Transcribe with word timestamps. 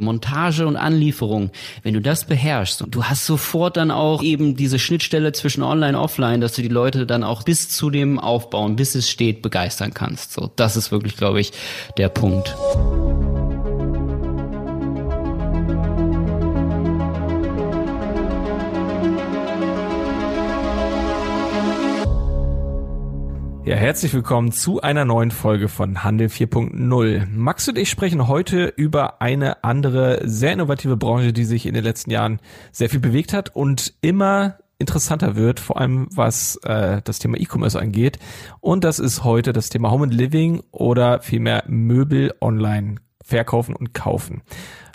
Montage 0.00 0.66
und 0.66 0.76
Anlieferung, 0.76 1.50
wenn 1.82 1.94
du 1.94 2.00
das 2.00 2.24
beherrschst 2.24 2.82
und 2.82 2.94
du 2.94 3.04
hast 3.04 3.26
sofort 3.26 3.76
dann 3.76 3.90
auch 3.90 4.22
eben 4.22 4.56
diese 4.56 4.78
Schnittstelle 4.78 5.32
zwischen 5.32 5.62
Online 5.62 5.96
und 5.96 6.04
Offline, 6.04 6.40
dass 6.40 6.54
du 6.54 6.62
die 6.62 6.68
Leute 6.68 7.06
dann 7.06 7.24
auch 7.24 7.42
bis 7.42 7.68
zu 7.68 7.90
dem 7.90 8.18
Aufbauen, 8.18 8.76
bis 8.76 8.94
es 8.94 9.08
steht, 9.08 9.42
begeistern 9.42 9.94
kannst. 9.94 10.32
So, 10.32 10.50
das 10.56 10.76
ist 10.76 10.92
wirklich, 10.92 11.16
glaube 11.16 11.40
ich, 11.40 11.52
der 11.96 12.08
Punkt. 12.08 12.54
Ja, 23.64 23.76
herzlich 23.76 24.14
willkommen 24.14 24.52
zu 24.52 24.80
einer 24.80 25.04
neuen 25.04 25.30
Folge 25.30 25.68
von 25.68 26.02
Handel 26.02 26.28
4.0. 26.28 27.26
Max 27.26 27.68
und 27.68 27.76
ich 27.76 27.90
sprechen 27.90 28.26
heute 28.26 28.72
über 28.74 29.20
eine 29.20 29.62
andere, 29.62 30.22
sehr 30.24 30.54
innovative 30.54 30.96
Branche, 30.96 31.34
die 31.34 31.44
sich 31.44 31.66
in 31.66 31.74
den 31.74 31.84
letzten 31.84 32.10
Jahren 32.10 32.40
sehr 32.72 32.88
viel 32.88 33.00
bewegt 33.00 33.34
hat 33.34 33.54
und 33.54 33.92
immer 34.00 34.56
interessanter 34.78 35.36
wird, 35.36 35.60
vor 35.60 35.78
allem 35.78 36.08
was 36.10 36.56
äh, 36.64 37.02
das 37.04 37.18
Thema 37.18 37.38
E-Commerce 37.38 37.78
angeht. 37.78 38.18
Und 38.60 38.82
das 38.82 38.98
ist 38.98 39.24
heute 39.24 39.52
das 39.52 39.68
Thema 39.68 39.90
Home 39.90 40.04
and 40.04 40.14
Living 40.14 40.62
oder 40.72 41.20
vielmehr 41.20 41.62
Möbel 41.66 42.32
online 42.40 42.96
verkaufen 43.30 43.74
und 43.74 43.94
kaufen. 43.94 44.42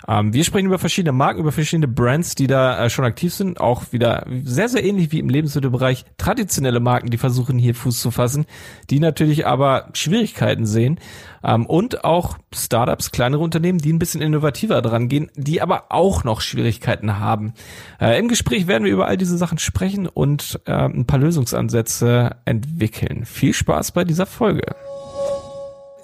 Ähm, 0.08 0.32
wir 0.32 0.44
sprechen 0.44 0.66
über 0.66 0.78
verschiedene 0.78 1.12
Marken, 1.12 1.40
über 1.40 1.52
verschiedene 1.52 1.88
Brands, 1.88 2.34
die 2.34 2.46
da 2.46 2.84
äh, 2.84 2.90
schon 2.90 3.04
aktiv 3.04 3.34
sind. 3.34 3.60
Auch 3.60 3.92
wieder 3.92 4.26
sehr, 4.44 4.68
sehr 4.68 4.84
ähnlich 4.84 5.10
wie 5.12 5.18
im 5.18 5.28
Lebensmittelbereich 5.28 6.04
traditionelle 6.18 6.80
Marken, 6.80 7.10
die 7.10 7.18
versuchen 7.18 7.58
hier 7.58 7.74
Fuß 7.74 8.00
zu 8.00 8.10
fassen, 8.10 8.46
die 8.90 9.00
natürlich 9.00 9.46
aber 9.46 9.88
Schwierigkeiten 9.94 10.66
sehen. 10.66 11.00
Ähm, 11.42 11.66
und 11.66 12.04
auch 12.04 12.38
Startups, 12.54 13.10
kleinere 13.10 13.42
Unternehmen, 13.42 13.78
die 13.78 13.92
ein 13.92 13.98
bisschen 13.98 14.22
innovativer 14.22 14.80
dran 14.82 15.08
gehen, 15.08 15.30
die 15.34 15.60
aber 15.60 15.86
auch 15.90 16.24
noch 16.24 16.40
Schwierigkeiten 16.40 17.18
haben. 17.18 17.54
Äh, 18.00 18.18
Im 18.18 18.28
Gespräch 18.28 18.66
werden 18.66 18.84
wir 18.84 18.92
über 18.92 19.06
all 19.06 19.16
diese 19.16 19.36
Sachen 19.36 19.58
sprechen 19.58 20.06
und 20.06 20.60
äh, 20.66 20.72
ein 20.72 21.06
paar 21.06 21.18
Lösungsansätze 21.18 22.36
entwickeln. 22.44 23.24
Viel 23.24 23.54
Spaß 23.54 23.92
bei 23.92 24.04
dieser 24.04 24.26
Folge 24.26 24.76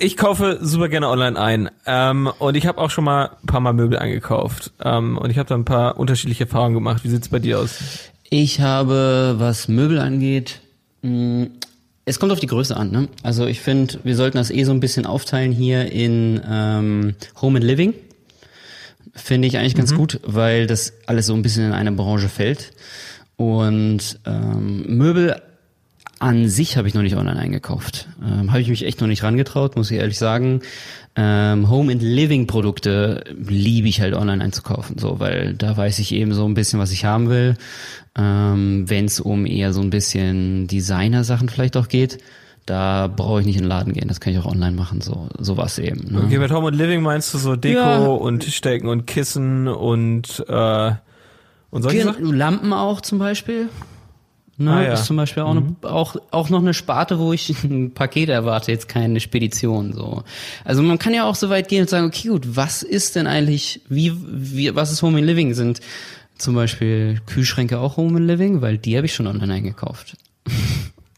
ich 0.03 0.17
kaufe 0.17 0.59
super 0.61 0.89
gerne 0.89 1.09
online 1.09 1.39
ein. 1.39 1.71
Ähm, 1.87 2.29
und 2.39 2.57
ich 2.57 2.67
habe 2.67 2.79
auch 2.79 2.91
schon 2.91 3.05
mal 3.05 3.37
ein 3.43 3.47
paar 3.47 3.61
Mal 3.61 3.73
Möbel 3.73 3.99
eingekauft. 3.99 4.73
Ähm, 4.83 5.17
und 5.17 5.31
ich 5.31 5.39
habe 5.39 5.49
da 5.49 5.55
ein 5.55 5.65
paar 5.65 5.99
unterschiedliche 5.99 6.45
Erfahrungen 6.45 6.75
gemacht. 6.75 7.05
Wie 7.05 7.09
sieht's 7.09 7.29
bei 7.29 7.39
dir 7.39 7.61
aus? 7.61 7.79
Ich 8.29 8.61
habe, 8.61 9.37
was 9.39 9.69
Möbel 9.69 10.01
angeht, 10.01 10.61
mh, 11.03 11.47
es 12.05 12.19
kommt 12.19 12.33
auf 12.33 12.41
die 12.41 12.49
Größe 12.49 12.77
an. 12.77 12.91
Ne? 12.91 13.09
Also 13.23 13.47
ich 13.47 13.61
finde, 13.61 14.01
wir 14.03 14.17
sollten 14.17 14.39
das 14.39 14.51
eh 14.51 14.65
so 14.65 14.73
ein 14.73 14.81
bisschen 14.81 15.07
aufteilen 15.07 15.53
hier 15.53 15.93
in 15.93 16.41
ähm, 16.51 17.15
Home 17.41 17.59
and 17.59 17.65
Living. 17.65 17.95
Finde 19.15 19.47
ich 19.47 19.59
eigentlich 19.59 19.77
ganz 19.77 19.93
mhm. 19.93 19.99
gut, 19.99 20.21
weil 20.25 20.67
das 20.67 20.95
alles 21.07 21.27
so 21.27 21.35
ein 21.35 21.43
bisschen 21.43 21.67
in 21.67 21.73
eine 21.73 21.93
Branche 21.93 22.29
fällt. 22.29 22.73
Und 23.37 24.19
ähm, 24.27 24.97
Möbel 24.97 25.41
an 26.23 26.49
sich 26.49 26.77
habe 26.77 26.87
ich 26.87 26.95
noch 26.95 27.03
nicht 27.03 27.17
online 27.17 27.39
eingekauft. 27.39 28.09
Ähm, 28.23 28.51
habe 28.51 28.61
ich 28.61 28.69
mich 28.69 28.87
echt 28.87 29.01
noch 29.01 29.09
nicht 29.09 29.23
rangetraut, 29.23 29.77
muss 29.77 29.91
ich 29.91 29.99
ehrlich 29.99 30.19
sagen. 30.19 30.61
Ähm, 31.17 31.69
Home 31.69 31.93
and 31.93 32.01
Living 32.01 32.47
Produkte 32.47 33.25
liebe 33.37 33.89
ich 33.89 34.01
halt 34.01 34.15
online 34.15 34.43
einzukaufen, 34.43 34.99
so, 34.99 35.19
weil 35.19 35.55
da 35.55 35.77
weiß 35.77 35.99
ich 35.99 36.13
eben 36.13 36.33
so 36.33 36.47
ein 36.47 36.55
bisschen, 36.55 36.79
was 36.79 36.93
ich 36.93 37.05
haben 37.05 37.29
will. 37.29 37.57
Ähm, 38.17 38.85
Wenn 38.89 39.07
es 39.07 39.21
um 39.21 39.47
eher 39.47 39.73
so 39.73 39.81
ein 39.81 39.91
bisschen 39.91 40.69
Designer-Sachen 40.69 41.49
vielleicht 41.49 41.77
auch 41.77 41.89
geht, 41.89 42.19
da 42.67 43.09
brauche 43.09 43.41
ich 43.41 43.47
nicht 43.47 43.57
in 43.57 43.63
den 43.63 43.69
Laden 43.69 43.93
gehen, 43.93 44.07
das 44.07 44.21
kann 44.21 44.33
ich 44.33 44.39
auch 44.39 44.47
online 44.47 44.77
machen, 44.77 45.01
so 45.01 45.29
sowas 45.39 45.79
eben. 45.81 46.13
Ne? 46.13 46.23
Okay, 46.25 46.39
mit 46.39 46.53
Home 46.53 46.69
and 46.69 46.77
Living 46.77 47.03
meinst 47.03 47.35
du 47.35 47.39
so 47.39 47.57
Deko 47.57 47.79
ja. 47.79 48.07
und 48.07 48.41
Tischdecken 48.41 48.89
und 48.89 49.07
Kissen 49.07 49.67
und 49.67 50.45
äh, 50.49 50.93
und 51.71 51.83
solche? 51.83 52.15
Lampen 52.21 52.73
auch 52.73 53.01
zum 53.01 53.19
Beispiel. 53.19 53.69
Ne, 54.59 54.71
ah, 54.71 54.83
ja. 54.83 54.93
Ist 54.93 55.07
zum 55.07 55.17
Beispiel 55.17 55.43
auch, 55.43 55.55
mhm. 55.55 55.77
eine, 55.83 55.93
auch, 55.93 56.17
auch 56.31 56.51
noch 56.51 56.61
eine 56.61 56.75
Sparte, 56.75 57.19
wo 57.19 57.33
ich 57.33 57.51
ein 57.65 57.93
Paket 57.93 58.29
erwarte, 58.29 58.71
jetzt 58.71 58.89
keine 58.89 59.21
Spedition. 59.21 59.93
So. 59.93 60.25
Also 60.65 60.83
man 60.83 60.99
kann 60.99 61.15
ja 61.15 61.25
auch 61.25 61.35
so 61.35 61.49
weit 61.49 61.69
gehen 61.69 61.83
und 61.83 61.91
sagen, 61.91 62.07
okay, 62.07 62.29
gut, 62.29 62.57
was 62.57 62.83
ist 62.83 63.17
denn 63.17 63.27
eigentlich, 63.27 63.81
wie, 63.89 64.13
wie 64.25 64.75
was 64.75 64.93
ist 64.93 65.03
Home 65.03 65.19
and 65.19 65.27
Living? 65.27 65.55
Sind 65.55 65.81
zum 66.37 66.55
Beispiel 66.55 67.21
Kühlschränke 67.27 67.79
auch 67.79 67.97
Home 67.97 68.19
and 68.19 68.27
Living? 68.27 68.61
Weil 68.61 68.79
die 68.79 68.97
habe 68.97 69.07
ich 69.07 69.15
schon 69.15 69.27
online 69.27 69.55
eingekauft. 69.55 70.17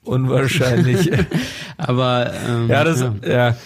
Unwahrscheinlich. 0.04 1.10
Aber 1.76 2.32
ähm, 2.48 2.68
ja, 2.68 2.84
das 2.84 3.00
ja. 3.00 3.14
ja. 3.26 3.56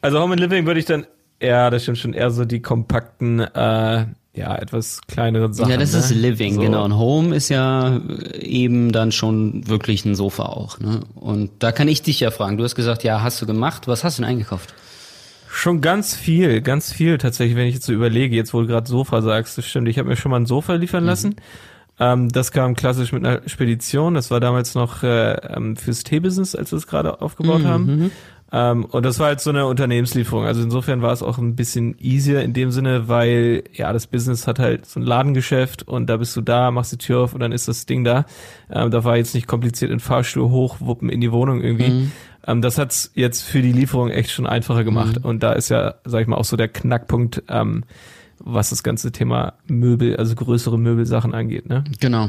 Also 0.00 0.20
Home 0.20 0.34
and 0.34 0.40
Living 0.40 0.66
würde 0.66 0.80
ich 0.80 0.86
dann, 0.86 1.06
ja, 1.42 1.68
das 1.68 1.82
stimmt 1.82 1.98
schon 1.98 2.12
eher 2.12 2.30
so 2.30 2.44
die 2.44 2.62
kompakten 2.62 3.40
äh, 3.40 4.06
ja, 4.36 4.54
etwas 4.54 5.00
kleineren 5.08 5.52
Sachen. 5.52 5.70
Ja, 5.70 5.76
das 5.76 5.92
ne? 5.92 5.98
ist 5.98 6.10
Living, 6.10 6.54
so. 6.54 6.60
genau. 6.60 6.84
Und 6.84 6.96
Home 6.96 7.34
ist 7.34 7.48
ja 7.48 8.00
eben 8.38 8.92
dann 8.92 9.10
schon 9.12 9.66
wirklich 9.66 10.04
ein 10.04 10.14
Sofa 10.14 10.44
auch. 10.44 10.78
Ne? 10.78 11.00
Und 11.14 11.50
da 11.60 11.72
kann 11.72 11.88
ich 11.88 12.02
dich 12.02 12.20
ja 12.20 12.30
fragen. 12.30 12.58
Du 12.58 12.64
hast 12.64 12.74
gesagt, 12.74 13.02
ja, 13.02 13.22
hast 13.22 13.40
du 13.40 13.46
gemacht. 13.46 13.88
Was 13.88 14.04
hast 14.04 14.18
du 14.18 14.22
denn 14.22 14.30
eingekauft? 14.30 14.74
Schon 15.48 15.80
ganz 15.80 16.14
viel, 16.14 16.60
ganz 16.60 16.92
viel 16.92 17.16
tatsächlich, 17.16 17.56
wenn 17.56 17.66
ich 17.66 17.74
jetzt 17.74 17.86
so 17.86 17.92
überlege, 17.92 18.36
jetzt 18.36 18.52
wo 18.52 18.60
du 18.60 18.66
gerade 18.66 18.86
Sofa 18.86 19.22
sagst, 19.22 19.56
das 19.56 19.64
stimmt. 19.64 19.88
Ich 19.88 19.98
habe 19.98 20.08
mir 20.08 20.16
schon 20.16 20.30
mal 20.30 20.40
ein 20.40 20.46
Sofa 20.46 20.74
liefern 20.74 21.04
mhm. 21.04 21.08
lassen. 21.08 21.36
Ähm, 21.98 22.28
das 22.28 22.52
kam 22.52 22.74
klassisch 22.74 23.12
mit 23.12 23.24
einer 23.24 23.40
Spedition. 23.48 24.14
Das 24.14 24.30
war 24.30 24.38
damals 24.38 24.74
noch 24.74 25.02
äh, 25.02 25.32
ähm, 25.32 25.76
fürs 25.76 26.02
T-Business, 26.02 26.54
als 26.54 26.72
wir 26.72 26.76
es 26.76 26.86
gerade 26.86 27.22
aufgebaut 27.22 27.62
mhm. 27.62 27.68
haben. 27.68 28.10
Ähm, 28.52 28.84
und 28.84 29.04
das 29.04 29.18
war 29.18 29.26
halt 29.26 29.40
so 29.40 29.50
eine 29.50 29.66
Unternehmenslieferung. 29.66 30.44
Also 30.44 30.62
insofern 30.62 31.02
war 31.02 31.12
es 31.12 31.22
auch 31.22 31.38
ein 31.38 31.56
bisschen 31.56 31.96
easier 31.98 32.42
in 32.42 32.52
dem 32.52 32.70
Sinne, 32.70 33.08
weil 33.08 33.64
ja, 33.72 33.92
das 33.92 34.06
Business 34.06 34.46
hat 34.46 34.58
halt 34.58 34.86
so 34.86 35.00
ein 35.00 35.02
Ladengeschäft 35.02 35.86
und 35.86 36.06
da 36.06 36.16
bist 36.16 36.36
du 36.36 36.40
da, 36.40 36.70
machst 36.70 36.92
die 36.92 36.98
Tür 36.98 37.20
auf 37.20 37.34
und 37.34 37.40
dann 37.40 37.52
ist 37.52 37.66
das 37.66 37.86
Ding 37.86 38.04
da. 38.04 38.24
Ähm, 38.70 38.90
da 38.90 39.02
war 39.04 39.16
jetzt 39.16 39.34
nicht 39.34 39.48
kompliziert 39.48 39.90
in 39.90 40.00
Fahrstuhl 40.00 40.48
hochwuppen 40.48 41.08
in 41.08 41.20
die 41.20 41.32
Wohnung 41.32 41.60
irgendwie. 41.60 41.90
Mhm. 41.90 42.12
Ähm, 42.46 42.62
das 42.62 42.78
hat's 42.78 43.10
jetzt 43.14 43.42
für 43.42 43.62
die 43.62 43.72
Lieferung 43.72 44.10
echt 44.10 44.30
schon 44.30 44.46
einfacher 44.46 44.84
gemacht. 44.84 45.18
Mhm. 45.18 45.24
Und 45.24 45.42
da 45.42 45.52
ist 45.52 45.68
ja, 45.68 45.96
sag 46.04 46.22
ich 46.22 46.28
mal, 46.28 46.36
auch 46.36 46.44
so 46.44 46.56
der 46.56 46.68
Knackpunkt, 46.68 47.42
ähm, 47.48 47.84
was 48.48 48.70
das 48.70 48.84
ganze 48.84 49.10
Thema 49.10 49.54
Möbel, 49.66 50.16
also 50.16 50.36
größere 50.36 50.78
Möbelsachen 50.78 51.34
angeht, 51.34 51.68
ne? 51.68 51.82
Genau. 52.00 52.28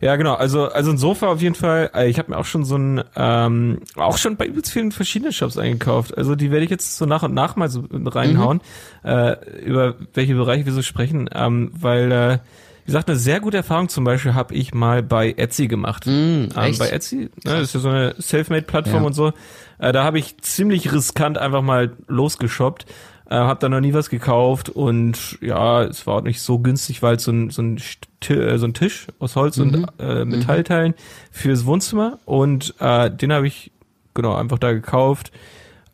Ja, 0.00 0.16
genau. 0.16 0.34
Also 0.34 0.68
also 0.68 0.90
ein 0.90 0.96
Sofa 0.96 1.28
auf 1.28 1.42
jeden 1.42 1.54
Fall. 1.54 1.90
Äh, 1.94 2.08
ich 2.08 2.18
habe 2.18 2.30
mir 2.30 2.38
auch 2.38 2.46
schon 2.46 2.64
so 2.64 2.76
ein 2.76 3.04
ähm, 3.14 3.80
auch 3.96 4.16
schon 4.16 4.36
bei 4.36 4.46
übelst 4.46 4.72
vielen 4.72 4.90
verschiedenen 4.90 5.32
Shops 5.32 5.58
eingekauft. 5.58 6.16
Also 6.16 6.34
die 6.34 6.50
werde 6.50 6.64
ich 6.64 6.70
jetzt 6.70 6.96
so 6.96 7.04
nach 7.04 7.22
und 7.22 7.34
nach 7.34 7.56
mal 7.56 7.68
so 7.68 7.84
reinhauen, 7.92 8.62
mhm. 9.04 9.08
äh, 9.08 9.60
über 9.60 9.96
welche 10.14 10.34
Bereiche 10.34 10.64
wir 10.64 10.72
so 10.72 10.82
sprechen, 10.82 11.28
ähm, 11.34 11.70
weil 11.78 12.10
äh, 12.10 12.38
wie 12.84 12.86
gesagt, 12.86 13.10
eine 13.10 13.18
sehr 13.18 13.40
gute 13.40 13.58
Erfahrung 13.58 13.90
zum 13.90 14.04
Beispiel 14.04 14.34
habe 14.34 14.54
ich 14.54 14.72
mal 14.72 15.02
bei 15.02 15.34
Etsy 15.36 15.68
gemacht. 15.68 16.06
Mm, 16.06 16.48
ähm, 16.56 16.78
bei 16.78 16.88
Etsy, 16.88 17.16
ne, 17.16 17.30
das 17.44 17.62
ist 17.62 17.74
ja 17.74 17.80
so 17.80 17.90
eine 17.90 18.14
Selfmade-Plattform 18.18 19.02
ja. 19.02 19.06
und 19.06 19.12
so. 19.12 19.32
Äh, 19.78 19.92
da 19.92 20.04
habe 20.04 20.18
ich 20.18 20.38
ziemlich 20.38 20.90
riskant 20.92 21.36
einfach 21.36 21.62
mal 21.62 21.92
losgeshoppt 22.08 22.86
äh, 23.30 23.36
hab 23.36 23.60
da 23.60 23.68
noch 23.68 23.80
nie 23.80 23.94
was 23.94 24.10
gekauft 24.10 24.68
und 24.68 25.38
ja, 25.40 25.84
es 25.84 26.06
war 26.06 26.16
auch 26.16 26.22
nicht 26.22 26.42
so 26.42 26.58
günstig, 26.58 27.02
weil 27.02 27.18
so 27.18 27.30
ein, 27.30 27.50
so 27.50 27.62
ein, 27.62 27.80
äh, 28.28 28.58
so 28.58 28.66
ein 28.66 28.74
Tisch 28.74 29.06
aus 29.20 29.36
Holz 29.36 29.56
mhm. 29.56 29.62
und 29.62 29.88
äh, 29.98 30.24
mhm. 30.24 30.30
Metallteilen 30.32 30.94
fürs 31.30 31.64
Wohnzimmer 31.64 32.18
und 32.26 32.74
äh, 32.80 33.10
den 33.10 33.32
habe 33.32 33.46
ich 33.46 33.70
genau 34.14 34.34
einfach 34.34 34.58
da 34.58 34.72
gekauft, 34.72 35.30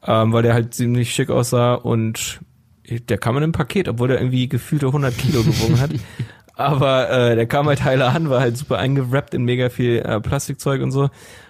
ähm, 0.04 0.32
weil 0.32 0.42
der 0.42 0.54
halt 0.54 0.74
ziemlich 0.74 1.12
schick 1.12 1.30
aussah 1.30 1.74
und 1.74 2.40
der 2.88 3.18
kam 3.18 3.36
in 3.36 3.42
einem 3.42 3.52
Paket, 3.52 3.88
obwohl 3.88 4.08
der 4.08 4.20
irgendwie 4.20 4.48
gefühlte 4.48 4.86
100 4.86 5.16
Kilo 5.16 5.42
gewogen 5.42 5.80
hat. 5.80 5.90
Aber 6.56 7.10
äh, 7.10 7.36
der 7.36 7.46
kam 7.46 7.66
halt 7.66 7.84
heile 7.84 8.06
an, 8.06 8.30
war 8.30 8.40
halt 8.40 8.56
super 8.56 8.78
eingerappt 8.78 9.34
in 9.34 9.44
mega 9.44 9.68
viel 9.68 9.98
äh, 9.98 10.20
Plastikzeug 10.20 10.82
und 10.82 10.90
so. 10.90 11.04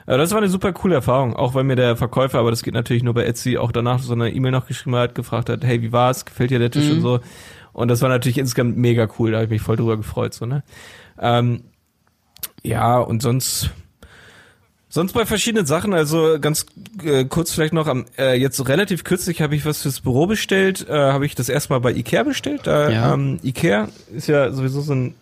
Äh, 0.06 0.18
das 0.18 0.32
war 0.32 0.38
eine 0.38 0.48
super 0.48 0.72
coole 0.72 0.96
Erfahrung, 0.96 1.34
auch 1.36 1.54
weil 1.54 1.62
mir 1.62 1.76
der 1.76 1.96
Verkäufer, 1.96 2.40
aber 2.40 2.50
das 2.50 2.64
geht 2.64 2.74
natürlich 2.74 3.04
nur 3.04 3.14
bei 3.14 3.24
Etsy, 3.24 3.56
auch 3.56 3.70
danach 3.70 4.00
so 4.00 4.12
eine 4.14 4.32
E-Mail 4.32 4.50
noch 4.50 4.66
geschrieben 4.66 4.96
hat, 4.96 5.14
gefragt 5.14 5.48
hat, 5.48 5.64
hey, 5.64 5.80
wie 5.80 5.92
war's? 5.92 6.24
Gefällt 6.24 6.50
dir 6.50 6.58
der 6.58 6.72
Tisch 6.72 6.86
mhm. 6.86 6.96
und 6.96 7.00
so. 7.02 7.20
Und 7.72 7.88
das 7.88 8.02
war 8.02 8.08
natürlich 8.08 8.38
insgesamt 8.38 8.76
mega 8.76 9.08
cool, 9.18 9.30
da 9.30 9.36
habe 9.36 9.44
ich 9.44 9.50
mich 9.50 9.62
voll 9.62 9.76
drüber 9.76 9.96
gefreut. 9.96 10.34
so 10.34 10.44
ne. 10.44 10.64
Ähm, 11.20 11.62
ja, 12.62 12.98
und 12.98 13.22
sonst 13.22 13.70
Sonst 14.96 15.12
bei 15.12 15.26
verschiedenen 15.26 15.66
Sachen, 15.66 15.92
also 15.92 16.38
ganz 16.40 16.64
äh, 17.04 17.26
kurz 17.26 17.52
vielleicht 17.52 17.74
noch, 17.74 17.86
am 17.86 18.06
äh, 18.16 18.32
jetzt 18.32 18.66
relativ 18.66 19.04
kürzlich 19.04 19.42
habe 19.42 19.54
ich 19.54 19.66
was 19.66 19.82
fürs 19.82 20.00
Büro 20.00 20.26
bestellt, 20.26 20.88
äh, 20.88 20.94
habe 20.94 21.26
ich 21.26 21.34
das 21.34 21.50
erstmal 21.50 21.80
bei 21.80 21.92
Ikea 21.92 22.22
bestellt. 22.22 22.62
Da, 22.64 22.88
ja. 22.88 23.12
ähm, 23.12 23.38
Ikea 23.42 23.88
ist 24.14 24.26
ja 24.26 24.50
sowieso 24.50 24.80
so 24.80 24.94
ein, 24.94 25.14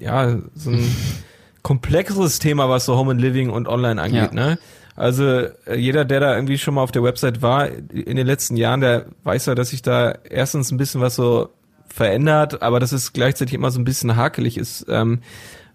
ja, 0.00 0.36
so 0.56 0.70
ein 0.70 0.96
komplexeres 1.62 2.40
Thema, 2.40 2.68
was 2.68 2.84
so 2.84 2.96
Home 2.96 3.12
and 3.12 3.20
Living 3.20 3.50
und 3.50 3.68
Online 3.68 4.02
angeht, 4.02 4.34
ja. 4.34 4.48
ne? 4.48 4.58
Also 4.96 5.26
äh, 5.28 5.76
jeder, 5.76 6.04
der 6.04 6.18
da 6.18 6.34
irgendwie 6.34 6.58
schon 6.58 6.74
mal 6.74 6.82
auf 6.82 6.90
der 6.90 7.04
Website 7.04 7.40
war 7.40 7.68
in 7.68 8.16
den 8.16 8.26
letzten 8.26 8.56
Jahren, 8.56 8.80
der 8.80 9.06
weiß 9.22 9.46
ja, 9.46 9.54
dass 9.54 9.70
sich 9.70 9.82
da 9.82 10.16
erstens 10.28 10.72
ein 10.72 10.76
bisschen 10.76 11.00
was 11.00 11.14
so 11.14 11.50
verändert, 11.86 12.62
aber 12.62 12.80
dass 12.80 12.90
es 12.90 13.12
gleichzeitig 13.12 13.54
immer 13.54 13.70
so 13.70 13.78
ein 13.78 13.84
bisschen 13.84 14.16
hakelig 14.16 14.58
ist. 14.58 14.86
Ähm, 14.88 15.20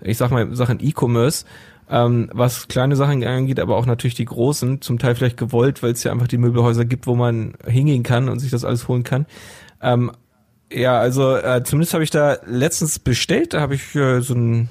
ich 0.02 0.18
sag 0.18 0.30
mal 0.30 0.54
Sachen 0.54 0.80
E-Commerce 0.82 1.46
ähm, 1.90 2.30
was 2.34 2.68
kleine 2.68 2.96
Sachen 2.96 3.24
angeht, 3.24 3.60
aber 3.60 3.78
auch 3.78 3.86
natürlich 3.86 4.16
die 4.16 4.26
großen, 4.26 4.82
zum 4.82 5.00
Teil 5.00 5.16
vielleicht 5.16 5.38
gewollt, 5.38 5.84
weil 5.84 5.92
es 5.92 6.04
ja 6.04 6.12
einfach 6.12 6.28
die 6.28 6.38
Möbelhäuser 6.38 6.86
gibt, 6.86 7.08
wo 7.08 7.16
man 7.16 7.54
hingehen 7.66 8.04
kann 8.04 8.30
und 8.30 8.40
sich 8.40 8.52
das 8.52 8.66
alles 8.66 8.88
holen 8.88 9.04
kann. 9.04 9.26
Ähm, 9.82 10.12
Ja, 10.70 11.00
also 11.00 11.38
äh, 11.38 11.64
zumindest 11.64 11.94
habe 11.94 12.04
ich 12.04 12.10
da 12.10 12.40
letztens 12.46 13.00
bestellt, 13.00 13.54
da 13.54 13.62
habe 13.62 13.76
ich 13.76 13.96
äh, 13.96 14.20
so 14.20 14.34
einen 14.34 14.68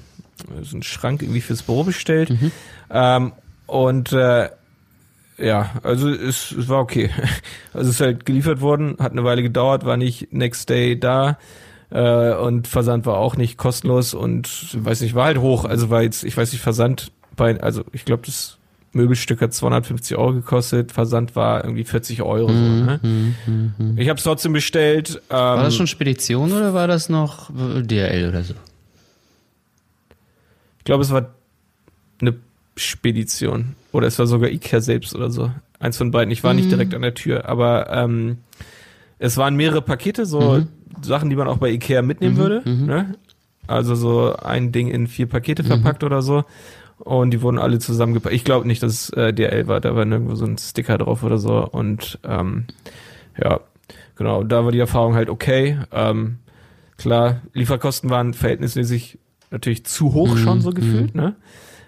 so 0.61 0.75
einen 0.75 0.83
Schrank 0.83 1.23
irgendwie 1.23 1.41
fürs 1.41 1.63
Büro 1.63 1.83
bestellt. 1.83 2.29
Mhm. 2.29 2.51
Ähm, 2.91 3.31
und 3.65 4.13
äh, 4.13 4.49
ja, 5.39 5.71
also 5.81 6.09
es, 6.09 6.51
es 6.51 6.69
war 6.69 6.79
okay. 6.81 7.09
Also 7.73 7.89
es 7.89 7.95
ist 7.95 8.01
halt 8.01 8.25
geliefert 8.27 8.61
worden, 8.61 8.97
hat 8.99 9.13
eine 9.13 9.23
Weile 9.23 9.41
gedauert, 9.41 9.85
war 9.85 9.97
nicht 9.97 10.31
next 10.31 10.69
day 10.69 10.99
da 10.99 11.39
äh, 11.89 12.33
und 12.33 12.67
Versand 12.67 13.05
war 13.05 13.17
auch 13.17 13.37
nicht 13.37 13.57
kostenlos 13.57 14.13
und 14.13 14.77
weiß 14.83 15.01
nicht, 15.01 15.15
war 15.15 15.25
halt 15.25 15.39
hoch. 15.39 15.65
Also 15.65 15.89
war 15.89 16.01
jetzt, 16.01 16.23
ich 16.23 16.35
weiß 16.35 16.51
nicht, 16.51 16.61
Versand 16.61 17.11
bei, 17.35 17.59
also 17.61 17.83
ich 17.93 18.03
glaube, 18.03 18.23
das 18.25 18.57
Möbelstück 18.93 19.41
hat 19.41 19.53
250 19.53 20.17
Euro 20.17 20.33
gekostet, 20.33 20.91
Versand 20.91 21.35
war 21.35 21.63
irgendwie 21.63 21.83
40 21.83 22.21
Euro. 22.23 22.51
Mhm, 22.51 22.79
so, 22.79 22.85
ne? 22.85 22.99
Mhm, 23.01 23.73
mhm. 23.77 23.97
Ich 23.97 24.09
habe 24.09 24.17
es 24.17 24.23
trotzdem 24.23 24.53
bestellt. 24.53 25.21
Ähm, 25.29 25.37
war 25.37 25.63
das 25.63 25.75
schon 25.75 25.87
Spedition 25.87 26.51
oder 26.51 26.73
war 26.73 26.87
das 26.87 27.07
noch 27.07 27.49
DRL 27.51 28.29
oder 28.29 28.43
so? 28.43 28.55
Ich 30.79 30.83
glaube, 30.83 31.03
es 31.03 31.11
war 31.11 31.29
eine 32.19 32.35
Spedition 32.75 33.75
oder 33.91 34.07
es 34.07 34.19
war 34.19 34.27
sogar 34.27 34.49
Ikea 34.49 34.81
selbst 34.81 35.15
oder 35.15 35.29
so. 35.29 35.51
Eins 35.79 35.97
von 35.97 36.11
beiden. 36.11 36.31
Ich 36.31 36.43
war 36.43 36.53
mhm. 36.53 36.59
nicht 36.59 36.71
direkt 36.71 36.93
an 36.93 37.01
der 37.01 37.13
Tür, 37.13 37.47
aber 37.47 37.89
ähm, 37.91 38.39
es 39.19 39.37
waren 39.37 39.55
mehrere 39.55 39.81
Pakete, 39.81 40.25
so 40.25 40.59
mhm. 40.59 40.67
Sachen, 41.01 41.29
die 41.29 41.35
man 41.35 41.47
auch 41.47 41.57
bei 41.57 41.69
Ikea 41.69 42.01
mitnehmen 42.01 42.35
mhm. 42.35 42.39
würde. 42.39 42.61
Mhm. 42.65 42.85
Ne? 42.85 43.15
Also 43.67 43.95
so 43.95 44.35
ein 44.35 44.71
Ding 44.71 44.87
in 44.87 45.07
vier 45.07 45.27
Pakete 45.27 45.63
mhm. 45.63 45.67
verpackt 45.67 46.03
oder 46.03 46.21
so. 46.21 46.45
Und 46.99 47.31
die 47.31 47.41
wurden 47.41 47.59
alle 47.59 47.79
zusammengepackt. 47.79 48.33
Ich 48.33 48.43
glaube 48.43 48.67
nicht, 48.67 48.81
dass 48.81 48.93
es 48.93 49.09
äh, 49.11 49.33
DRL 49.33 49.67
war, 49.67 49.79
da 49.81 49.95
war 49.95 50.05
nirgendwo 50.05 50.35
so 50.35 50.45
ein 50.45 50.57
Sticker 50.57 50.97
drauf 50.97 51.23
oder 51.23 51.37
so. 51.37 51.67
Und 51.67 52.19
ähm, 52.23 52.65
ja, 53.41 53.59
genau, 54.15 54.43
da 54.43 54.65
war 54.65 54.71
die 54.71 54.79
Erfahrung 54.79 55.13
halt 55.13 55.29
okay. 55.29 55.77
Ähm, 55.91 56.39
klar, 56.97 57.41
Lieferkosten 57.53 58.09
waren 58.09 58.33
verhältnismäßig 58.33 59.19
natürlich 59.51 59.85
zu 59.85 60.13
hoch 60.13 60.33
mhm. 60.33 60.37
schon 60.37 60.61
so 60.61 60.71
gefühlt, 60.71 61.13
mhm. 61.15 61.21
ne? 61.21 61.35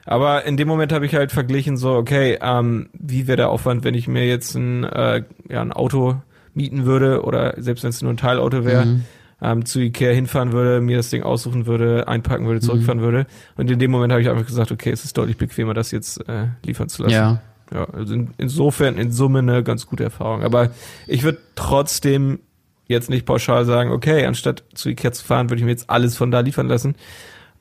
Aber 0.06 0.46
in 0.46 0.58
dem 0.58 0.68
Moment 0.68 0.92
habe 0.92 1.06
ich 1.06 1.14
halt 1.14 1.32
verglichen, 1.32 1.78
so, 1.78 1.94
okay, 1.94 2.40
ähm, 2.42 2.90
wie 2.94 3.28
wäre 3.28 3.38
der 3.38 3.50
Aufwand, 3.50 3.84
wenn 3.84 3.94
ich 3.94 4.08
mir 4.08 4.26
jetzt 4.26 4.56
ein, 4.56 4.84
äh, 4.84 5.24
ja, 5.50 5.62
ein 5.62 5.72
Auto 5.72 6.20
mieten 6.54 6.86
würde 6.86 7.24
oder 7.24 7.56
selbst 7.58 7.84
wenn 7.84 7.90
es 7.90 8.02
nur 8.02 8.12
ein 8.12 8.18
Teilauto 8.18 8.66
wäre, 8.66 8.86
mhm. 8.86 9.04
ähm, 9.42 9.66
zu 9.66 9.80
Ikea 9.80 10.12
hinfahren 10.12 10.52
würde, 10.52 10.82
mir 10.82 10.98
das 10.98 11.10
Ding 11.10 11.24
aussuchen 11.24 11.66
würde, 11.66 12.08
einpacken 12.08 12.48
würde, 12.48 12.60
zurückfahren 12.62 13.00
mhm. 13.00 13.04
würde. 13.04 13.28
Und 13.58 13.70
in 13.70 13.80
dem 13.80 13.92
Moment 13.92 14.12
habe 14.12 14.22
ich 14.22 14.30
einfach 14.30 14.46
gesagt, 14.46 14.72
okay, 14.72 14.92
es 14.92 15.06
ist 15.06 15.18
deutlich 15.18 15.38
bequemer, 15.38 15.74
das 15.74 15.92
jetzt 15.92 16.28
äh, 16.28 16.48
liefern 16.64 16.90
zu 16.90 17.04
lassen. 17.04 17.14
Ja. 17.14 17.42
Ja, 17.72 17.86
also 17.86 18.16
in, 18.16 18.34
insofern 18.40 18.98
in 18.98 19.12
Summe 19.12 19.40
eine 19.40 19.64
ganz 19.64 19.86
gute 19.86 20.04
Erfahrung. 20.04 20.42
Aber 20.42 20.72
ich 21.06 21.22
würde 21.22 21.38
trotzdem 21.54 22.40
jetzt 22.88 23.12
nicht 23.12 23.28
pauschal 23.28 23.66
sagen, 23.66 23.92
okay, 23.92 24.26
anstatt 24.26 24.64
zu 24.74 24.90
Ikea 24.90 25.12
zu 25.12 25.24
fahren, 25.24 25.50
würde 25.50 25.60
ich 25.60 25.66
mir 25.66 25.72
jetzt 25.72 25.90
alles 25.90 26.18
von 26.18 26.32
da 26.32 26.40
liefern 26.40 26.68
lassen. 26.68 26.96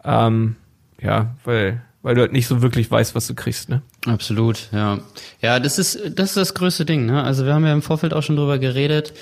Ähm, 0.04 0.56
ja, 1.00 1.36
weil 1.44 1.82
weil 2.02 2.14
du 2.14 2.20
halt 2.20 2.32
nicht 2.32 2.46
so 2.46 2.62
wirklich 2.62 2.90
weißt, 2.90 3.14
was 3.14 3.26
du 3.26 3.34
kriegst, 3.34 3.68
ne? 3.68 3.82
Absolut, 4.06 4.68
ja. 4.72 4.98
Ja, 5.40 5.58
das 5.60 5.78
ist 5.78 5.98
das 6.14 6.30
ist 6.30 6.36
das 6.36 6.54
größte 6.54 6.84
Ding, 6.84 7.06
ne? 7.06 7.22
Also 7.22 7.44
wir 7.44 7.54
haben 7.54 7.66
ja 7.66 7.72
im 7.72 7.82
Vorfeld 7.82 8.14
auch 8.14 8.22
schon 8.22 8.36
drüber 8.36 8.58
geredet. 8.58 9.12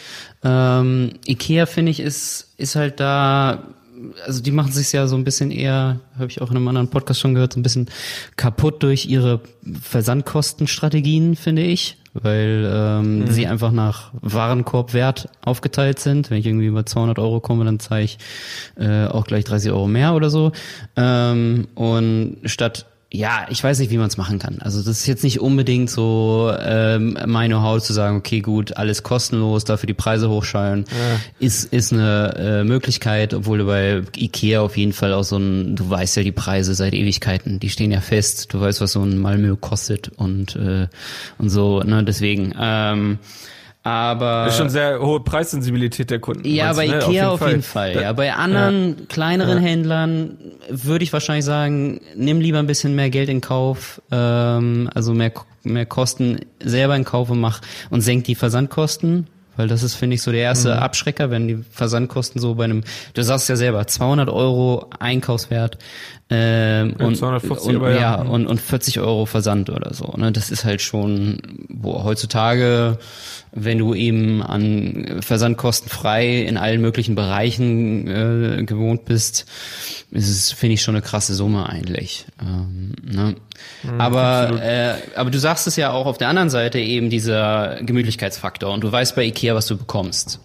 Ähm, 0.44 1.14
Ikea 1.26 1.66
finde 1.66 1.90
ich 1.92 2.00
ist 2.00 2.54
ist 2.56 2.76
halt 2.76 3.00
da 3.00 3.64
also 4.26 4.42
die 4.42 4.50
machen 4.50 4.72
sich 4.72 4.92
ja 4.92 5.06
so 5.06 5.16
ein 5.16 5.24
bisschen 5.24 5.50
eher, 5.50 6.00
habe 6.18 6.26
ich 6.26 6.42
auch 6.42 6.50
in 6.50 6.56
einem 6.56 6.68
anderen 6.68 6.88
Podcast 6.88 7.20
schon 7.20 7.34
gehört, 7.34 7.54
so 7.54 7.60
ein 7.60 7.62
bisschen 7.62 7.88
kaputt 8.36 8.82
durch 8.82 9.06
ihre 9.06 9.40
Versandkostenstrategien, 9.80 11.34
finde 11.34 11.62
ich 11.62 11.96
weil 12.22 12.70
ähm, 12.72 13.20
mhm. 13.20 13.26
sie 13.28 13.46
einfach 13.46 13.72
nach 13.72 14.10
Warenkorbwert 14.20 15.28
aufgeteilt 15.44 15.98
sind. 15.98 16.30
Wenn 16.30 16.38
ich 16.38 16.46
irgendwie 16.46 16.66
über 16.66 16.86
200 16.86 17.18
Euro 17.18 17.40
komme, 17.40 17.64
dann 17.64 17.80
zahle 17.80 18.02
ich 18.02 18.18
äh, 18.78 19.06
auch 19.06 19.26
gleich 19.26 19.44
30 19.44 19.72
Euro 19.72 19.86
mehr 19.86 20.14
oder 20.14 20.30
so. 20.30 20.52
Ähm, 20.96 21.68
und 21.74 22.38
statt 22.44 22.86
ja, 23.12 23.46
ich 23.50 23.62
weiß 23.62 23.78
nicht, 23.78 23.92
wie 23.92 23.98
man 23.98 24.08
es 24.08 24.16
machen 24.16 24.40
kann. 24.40 24.58
Also 24.60 24.78
das 24.78 24.98
ist 24.98 25.06
jetzt 25.06 25.22
nicht 25.22 25.40
unbedingt 25.40 25.88
so 25.88 26.52
ähm, 26.58 27.16
mein 27.26 27.50
Know-how 27.50 27.80
zu 27.80 27.92
sagen, 27.92 28.16
okay, 28.16 28.40
gut, 28.40 28.76
alles 28.76 29.04
kostenlos, 29.04 29.64
dafür 29.64 29.86
die 29.86 29.94
Preise 29.94 30.28
hochschalten, 30.28 30.86
ja. 30.90 31.20
ist 31.38 31.72
ist 31.72 31.92
eine 31.92 32.34
äh, 32.36 32.64
Möglichkeit, 32.64 33.32
obwohl 33.32 33.58
du 33.58 33.66
bei 33.66 34.02
Ikea 34.16 34.60
auf 34.60 34.76
jeden 34.76 34.92
Fall 34.92 35.12
auch 35.12 35.22
so 35.22 35.36
ein, 35.36 35.76
du 35.76 35.88
weißt 35.88 36.16
ja 36.16 36.24
die 36.24 36.32
Preise 36.32 36.74
seit 36.74 36.94
Ewigkeiten, 36.94 37.60
die 37.60 37.70
stehen 37.70 37.92
ja 37.92 38.00
fest, 38.00 38.52
du 38.52 38.60
weißt, 38.60 38.80
was 38.80 38.92
so 38.92 39.02
ein 39.02 39.18
Malmö 39.18 39.54
kostet 39.54 40.08
und 40.08 40.56
äh, 40.56 40.88
und 41.38 41.48
so, 41.48 41.80
ne, 41.80 42.02
deswegen. 42.02 42.54
Ähm, 42.58 43.18
aber 43.86 44.46
das 44.46 44.54
ist 44.54 44.58
schon 44.58 44.68
sehr 44.68 45.00
hohe 45.00 45.20
Preissensibilität 45.20 46.10
der 46.10 46.18
Kunden. 46.18 46.44
Ja, 46.44 46.72
bei 46.72 46.88
ne? 46.88 46.96
Ikea 46.96 47.28
auf 47.28 47.40
jeden, 47.40 47.60
auf 47.60 47.66
Fall. 47.66 47.92
Fall. 47.94 48.02
Ja, 48.02 48.12
bei 48.14 48.34
anderen 48.34 48.96
ja. 48.98 49.04
kleineren 49.08 49.58
ja. 49.58 49.62
Händlern 49.62 50.38
würde 50.68 51.04
ich 51.04 51.12
wahrscheinlich 51.12 51.44
sagen, 51.44 52.00
nimm 52.16 52.40
lieber 52.40 52.58
ein 52.58 52.66
bisschen 52.66 52.96
mehr 52.96 53.10
Geld 53.10 53.28
in 53.28 53.40
Kauf, 53.40 54.02
ähm, 54.10 54.90
also 54.92 55.14
mehr 55.14 55.30
mehr 55.62 55.86
Kosten 55.86 56.40
selber 56.58 56.96
in 56.96 57.04
Kauf 57.04 57.30
und 57.30 57.38
mach 57.38 57.60
und 57.90 58.00
senk 58.00 58.24
die 58.24 58.34
Versandkosten, 58.34 59.28
weil 59.56 59.68
das 59.68 59.84
ist 59.84 59.94
finde 59.94 60.14
ich 60.14 60.22
so 60.22 60.32
der 60.32 60.40
erste 60.40 60.74
mhm. 60.74 60.80
Abschrecker, 60.80 61.30
wenn 61.30 61.46
die 61.46 61.64
Versandkosten 61.70 62.40
so 62.40 62.56
bei 62.56 62.64
einem, 62.64 62.82
du 63.14 63.22
sagst 63.22 63.48
ja 63.48 63.54
selber, 63.54 63.86
200 63.86 64.28
Euro 64.28 64.90
Einkaufswert 64.98 65.78
ähm, 66.28 66.96
ja, 66.98 67.06
und, 67.06 67.22
und, 67.22 67.82
ja, 67.94 68.14
und 68.16 68.48
und 68.48 68.60
40 68.60 68.98
Euro 68.98 69.26
Versand 69.26 69.70
oder 69.70 69.94
so. 69.94 70.12
Ne, 70.16 70.32
das 70.32 70.50
ist 70.50 70.64
halt 70.64 70.82
schon, 70.82 71.38
wo 71.68 72.02
heutzutage 72.02 72.98
wenn 73.56 73.78
du 73.78 73.94
eben 73.94 74.42
an 74.42 75.20
Versandkosten 75.20 75.88
frei 75.88 76.42
in 76.42 76.58
allen 76.58 76.80
möglichen 76.80 77.14
Bereichen 77.14 78.06
äh, 78.06 78.62
gewohnt 78.64 79.06
bist, 79.06 79.46
ist 80.10 80.28
es, 80.28 80.52
finde 80.52 80.74
ich, 80.74 80.82
schon 80.82 80.94
eine 80.94 81.02
krasse 81.02 81.34
Summe 81.34 81.68
eigentlich. 81.68 82.26
Ähm, 82.40 82.92
ne? 83.02 83.34
Mhm, 83.82 84.00
aber, 84.00 84.62
äh, 84.62 84.94
aber 85.16 85.30
du 85.30 85.38
sagst 85.38 85.66
es 85.66 85.76
ja 85.76 85.90
auch 85.90 86.06
auf 86.06 86.18
der 86.18 86.28
anderen 86.28 86.50
Seite 86.50 86.78
eben 86.78 87.08
dieser 87.08 87.78
Gemütlichkeitsfaktor 87.80 88.72
und 88.72 88.84
du 88.84 88.92
weißt 88.92 89.16
bei 89.16 89.24
Ikea, 89.24 89.54
was 89.54 89.66
du 89.66 89.76
bekommst. 89.76 90.38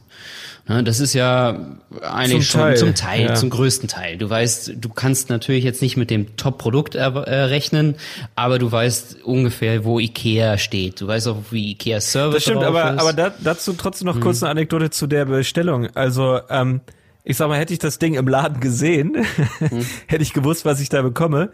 Ne, 0.68 0.84
das 0.84 1.00
ist 1.00 1.14
ja 1.14 1.60
eigentlich 2.02 2.50
zum 2.50 2.60
schon 2.60 2.62
Teil. 2.62 2.78
zum 2.78 2.96
Teil, 2.96 3.22
ja. 3.22 3.34
zum 3.34 3.50
größten 3.50 3.90
Teil. 3.90 4.18
Du 4.18 4.30
weißt, 4.30 4.74
du 4.80 4.90
kannst 4.90 5.30
natürlich 5.30 5.64
jetzt 5.64 5.82
nicht 5.82 5.98
mit 5.98 6.10
dem 6.12 6.38
Top-Produkt 6.38 6.96
äh, 6.96 7.04
rechnen, 7.04 7.96
aber 8.36 8.60
du 8.60 8.72
weißt 8.72 9.24
ungefähr, 9.24 9.84
wo 9.84 10.00
Ikea 10.00 10.58
steht. 10.58 11.02
Du 11.02 11.08
weißt 11.08 11.28
auch, 11.28 11.38
wie 11.50 11.72
Ikea 11.72 12.00
Service 12.00 12.36
Das 12.36 12.44
stimmt, 12.44 12.64
aber, 12.64 12.94
ist. 12.94 13.00
aber 13.00 13.14
da, 13.14 13.34
dazu 13.44 13.74
trotzdem 13.74 14.06
noch 14.06 14.16
mhm. 14.16 14.22
kurz 14.22 14.44
eine 14.44 14.52
Anekdote 14.52 14.92
zu 14.92 15.08
der 15.08 15.26
Bestellung. 15.26 15.88
Also, 15.96 16.40
ähm, 16.50 16.82
ich 17.24 17.38
sag 17.38 17.48
mal, 17.50 17.58
hätte 17.58 17.74
ich 17.74 17.80
das 17.80 17.98
Ding 17.98 18.14
im 18.14 18.28
Laden 18.28 18.60
gesehen, 18.60 19.26
mhm. 19.60 19.86
hätte 20.08 20.24
ich 20.24 20.34
gewusst, 20.34 20.64
was 20.64 20.80
ich 20.80 20.90
da 20.90 21.02
bekomme 21.02 21.50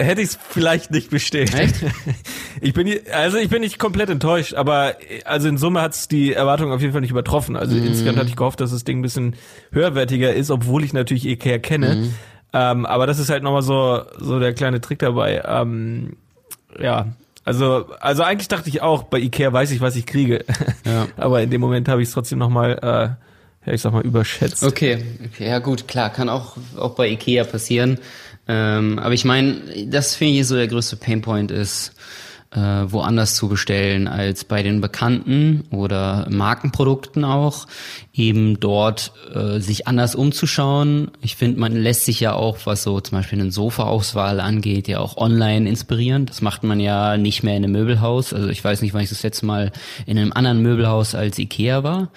hätte 0.00 0.20
ich 0.20 0.30
es 0.30 0.38
vielleicht 0.48 0.90
nicht 0.90 1.10
bestellt. 1.10 1.54
Echt? 1.54 1.76
Ich 2.62 2.72
bin 2.72 2.90
also 3.12 3.36
ich 3.36 3.50
bin 3.50 3.60
nicht 3.60 3.78
komplett 3.78 4.08
enttäuscht, 4.08 4.54
aber 4.54 4.96
also 5.26 5.46
in 5.46 5.58
Summe 5.58 5.82
hat 5.82 5.92
es 5.92 6.08
die 6.08 6.32
Erwartung 6.32 6.72
auf 6.72 6.80
jeden 6.80 6.94
Fall 6.94 7.02
nicht 7.02 7.10
übertroffen. 7.10 7.54
Also 7.54 7.76
mm. 7.76 7.84
insgesamt 7.84 8.16
hatte 8.16 8.30
ich 8.30 8.36
gehofft, 8.36 8.62
dass 8.62 8.70
das 8.70 8.82
Ding 8.82 9.00
ein 9.00 9.02
bisschen 9.02 9.36
höherwertiger 9.72 10.32
ist, 10.32 10.50
obwohl 10.50 10.82
ich 10.82 10.94
natürlich 10.94 11.26
Ikea 11.26 11.58
kenne. 11.58 11.94
Mm. 11.94 12.14
Ähm, 12.54 12.86
aber 12.86 13.06
das 13.06 13.18
ist 13.18 13.28
halt 13.28 13.42
nochmal 13.42 13.60
so 13.60 14.04
so 14.18 14.40
der 14.40 14.54
kleine 14.54 14.80
Trick 14.80 15.00
dabei. 15.00 15.42
Ähm, 15.46 16.16
ja, 16.80 17.08
also 17.44 17.90
also 18.00 18.22
eigentlich 18.22 18.48
dachte 18.48 18.70
ich 18.70 18.80
auch, 18.80 19.02
bei 19.02 19.18
Ikea 19.18 19.52
weiß 19.52 19.70
ich, 19.72 19.82
was 19.82 19.94
ich 19.94 20.06
kriege. 20.06 20.42
Ja. 20.86 21.08
aber 21.18 21.42
in 21.42 21.50
dem 21.50 21.60
Moment 21.60 21.90
habe 21.90 22.00
ich 22.00 22.08
es 22.08 22.14
trotzdem 22.14 22.38
nochmal 22.38 22.78
äh, 22.82 23.26
ja, 23.66 23.72
ich 23.72 23.82
sag 23.82 23.92
mal, 23.92 24.02
überschätzt. 24.02 24.62
Okay, 24.62 25.04
okay, 25.26 25.48
ja 25.48 25.58
gut, 25.58 25.88
klar, 25.88 26.10
kann 26.10 26.28
auch, 26.28 26.56
auch 26.78 26.94
bei 26.94 27.08
Ikea 27.08 27.44
passieren. 27.44 27.98
Ähm, 28.48 28.98
aber 28.98 29.14
ich 29.14 29.24
meine, 29.24 29.56
das 29.86 30.14
finde 30.14 30.38
ich 30.38 30.46
so 30.46 30.54
der 30.54 30.68
größte 30.68 30.96
Painpoint 30.96 31.50
ist, 31.50 31.92
äh, 32.52 32.58
woanders 32.58 33.34
zu 33.34 33.48
bestellen 33.48 34.08
als 34.08 34.44
bei 34.44 34.62
den 34.62 34.80
Bekannten 34.80 35.64
oder 35.70 36.26
Markenprodukten 36.30 37.24
auch, 37.24 37.66
eben 38.14 38.60
dort 38.60 39.12
äh, 39.34 39.58
sich 39.58 39.86
anders 39.88 40.14
umzuschauen. 40.14 41.10
Ich 41.20 41.36
finde, 41.36 41.60
man 41.60 41.72
lässt 41.72 42.04
sich 42.04 42.20
ja 42.20 42.34
auch, 42.34 42.58
was 42.64 42.82
so 42.82 43.00
zum 43.00 43.18
Beispiel 43.18 43.40
eine 43.40 43.50
Sofaauswahl 43.50 44.40
angeht, 44.40 44.88
ja 44.88 45.00
auch 45.00 45.16
online 45.16 45.68
inspirieren. 45.68 46.26
Das 46.26 46.40
macht 46.40 46.62
man 46.62 46.80
ja 46.80 47.16
nicht 47.16 47.42
mehr 47.42 47.56
in 47.56 47.64
einem 47.64 47.72
Möbelhaus. 47.72 48.32
Also 48.32 48.48
ich 48.48 48.62
weiß 48.62 48.80
nicht, 48.80 48.94
wann 48.94 49.02
ich 49.02 49.10
das 49.10 49.22
letzte 49.22 49.46
Mal 49.46 49.72
in 50.06 50.18
einem 50.18 50.32
anderen 50.32 50.62
Möbelhaus 50.62 51.14
als 51.14 51.38
Ikea 51.38 51.82
war. 51.82 52.10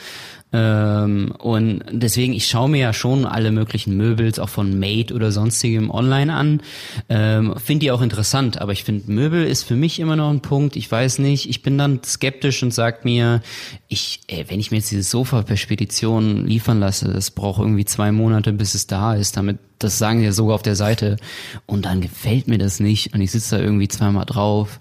Ähm, 0.51 1.33
und 1.37 1.83
deswegen, 1.91 2.33
ich 2.33 2.47
schaue 2.47 2.69
mir 2.69 2.79
ja 2.79 2.93
schon 2.93 3.25
alle 3.25 3.51
möglichen 3.51 3.95
Möbels, 3.95 4.39
auch 4.39 4.49
von 4.49 4.79
Made 4.79 5.13
oder 5.13 5.31
sonstigem 5.31 5.91
online 5.91 6.33
an. 6.33 6.61
Ähm, 7.07 7.55
finde 7.63 7.85
die 7.85 7.91
auch 7.91 8.01
interessant, 8.01 8.59
aber 8.59 8.71
ich 8.71 8.83
finde, 8.83 9.11
Möbel 9.11 9.45
ist 9.45 9.63
für 9.63 9.75
mich 9.75 9.99
immer 9.99 10.15
noch 10.15 10.29
ein 10.31 10.41
Punkt. 10.41 10.75
Ich 10.75 10.91
weiß 10.91 11.19
nicht, 11.19 11.49
ich 11.49 11.61
bin 11.61 11.77
dann 11.77 12.01
skeptisch 12.03 12.63
und 12.63 12.73
sag 12.73 13.05
mir, 13.05 13.41
ich, 13.87 14.21
ey, 14.27 14.45
wenn 14.49 14.59
ich 14.59 14.71
mir 14.71 14.77
jetzt 14.77 14.91
dieses 14.91 15.11
Sofa 15.11 15.43
per 15.43 15.57
Spedition 15.57 16.47
liefern 16.47 16.79
lasse, 16.79 17.13
das 17.13 17.31
braucht 17.31 17.59
irgendwie 17.59 17.85
zwei 17.85 18.11
Monate, 18.11 18.51
bis 18.51 18.73
es 18.73 18.87
da 18.87 19.13
ist. 19.13 19.37
Damit 19.37 19.59
das 19.79 19.97
sagen 19.97 20.19
die 20.19 20.25
ja 20.25 20.31
sogar 20.33 20.55
auf 20.55 20.61
der 20.61 20.75
Seite. 20.75 21.17
Und 21.65 21.85
dann 21.85 22.01
gefällt 22.01 22.47
mir 22.47 22.57
das 22.57 22.79
nicht 22.79 23.13
und 23.13 23.21
ich 23.21 23.31
sitze 23.31 23.57
da 23.57 23.63
irgendwie 23.63 23.87
zweimal 23.87 24.25
drauf. 24.25 24.77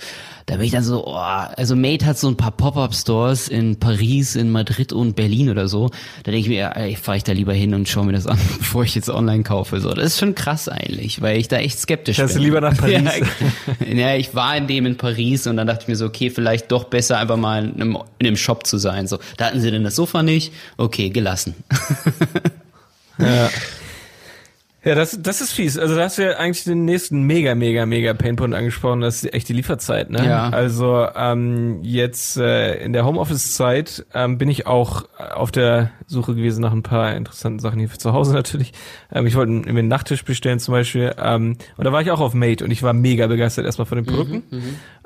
Da 0.48 0.56
bin 0.56 0.64
ich 0.64 0.70
dann 0.70 0.82
so, 0.82 1.06
oh, 1.06 1.14
also 1.14 1.76
Mate 1.76 2.06
hat 2.06 2.18
so 2.18 2.26
ein 2.26 2.36
paar 2.38 2.52
Pop-Up-Stores 2.52 3.48
in 3.48 3.78
Paris, 3.78 4.34
in 4.34 4.50
Madrid 4.50 4.94
und 4.94 5.14
Berlin 5.14 5.50
oder 5.50 5.68
so. 5.68 5.90
Da 6.22 6.32
denke 6.32 6.38
ich 6.38 6.48
mir, 6.48 6.72
ey, 6.74 6.96
fahre 6.96 7.18
ich 7.18 7.24
da 7.24 7.32
lieber 7.32 7.52
hin 7.52 7.74
und 7.74 7.86
schaue 7.86 8.06
mir 8.06 8.12
das 8.12 8.26
an, 8.26 8.38
bevor 8.58 8.82
ich 8.82 8.94
jetzt 8.94 9.10
online 9.10 9.42
kaufe. 9.42 9.78
So, 9.78 9.92
das 9.92 10.06
ist 10.06 10.18
schon 10.20 10.34
krass 10.34 10.66
eigentlich, 10.70 11.20
weil 11.20 11.36
ich 11.38 11.48
da 11.48 11.58
echt 11.58 11.78
skeptisch 11.78 12.16
Fährst 12.16 12.32
bin. 12.32 12.44
du 12.44 12.48
lieber 12.48 12.62
nach 12.62 12.74
Paris? 12.78 13.02
Ja, 13.86 13.94
ja, 13.94 14.14
ich 14.14 14.34
war 14.34 14.56
in 14.56 14.66
dem 14.66 14.86
in 14.86 14.96
Paris 14.96 15.46
und 15.46 15.58
dann 15.58 15.66
dachte 15.66 15.82
ich 15.82 15.88
mir 15.88 15.96
so, 15.96 16.06
okay, 16.06 16.30
vielleicht 16.30 16.72
doch 16.72 16.84
besser 16.84 17.18
einfach 17.18 17.36
mal 17.36 17.66
in 17.66 17.74
einem, 17.74 17.98
in 18.18 18.26
einem 18.26 18.36
Shop 18.38 18.66
zu 18.66 18.78
sein. 18.78 19.06
So, 19.06 19.18
da 19.36 19.48
hatten 19.48 19.60
sie 19.60 19.70
denn 19.70 19.84
das 19.84 19.96
Sofa 19.96 20.22
nicht? 20.22 20.54
Okay, 20.78 21.10
gelassen. 21.10 21.54
Ja. 23.20 23.50
Ja, 24.88 24.94
das, 24.94 25.18
das 25.20 25.42
ist 25.42 25.52
fies. 25.52 25.76
Also 25.76 25.94
da 25.96 26.04
hast 26.04 26.16
du 26.16 26.22
ja 26.22 26.38
eigentlich 26.38 26.64
den 26.64 26.86
nächsten 26.86 27.24
mega, 27.24 27.54
mega, 27.54 27.84
mega 27.84 28.14
Painpoint 28.14 28.54
angesprochen, 28.54 29.02
das 29.02 29.22
ist 29.22 29.34
echt 29.34 29.46
die 29.50 29.52
Lieferzeit, 29.52 30.08
ne? 30.08 30.26
Ja. 30.26 30.48
Also 30.48 31.06
ähm, 31.14 31.80
jetzt 31.82 32.38
äh, 32.38 32.82
in 32.82 32.94
der 32.94 33.04
Homeoffice-Zeit 33.04 34.06
ähm, 34.14 34.38
bin 34.38 34.48
ich 34.48 34.66
auch 34.66 35.04
auf 35.18 35.50
der 35.50 35.90
Suche 36.06 36.34
gewesen 36.34 36.62
nach 36.62 36.72
ein 36.72 36.82
paar 36.82 37.14
interessanten 37.14 37.58
Sachen 37.58 37.78
hier 37.78 37.90
für 37.90 37.98
zu 37.98 38.14
Hause 38.14 38.32
natürlich. 38.32 38.72
Ähm, 39.12 39.26
ich 39.26 39.34
wollte 39.34 39.52
mir 39.52 39.68
einen 39.68 39.88
Nachttisch 39.88 40.24
bestellen 40.24 40.58
zum 40.58 40.72
Beispiel. 40.72 41.14
Ähm, 41.22 41.58
und 41.76 41.84
da 41.84 41.92
war 41.92 42.00
ich 42.00 42.10
auch 42.10 42.20
auf 42.20 42.32
Mate 42.32 42.64
und 42.64 42.70
ich 42.70 42.82
war 42.82 42.94
mega 42.94 43.26
begeistert 43.26 43.66
erstmal 43.66 43.84
von 43.84 43.96
den 43.96 44.06
Produkten 44.06 44.42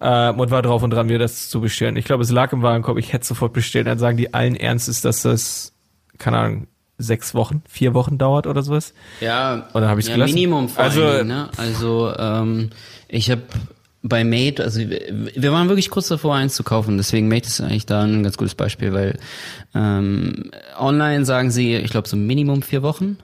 ähm, 0.00 0.38
und 0.38 0.52
war 0.52 0.62
drauf 0.62 0.84
und 0.84 0.90
dran, 0.90 1.08
mir 1.08 1.18
das 1.18 1.48
zu 1.48 1.60
bestellen. 1.60 1.96
Ich 1.96 2.04
glaube, 2.04 2.22
es 2.22 2.30
lag 2.30 2.52
im 2.52 2.62
Warenkorb, 2.62 2.98
ich 2.98 3.12
hätte 3.12 3.26
sofort 3.26 3.52
bestellt. 3.52 3.88
Dann 3.88 3.98
sagen 3.98 4.16
die 4.16 4.32
allen 4.32 4.54
Ernstes, 4.54 5.00
dass 5.00 5.22
das, 5.22 5.74
keine 6.18 6.38
Ahnung, 6.38 6.66
sechs 7.02 7.34
Wochen, 7.34 7.62
vier 7.68 7.94
Wochen 7.94 8.16
dauert 8.18 8.46
oder 8.46 8.62
sowas. 8.62 8.94
Ja, 9.20 9.66
Und 9.72 9.82
dann 9.82 9.88
hab 9.90 9.98
ich's 9.98 10.08
ja 10.08 10.14
gelassen. 10.14 10.34
Minimum 10.34 10.68
vor 10.68 10.84
Also- 10.84 11.02
also, 11.02 11.12
allen 11.18 11.28
Dingen, 11.28 11.38
ne? 11.42 11.48
Also 11.56 12.12
ähm, 12.18 12.70
ich 13.08 13.30
habe 13.30 13.42
bei 14.02 14.24
Mate, 14.24 14.64
also 14.64 14.80
wir 14.80 15.52
waren 15.52 15.68
wirklich 15.68 15.88
kurz 15.88 16.08
davor, 16.08 16.34
eins 16.34 16.54
zu 16.54 16.64
kaufen. 16.64 16.96
Deswegen 16.96 17.28
Mate 17.28 17.46
ist 17.46 17.60
eigentlich 17.60 17.86
da 17.86 18.02
ein 18.02 18.24
ganz 18.24 18.36
gutes 18.36 18.56
Beispiel, 18.56 18.92
weil 18.92 19.18
ähm, 19.74 20.50
online 20.76 21.24
sagen 21.24 21.52
sie, 21.52 21.76
ich 21.76 21.90
glaube 21.92 22.08
so 22.08 22.16
Minimum 22.16 22.62
vier 22.62 22.82
Wochen. 22.82 23.18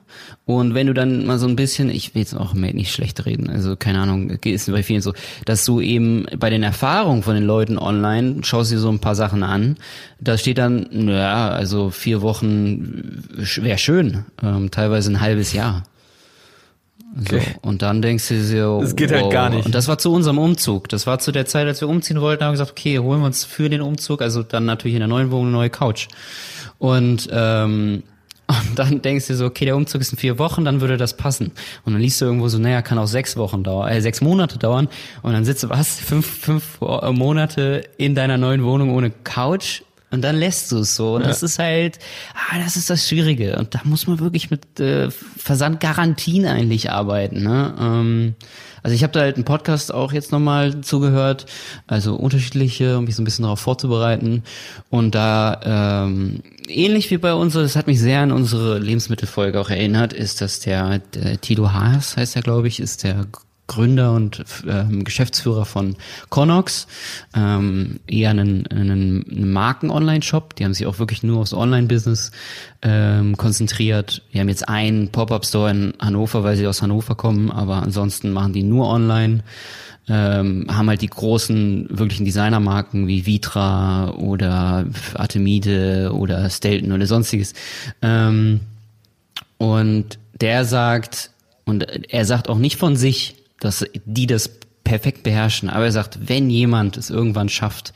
Und 0.45 0.75
wenn 0.75 0.87
du 0.87 0.95
dann 0.95 1.27
mal 1.27 1.39
so 1.39 1.49
ein 1.49 1.57
bisschen, 1.57 1.91
ich 1.91 2.15
will 2.15 2.23
jetzt 2.23 2.35
auch 2.35 2.55
Mate 2.55 2.77
nicht 2.77 2.93
schlecht 2.93 3.27
reden, 3.27 3.51
also 3.51 3.75
keine 3.75 3.99
Ahnung, 3.99 4.31
ist 4.31 4.71
bei 4.71 4.85
vielen 4.85 5.03
so, 5.03 5.15
dass 5.45 5.65
du 5.65 5.81
eben 5.81 6.27
bei 6.39 6.49
den 6.49 6.63
Erfahrungen 6.63 7.25
von 7.25 7.35
den 7.35 7.45
Leuten 7.45 7.77
online 7.77 8.45
schaust 8.45 8.71
dir 8.71 8.79
so 8.79 8.89
ein 8.89 9.01
paar 9.01 9.17
Sachen 9.17 9.43
an. 9.43 9.77
Da 10.21 10.39
steht 10.39 10.59
dann, 10.59 10.87
naja, 10.93 11.49
also 11.49 11.91
vier 11.91 12.23
Wochen 12.23 13.25
wäre 13.57 13.79
schön, 13.79 14.25
ähm, 14.43 14.71
teilweise 14.71 15.11
ein 15.11 15.21
halbes 15.21 15.53
Jahr. 15.53 15.83
So, 17.17 17.37
Okay. 17.37 17.43
und 17.63 17.83
dann 17.83 18.03
denkst 18.03 18.29
du 18.29 18.35
dir 18.35 18.45
so, 18.45 18.81
Das 18.81 18.95
geht 18.95 19.11
halt 19.13 19.31
gar 19.31 19.49
nicht. 19.51 19.65
Und 19.67 19.75
das 19.75 19.89
war 19.89 19.99
zu 19.99 20.13
unserem 20.13 20.39
Umzug. 20.39 20.89
Das 20.89 21.07
war 21.07 21.19
zu 21.19 21.33
der 21.33 21.47
Zeit, 21.47 21.67
als 21.67 21.81
wir 21.81 21.89
umziehen 21.89 22.21
wollten, 22.21 22.45
haben 22.45 22.51
wir 22.51 22.59
gesagt, 22.61 22.73
okay, 22.73 22.99
holen 22.99 23.21
wir 23.21 23.27
uns 23.27 23.45
für 23.45 23.69
den 23.71 23.81
Umzug, 23.81 24.21
also 24.23 24.43
dann 24.43 24.67
natürlich 24.67 24.95
in 24.95 25.01
der 25.01 25.09
neuen 25.09 25.31
Wohnung 25.31 25.47
eine 25.49 25.53
neue 25.57 25.71
Couch. 25.71 26.09
Und, 26.79 27.29
ähm, 27.33 28.03
und 28.47 28.79
dann 28.79 29.03
denkst 29.03 29.27
du 29.27 29.33
dir 29.33 29.37
so, 29.39 29.47
okay, 29.47 29.65
der 29.65 29.77
Umzug 29.77 30.01
ist 30.01 30.13
in 30.13 30.19
vier 30.19 30.39
Wochen, 30.39 30.65
dann 30.65 30.81
würde 30.81 30.97
das 30.97 31.17
passen. 31.17 31.53
Und 31.85 31.93
dann 31.95 32.01
liest 32.03 32.21
du 32.21 32.27
irgendwo 32.27 32.49
so, 32.49 32.59
naja, 32.59 32.83
kann 32.83 32.99
auch 32.99 33.07
sechs 33.07 33.37
Wochen 33.37 33.63
dauern, 33.65 33.91
äh, 33.91 34.01
sechs 34.01 34.21
Monate 34.21 34.59
dauern. 34.59 34.89
Und 35.23 35.33
dann 35.33 35.45
sitzt 35.45 35.63
du, 35.65 35.71
was, 35.71 35.99
fünf, 36.01 36.27
fünf 36.27 36.81
Monate 36.81 37.83
in 37.97 38.15
deiner 38.15 38.37
neuen 38.39 38.63
Wohnung 38.65 38.91
ohne 38.95 39.11
Couch? 39.11 39.83
Und 40.11 40.23
dann 40.23 40.37
lässt 40.37 40.73
du 40.73 40.79
es 40.79 40.97
so. 40.97 41.17
Und 41.17 41.27
das 41.27 41.43
ist 41.43 41.59
halt, 41.59 41.99
ah, 42.35 42.59
das 42.59 42.77
ist 42.77 42.89
das 42.89 43.07
Schwierige. 43.07 43.57
Und 43.59 43.75
da 43.75 43.81
muss 43.85 44.07
man 44.07 44.21
wirklich 44.21 44.51
mit 44.51 44.81
äh, 44.81 45.11
Versandgarantien 45.11 46.47
eigentlich 46.47 46.91
arbeiten. 46.91 47.43
Ne? 47.43 47.75
Ähm, 47.79 48.35
also 48.83 48.95
ich 48.95 49.03
habe 49.03 49.13
da 49.13 49.21
halt 49.21 49.37
einen 49.37 49.45
Podcast 49.45 49.93
auch 49.93 50.13
jetzt 50.13 50.33
nochmal 50.33 50.81
zugehört, 50.81 51.45
also 51.87 52.15
unterschiedliche, 52.15 52.97
um 52.97 53.05
mich 53.05 53.17
so 53.17 53.23
ein 53.23 53.25
bisschen 53.27 53.43
darauf 53.43 53.61
vorzubereiten. 53.61 54.45
Und 54.89 55.15
da 55.15 56.07
ähm, 56.07 56.43
ähnlich 56.69 57.11
wie 57.11 57.19
bei 57.19 57.35
uns, 57.35 57.53
das 57.53 57.77
hat 57.77 57.87
mich 57.87 58.01
sehr 58.01 58.21
an 58.21 58.33
unsere 58.33 58.79
Lebensmittelfolge 58.79 59.61
auch 59.61 59.69
erinnert, 59.69 60.15
ist, 60.15 60.41
dass 60.41 60.61
der, 60.61 61.01
der 61.01 61.41
Tilo 61.41 61.73
Haas, 61.73 62.17
heißt 62.17 62.37
er, 62.37 62.43
glaube 62.43 62.69
ich, 62.69 62.81
ist 62.81 63.05
der 63.05 63.27
Gründer 63.69 64.13
und 64.15 64.45
ähm, 64.67 65.05
Geschäftsführer 65.05 65.65
von 65.65 65.95
Connox, 66.31 66.89
ähm, 67.37 68.01
eher 68.09 68.31
einen, 68.31 68.67
einen, 68.67 69.53
Marken-Online-Shop. 69.53 70.57
Die 70.57 70.65
haben 70.65 70.75
sich 70.75 70.87
auch 70.87 70.99
wirklich 70.99 71.23
nur 71.23 71.39
aufs 71.39 71.53
Online-Business 71.55 72.33
ähm, 72.83 73.37
konzentriert. 73.37 74.23
Wir 74.33 74.41
haben 74.41 74.49
jetzt 74.49 74.69
einen 74.69 75.11
Pop-Up-Store 75.11 75.71
in 75.71 75.95
Hannover, 76.01 76.43
weil 76.43 76.57
sie 76.57 76.67
aus 76.67 76.83
Hannover 76.83 77.15
kommen, 77.15 77.53
aber 77.53 77.83
ansonsten 77.83 78.33
machen 78.33 78.55
die 78.55 78.65
nur 78.65 78.89
online. 78.89 79.45
Ähm, 80.11 80.67
haben 80.71 80.89
halt 80.89 81.03
die 81.03 81.09
großen 81.09 81.89
wirklichen 81.91 82.25
Designermarken 82.25 83.07
wie 83.07 83.27
Vitra 83.27 84.13
oder 84.13 84.87
Artemide 85.13 86.13
oder 86.15 86.49
Stelton 86.49 86.93
oder 86.93 87.07
sonstiges. 87.07 87.53
Ähm, 88.01 88.61
und 89.59 90.19
der 90.41 90.65
sagt, 90.65 91.31
und 91.67 91.83
er 91.83 92.25
sagt 92.25 92.49
auch 92.49 92.57
nicht 92.57 92.77
von 92.77 92.97
sich, 92.97 93.38
dass 93.61 93.85
die 94.05 94.27
das 94.27 94.51
perfekt 94.85 95.23
beherrschen, 95.23 95.69
aber 95.69 95.85
er 95.85 95.93
sagt, 95.93 96.29
wenn 96.29 96.49
jemand 96.49 96.97
es 96.97 97.11
irgendwann 97.11 97.51
schafft, 97.51 97.93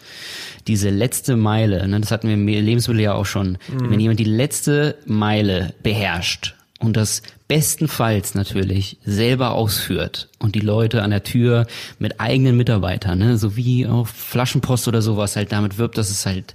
diese 0.66 0.90
letzte 0.90 1.37
Meile, 1.37 1.88
ne, 1.88 1.99
das 2.00 2.11
hatten 2.11 2.28
wir 2.28 2.35
im 2.35 2.47
Lebensmittel 2.47 3.02
ja 3.02 3.14
auch 3.14 3.25
schon, 3.25 3.57
wenn 3.88 3.99
jemand 3.99 4.21
die 4.21 4.25
letzte 4.25 4.97
Meile 5.07 5.75
beherrscht 5.83 6.54
und 6.81 6.97
das 6.97 7.23
bestenfalls 7.49 8.35
natürlich 8.35 8.99
selber 9.04 9.52
ausführt 9.52 10.28
und 10.38 10.54
die 10.54 10.61
Leute 10.61 11.02
an 11.02 11.11
der 11.11 11.23
Tür 11.23 11.66
mit 11.99 12.21
eigenen 12.21 12.57
Mitarbeitern, 12.57 13.19
ne, 13.19 13.38
so 13.38 13.57
wie 13.57 13.87
auf 13.87 14.11
Flaschenpost 14.11 14.87
oder 14.88 15.00
sowas 15.00 15.37
halt 15.37 15.52
damit 15.52 15.78
wirbt, 15.78 15.97
dass 15.97 16.11
es 16.11 16.26
halt 16.26 16.54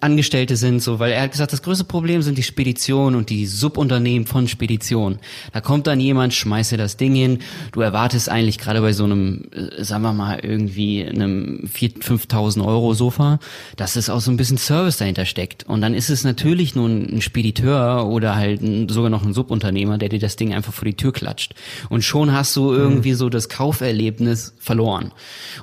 Angestellte 0.00 0.56
sind, 0.56 0.80
so, 0.82 0.98
weil 0.98 1.12
er 1.12 1.22
hat 1.22 1.32
gesagt, 1.32 1.52
das 1.52 1.62
größte 1.62 1.84
Problem 1.84 2.22
sind 2.22 2.38
die 2.38 2.42
Speditionen 2.42 3.18
und 3.18 3.30
die 3.30 3.46
Subunternehmen 3.46 4.26
von 4.26 4.48
Speditionen. 4.48 5.18
Da 5.52 5.60
kommt 5.60 5.86
dann 5.86 6.00
jemand, 6.00 6.34
schmeißt 6.34 6.72
dir 6.72 6.78
das 6.78 6.96
Ding 6.96 7.14
hin, 7.14 7.38
du 7.72 7.80
erwartest 7.80 8.28
eigentlich 8.28 8.58
gerade 8.58 8.80
bei 8.80 8.92
so 8.92 9.04
einem, 9.04 9.48
äh, 9.52 9.82
sagen 9.82 10.02
wir 10.02 10.12
mal, 10.12 10.40
irgendwie 10.40 11.04
einem 11.06 11.68
4.000, 11.72 12.02
5.000 12.02 12.64
Euro 12.64 12.94
Sofa, 12.94 13.38
dass 13.76 13.96
es 13.96 14.10
auch 14.10 14.20
so 14.20 14.30
ein 14.30 14.36
bisschen 14.36 14.58
Service 14.58 14.98
dahinter 14.98 15.24
steckt. 15.24 15.64
Und 15.64 15.80
dann 15.80 15.94
ist 15.94 16.10
es 16.10 16.24
natürlich 16.24 16.74
nur 16.74 16.88
ein 16.88 17.22
Spediteur 17.22 18.06
oder 18.06 18.36
halt 18.36 18.60
sogar 18.90 19.10
noch 19.10 19.24
ein 19.24 19.32
Subunternehmer, 19.32 19.98
der 19.98 20.08
dir 20.08 20.18
das 20.18 20.36
Ding 20.36 20.54
einfach 20.54 20.72
vor 20.72 20.84
die 20.84 20.96
Tür 20.96 21.12
klatscht. 21.12 21.54
Und 21.88 22.02
schon 22.02 22.32
hast 22.32 22.54
du 22.56 22.72
irgendwie 22.72 23.14
so 23.14 23.28
das 23.28 23.48
Kauferlebnis 23.48 24.54
verloren. 24.58 25.12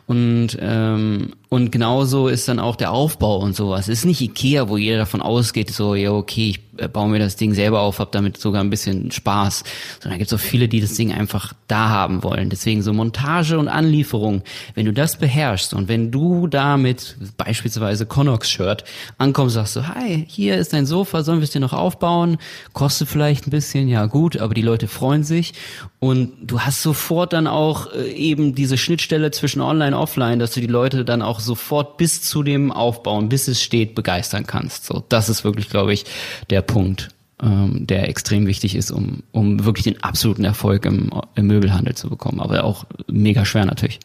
Und, 0.06 0.58
ähm, 0.60 1.34
und 1.50 1.72
genauso 1.72 2.28
ist 2.28 2.48
dann 2.48 2.60
auch 2.60 2.76
der 2.76 2.92
Aufbau 2.92 3.40
und 3.40 3.56
sowas. 3.56 3.88
Ist 3.88 4.06
nicht 4.06 4.17
Ikea, 4.22 4.70
wo 4.70 4.78
jeder 4.78 5.00
davon 5.00 5.22
ausgeht, 5.22 5.70
so, 5.70 5.96
ja, 5.96 6.12
okay, 6.12 6.50
ich 6.50 6.67
baue 6.92 7.10
mir 7.10 7.20
das 7.20 7.36
Ding 7.36 7.54
selber 7.54 7.82
auf, 7.82 8.00
hab 8.00 8.12
damit 8.12 8.38
sogar 8.38 8.64
ein 8.64 8.70
bisschen 8.70 9.12
Spaß. 9.12 9.64
Sondern 10.02 10.20
gibt 10.20 10.32
es 10.32 10.38
auch 10.38 10.44
viele, 10.44 10.68
die 10.68 10.82
das 10.82 10.94
Ding 10.94 11.14
einfach 11.14 11.54
da 11.68 11.90
haben 11.90 12.24
wollen. 12.24 12.50
Deswegen 12.50 12.82
so 12.82 12.94
Montage 12.94 13.58
und 13.58 13.68
Anlieferung, 13.68 14.44
wenn 14.76 14.86
du 14.86 14.94
das 14.94 15.18
beherrschst 15.18 15.74
und 15.74 15.88
wenn 15.88 16.12
du 16.12 16.48
damit 16.48 17.18
beispielsweise 17.38 18.06
Connox-Shirt 18.06 18.84
ankommst, 19.18 19.56
sagst 19.56 19.76
du, 19.76 19.88
hi, 19.88 20.26
hier 20.28 20.58
ist 20.58 20.74
dein 20.74 20.86
Sofa, 20.86 21.24
sollen 21.24 21.40
wir 21.40 21.46
es 21.46 21.52
dir 21.52 21.60
noch 21.60 21.74
aufbauen? 21.74 22.38
Kostet 22.74 23.08
vielleicht 23.08 23.48
ein 23.48 23.52
bisschen, 23.52 23.88
ja 23.88 24.06
gut, 24.06 24.38
aber 24.38 24.54
die 24.54 24.62
Leute 24.62 24.88
freuen 24.88 25.24
sich. 25.24 25.54
Und 26.00 26.34
du 26.44 26.60
hast 26.60 26.84
sofort 26.84 27.34
dann 27.34 27.48
auch 27.48 27.92
äh, 27.94 28.12
eben 28.12 28.54
diese 28.54 28.78
Schnittstelle 28.78 29.32
zwischen 29.32 29.62
Online 29.62 29.96
und 29.96 30.04
Offline, 30.04 30.38
dass 30.38 30.52
du 30.52 30.62
die 30.62 30.68
Leute 30.68 31.04
dann 31.04 31.24
auch 31.24 31.40
sofort 31.40 31.98
bis 31.98 32.22
zu 32.22 32.44
dem 32.44 32.72
Aufbauen, 32.72 33.30
bis 33.30 33.48
es 33.48 33.62
steht, 33.62 33.96
begeistern 33.96 34.46
kannst. 34.46 34.86
So, 34.86 35.04
das 35.10 35.28
ist 35.28 35.44
wirklich, 35.44 35.70
glaube 35.70 35.94
ich, 35.94 36.06
der 36.52 36.62
Punkt, 36.68 37.10
ähm, 37.42 37.88
der 37.88 38.08
extrem 38.10 38.46
wichtig 38.48 38.76
ist, 38.76 38.92
um, 38.92 39.24
um 39.32 39.66
wirklich 39.66 39.86
den 39.86 40.04
absoluten 40.04 40.44
Erfolg 40.44 40.86
im, 40.86 41.10
im 41.36 41.48
Möbelhandel 41.48 41.96
zu 41.96 42.10
bekommen. 42.10 42.40
Aber 42.40 42.64
auch 42.64 42.86
mega 43.08 43.46
schwer 43.46 43.66
natürlich. 43.66 44.00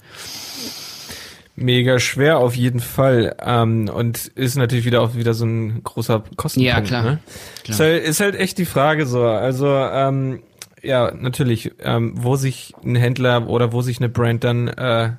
Mega 1.54 1.98
schwer 1.98 2.38
auf 2.38 2.56
jeden 2.56 2.80
Fall. 2.80 3.36
Ähm, 3.44 3.90
und 3.92 4.26
ist 4.28 4.56
natürlich 4.56 4.86
wieder 4.86 5.02
auch 5.02 5.14
wieder 5.14 5.34
so 5.34 5.44
ein 5.44 5.82
großer 5.84 6.24
Kostenpunkt. 6.36 6.76
Ja, 6.76 6.80
klar. 6.80 7.02
Ne? 7.02 7.18
Klar. 7.64 7.74
Ist, 7.74 7.80
halt, 7.80 8.04
ist 8.04 8.20
halt 8.20 8.34
echt 8.36 8.58
die 8.58 8.64
Frage 8.64 9.06
so. 9.06 9.22
Also, 9.24 9.66
ähm, 9.68 10.40
ja, 10.82 11.12
natürlich, 11.14 11.72
ähm, 11.80 12.12
wo 12.16 12.36
sich 12.36 12.72
ein 12.84 12.96
Händler 12.96 13.48
oder 13.48 13.72
wo 13.72 13.82
sich 13.82 13.98
eine 13.98 14.08
Brand 14.08 14.44
dann 14.44 14.68
äh, 14.68 15.10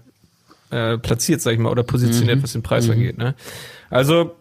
äh, 0.71 0.97
platziert, 0.97 1.41
sag 1.41 1.53
ich 1.53 1.59
mal, 1.59 1.69
oder 1.69 1.83
positioniert, 1.83 2.41
was 2.43 2.53
den 2.53 2.63
Preis 2.63 2.89
angeht. 2.89 3.17
Ne? 3.17 3.35
Also, 3.89 4.35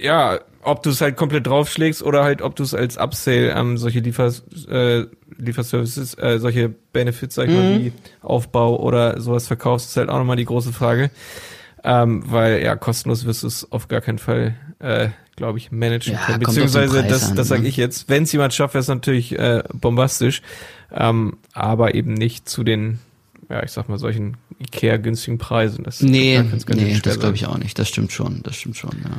ja, 0.00 0.40
ob 0.62 0.82
du 0.82 0.90
es 0.90 1.00
halt 1.00 1.16
komplett 1.16 1.46
draufschlägst 1.46 2.02
oder 2.02 2.22
halt, 2.24 2.40
ob 2.40 2.56
du 2.56 2.62
es 2.62 2.74
als 2.74 2.96
Upsale 2.96 3.50
ähm, 3.50 3.76
solche 3.76 4.00
Liefers, 4.00 4.44
äh, 4.68 5.06
Lieferservices, 5.36 6.16
äh, 6.18 6.38
solche 6.38 6.68
Benefits, 6.68 7.34
sag 7.34 7.48
ich 7.48 7.54
mal, 7.54 7.80
wie 7.80 7.92
Aufbau 8.20 8.78
oder 8.80 9.20
sowas 9.20 9.46
verkaufst, 9.46 9.90
ist 9.90 9.96
halt 9.96 10.08
auch 10.08 10.18
nochmal 10.18 10.36
die 10.36 10.44
große 10.44 10.72
Frage. 10.72 11.10
Ähm, 11.84 12.22
weil 12.26 12.62
ja, 12.62 12.76
kostenlos 12.76 13.24
wirst 13.24 13.42
du 13.42 13.48
es 13.48 13.70
auf 13.72 13.88
gar 13.88 14.00
keinen 14.00 14.18
Fall, 14.18 14.54
äh, 14.78 15.08
glaube 15.34 15.58
ich, 15.58 15.72
managen 15.72 16.12
Ja, 16.12 16.26
können. 16.26 16.38
Beziehungsweise, 16.38 17.02
das, 17.02 17.30
an, 17.30 17.36
das 17.36 17.48
sage 17.48 17.62
ne? 17.62 17.68
ich 17.68 17.76
jetzt, 17.76 18.08
wenn 18.08 18.22
es 18.22 18.30
jemand 18.30 18.54
schafft, 18.54 18.74
wäre 18.74 18.82
es 18.82 18.88
natürlich 18.88 19.36
äh, 19.36 19.64
bombastisch. 19.72 20.42
Ähm, 20.92 21.38
aber 21.52 21.94
eben 21.96 22.14
nicht 22.14 22.48
zu 22.48 22.62
den, 22.62 23.00
ja, 23.48 23.64
ich 23.64 23.72
sag 23.72 23.88
mal, 23.88 23.98
solchen 23.98 24.36
Ikea-günstigen 24.60 25.38
Preisen. 25.38 25.82
Das 25.82 26.00
Nee, 26.02 26.40
nee, 26.68 27.00
das 27.02 27.18
glaube 27.18 27.34
ich 27.34 27.46
auch 27.46 27.58
nicht. 27.58 27.76
Das 27.80 27.88
stimmt 27.88 28.12
schon, 28.12 28.44
das 28.44 28.54
stimmt 28.54 28.76
schon, 28.76 28.92
ja. 29.02 29.10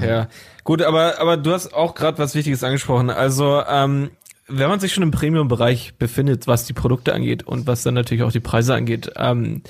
Ja, 0.00 0.28
gut, 0.64 0.82
aber 0.82 1.20
aber 1.20 1.36
du 1.36 1.52
hast 1.52 1.74
auch 1.74 1.94
gerade 1.94 2.18
was 2.18 2.34
Wichtiges 2.34 2.64
angesprochen. 2.64 3.10
Also 3.10 3.62
ähm, 3.68 4.10
wenn 4.48 4.68
man 4.68 4.80
sich 4.80 4.92
schon 4.92 5.02
im 5.02 5.10
Premium-Bereich 5.10 5.94
befindet, 5.98 6.46
was 6.46 6.66
die 6.66 6.72
Produkte 6.72 7.14
angeht 7.14 7.44
und 7.44 7.66
was 7.66 7.82
dann 7.82 7.94
natürlich 7.94 8.22
auch 8.22 8.32
die 8.32 8.40
Preise 8.40 8.74
angeht, 8.74 9.10
ähm, 9.16 9.62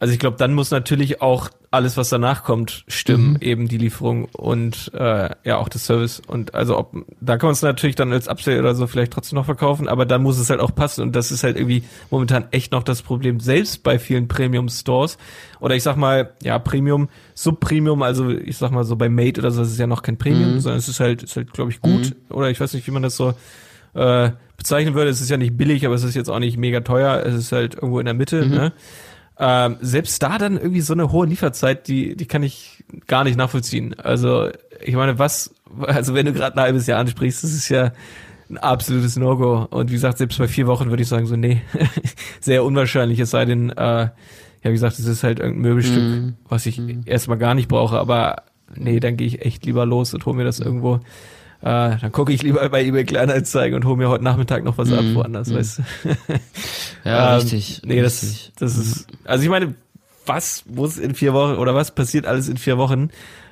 also 0.00 0.14
ich 0.14 0.18
glaube, 0.18 0.38
dann 0.38 0.54
muss 0.54 0.70
natürlich 0.70 1.20
auch 1.20 1.50
alles, 1.70 1.98
was 1.98 2.08
danach 2.08 2.42
kommt, 2.42 2.84
stimmen, 2.88 3.36
eben 3.42 3.68
die 3.68 3.76
Lieferung 3.76 4.24
und 4.32 4.90
äh, 4.94 5.28
ja 5.44 5.58
auch 5.58 5.68
das 5.68 5.84
Service 5.84 6.20
und 6.26 6.54
also 6.54 6.78
ob 6.78 6.96
da 7.20 7.36
kann 7.36 7.48
man 7.48 7.52
es 7.52 7.60
natürlich 7.60 7.96
dann 7.96 8.10
als 8.10 8.26
Upsell 8.26 8.58
oder 8.58 8.74
so 8.74 8.86
vielleicht 8.86 9.12
trotzdem 9.12 9.36
noch 9.36 9.44
verkaufen, 9.44 9.88
aber 9.88 10.06
dann 10.06 10.22
muss 10.22 10.38
es 10.38 10.48
halt 10.48 10.58
auch 10.58 10.74
passen 10.74 11.02
und 11.02 11.14
das 11.14 11.30
ist 11.30 11.44
halt 11.44 11.56
irgendwie 11.56 11.84
momentan 12.10 12.46
echt 12.50 12.72
noch 12.72 12.82
das 12.82 13.02
Problem 13.02 13.40
selbst 13.40 13.82
bei 13.82 13.98
vielen 13.98 14.26
Premium 14.26 14.70
Stores 14.70 15.18
oder 15.60 15.76
ich 15.76 15.82
sag 15.82 15.96
mal 15.96 16.32
ja 16.42 16.58
Premium, 16.58 17.10
Subpremium, 17.34 18.02
also 18.02 18.30
ich 18.30 18.56
sag 18.56 18.72
mal 18.72 18.84
so 18.84 18.96
bei 18.96 19.10
Mate 19.10 19.42
oder 19.42 19.50
so, 19.50 19.60
das 19.60 19.70
ist 19.70 19.78
ja 19.78 19.86
noch 19.86 20.00
kein 20.00 20.16
Premium, 20.16 20.60
sondern 20.60 20.78
es 20.78 20.88
ist 20.88 20.98
halt 20.98 21.22
ist 21.22 21.36
halt 21.36 21.52
glaube 21.52 21.70
ich 21.72 21.82
gut 21.82 22.16
oder 22.30 22.50
ich 22.50 22.58
weiß 22.58 22.72
nicht, 22.72 22.86
wie 22.86 22.90
man 22.92 23.02
das 23.02 23.16
so 23.16 23.34
äh, 23.94 24.30
bezeichnen 24.56 24.94
würde. 24.94 25.10
Es 25.10 25.20
ist 25.20 25.30
ja 25.30 25.36
nicht 25.36 25.56
billig, 25.56 25.86
aber 25.86 25.94
es 25.94 26.04
ist 26.04 26.14
jetzt 26.14 26.30
auch 26.30 26.38
nicht 26.38 26.56
mega 26.56 26.80
teuer. 26.80 27.22
Es 27.24 27.34
ist 27.34 27.52
halt 27.52 27.74
irgendwo 27.74 27.98
in 27.98 28.04
der 28.04 28.14
Mitte. 28.14 28.46
Ne? 28.46 28.72
Ähm, 29.42 29.78
selbst 29.80 30.22
da 30.22 30.36
dann 30.36 30.58
irgendwie 30.58 30.82
so 30.82 30.92
eine 30.92 31.12
hohe 31.12 31.26
Lieferzeit, 31.26 31.88
die, 31.88 32.14
die 32.14 32.26
kann 32.26 32.42
ich 32.42 32.84
gar 33.06 33.24
nicht 33.24 33.38
nachvollziehen. 33.38 33.98
Also 33.98 34.50
ich 34.84 34.94
meine, 34.94 35.18
was, 35.18 35.54
also 35.80 36.14
wenn 36.14 36.26
du 36.26 36.34
gerade 36.34 36.56
ein 36.56 36.62
halbes 36.62 36.86
Jahr 36.86 37.00
ansprichst, 37.00 37.42
das 37.42 37.54
ist 37.54 37.70
ja 37.70 37.92
ein 38.50 38.58
absolutes 38.58 39.16
No-Go. 39.16 39.66
Und 39.70 39.88
wie 39.88 39.94
gesagt, 39.94 40.18
selbst 40.18 40.38
bei 40.38 40.46
vier 40.46 40.66
Wochen 40.66 40.90
würde 40.90 41.02
ich 41.02 41.08
sagen, 41.08 41.24
so, 41.24 41.36
nee, 41.36 41.62
sehr 42.40 42.64
unwahrscheinlich, 42.64 43.18
es 43.18 43.30
sei 43.30 43.46
denn, 43.46 43.70
äh, 43.70 43.74
ja, 44.02 44.12
wie 44.64 44.72
gesagt, 44.72 44.98
es 44.98 45.06
ist 45.06 45.22
halt 45.24 45.38
irgendein 45.38 45.62
Möbelstück, 45.62 46.34
was 46.48 46.66
ich 46.66 46.78
erstmal 47.06 47.38
gar 47.38 47.54
nicht 47.54 47.68
brauche, 47.68 47.98
aber 47.98 48.42
nee, 48.74 49.00
dann 49.00 49.16
gehe 49.16 49.26
ich 49.26 49.42
echt 49.42 49.64
lieber 49.64 49.86
los 49.86 50.12
und 50.12 50.26
hole 50.26 50.36
mir 50.36 50.44
das 50.44 50.60
irgendwo. 50.60 51.00
Äh, 51.62 51.98
dann 52.00 52.12
gucke 52.12 52.32
ich 52.32 52.42
lieber 52.42 52.66
bei 52.70 52.84
eBay 52.84 53.04
Kleinanzeigen 53.04 53.76
und 53.76 53.84
hole 53.84 53.96
mir 53.96 54.08
heute 54.08 54.24
Nachmittag 54.24 54.64
noch 54.64 54.78
was 54.78 54.90
ab 54.92 55.04
woanders, 55.12 55.52
weißt 55.52 55.78
du. 55.78 55.82
Ja, 57.04 57.34
Ähm, 57.34 57.40
richtig. 57.42 57.82
Nee, 57.84 58.00
das, 58.02 58.22
richtig. 58.22 58.52
das 58.58 58.76
ist, 58.76 59.06
also 59.24 59.42
ich 59.44 59.50
meine, 59.50 59.74
was 60.26 60.64
muss 60.66 60.98
in 60.98 61.14
vier 61.14 61.32
Wochen 61.32 61.54
oder 61.54 61.74
was 61.74 61.94
passiert 61.94 62.26
alles 62.26 62.48
in 62.48 62.56
vier 62.56 62.78
Wochen, 62.78 63.08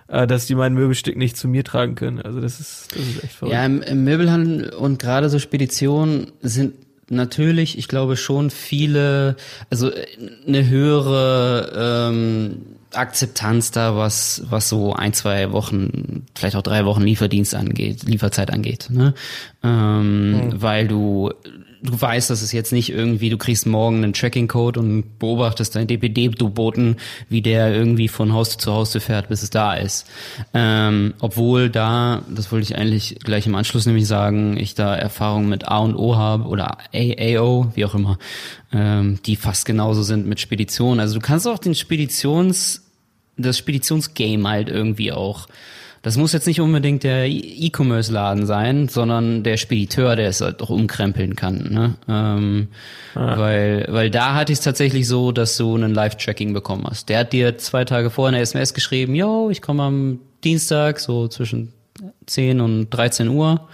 äh, 0.08 0.26
dass 0.26 0.46
die 0.46 0.54
mein 0.54 0.74
Möbelstück 0.74 1.16
nicht 1.16 1.36
zu 1.36 1.48
mir 1.48 1.64
tragen 1.64 1.94
können? 1.94 2.20
Also 2.20 2.40
das 2.40 2.60
ist, 2.60 2.88
das 2.94 3.00
ist 3.06 3.24
echt 3.24 3.32
verrückt. 3.34 3.54
Ja, 3.54 3.64
im, 3.64 3.82
im 3.82 4.04
Möbelhandel 4.04 4.70
und 4.70 4.98
gerade 4.98 5.28
so 5.28 5.38
Speditionen 5.38 6.32
sind 6.42 6.74
natürlich, 7.10 7.78
ich 7.78 7.88
glaube 7.88 8.16
schon 8.16 8.50
viele, 8.50 9.36
also 9.70 9.90
äh, 9.90 10.06
eine 10.46 10.68
höhere 10.68 12.10
ähm, 12.10 12.62
Akzeptanz 12.92 13.70
da, 13.70 13.96
was 13.96 14.42
was 14.48 14.68
so 14.68 14.94
ein, 14.94 15.12
zwei 15.12 15.52
Wochen, 15.52 16.26
vielleicht 16.34 16.56
auch 16.56 16.62
drei 16.62 16.84
Wochen 16.84 17.02
Lieferdienst 17.02 17.54
angeht, 17.54 18.04
Lieferzeit 18.04 18.50
angeht, 18.50 18.88
ne? 18.90 19.14
Ähm, 19.62 20.50
Weil 20.54 20.88
du 20.88 21.30
du 21.82 22.00
weißt, 22.00 22.30
dass 22.30 22.42
es 22.42 22.52
jetzt 22.52 22.72
nicht 22.72 22.90
irgendwie, 22.90 23.30
du 23.30 23.38
kriegst 23.38 23.66
morgen 23.66 24.02
einen 24.02 24.12
Tracking-Code 24.12 24.80
und 24.80 25.18
beobachtest 25.18 25.76
deinen 25.76 25.86
DPD-Boten, 25.86 26.96
wie 27.28 27.42
der 27.42 27.74
irgendwie 27.74 28.08
von 28.08 28.32
Haustür 28.32 28.58
zu 28.58 28.72
Haustür 28.72 29.00
fährt, 29.00 29.28
bis 29.28 29.42
es 29.42 29.50
da 29.50 29.74
ist. 29.74 30.06
Ähm, 30.54 31.14
obwohl 31.20 31.70
da, 31.70 32.22
das 32.28 32.50
wollte 32.52 32.64
ich 32.64 32.76
eigentlich 32.76 33.18
gleich 33.22 33.46
im 33.46 33.54
Anschluss 33.54 33.86
nämlich 33.86 34.06
sagen, 34.06 34.56
ich 34.56 34.74
da 34.74 34.94
Erfahrungen 34.94 35.48
mit 35.48 35.68
A 35.68 35.78
und 35.78 35.96
O 35.96 36.16
habe 36.16 36.44
oder 36.44 36.78
AAO, 36.92 37.72
wie 37.74 37.84
auch 37.84 37.94
immer, 37.94 38.18
ähm, 38.72 39.20
die 39.24 39.36
fast 39.36 39.64
genauso 39.64 40.02
sind 40.02 40.26
mit 40.26 40.40
Speditionen. 40.40 41.00
Also 41.00 41.14
du 41.14 41.20
kannst 41.20 41.46
auch 41.46 41.58
den 41.58 41.74
Speditions, 41.74 42.84
das 43.36 43.56
Speditionsgame 43.58 44.48
halt 44.48 44.68
irgendwie 44.68 45.12
auch 45.12 45.48
das 46.02 46.16
muss 46.16 46.32
jetzt 46.32 46.46
nicht 46.46 46.60
unbedingt 46.60 47.04
der 47.04 47.26
E-Commerce-Laden 47.28 48.46
sein, 48.46 48.88
sondern 48.88 49.42
der 49.42 49.56
Spediteur, 49.56 50.16
der 50.16 50.28
es 50.28 50.40
halt 50.40 50.62
auch 50.62 50.70
umkrempeln 50.70 51.36
kann. 51.36 51.70
Ne? 51.70 51.94
Ähm, 52.08 52.68
weil, 53.14 53.86
weil 53.88 54.10
da 54.10 54.34
hatte 54.34 54.52
ich 54.52 54.58
es 54.58 54.64
tatsächlich 54.64 55.08
so, 55.08 55.32
dass 55.32 55.56
du 55.56 55.74
einen 55.74 55.94
Live-Tracking 55.94 56.52
bekommen 56.52 56.84
hast. 56.88 57.08
Der 57.08 57.20
hat 57.20 57.32
dir 57.32 57.58
zwei 57.58 57.84
Tage 57.84 58.10
vorher 58.10 58.34
eine 58.34 58.42
SMS 58.42 58.74
geschrieben, 58.74 59.14
yo, 59.14 59.50
ich 59.50 59.62
komme 59.62 59.82
am 59.82 60.20
Dienstag 60.44 61.00
so 61.00 61.28
zwischen 61.28 61.72
10 62.28 62.60
und 62.60 62.90
13 62.90 63.28
Uhr. 63.28 63.68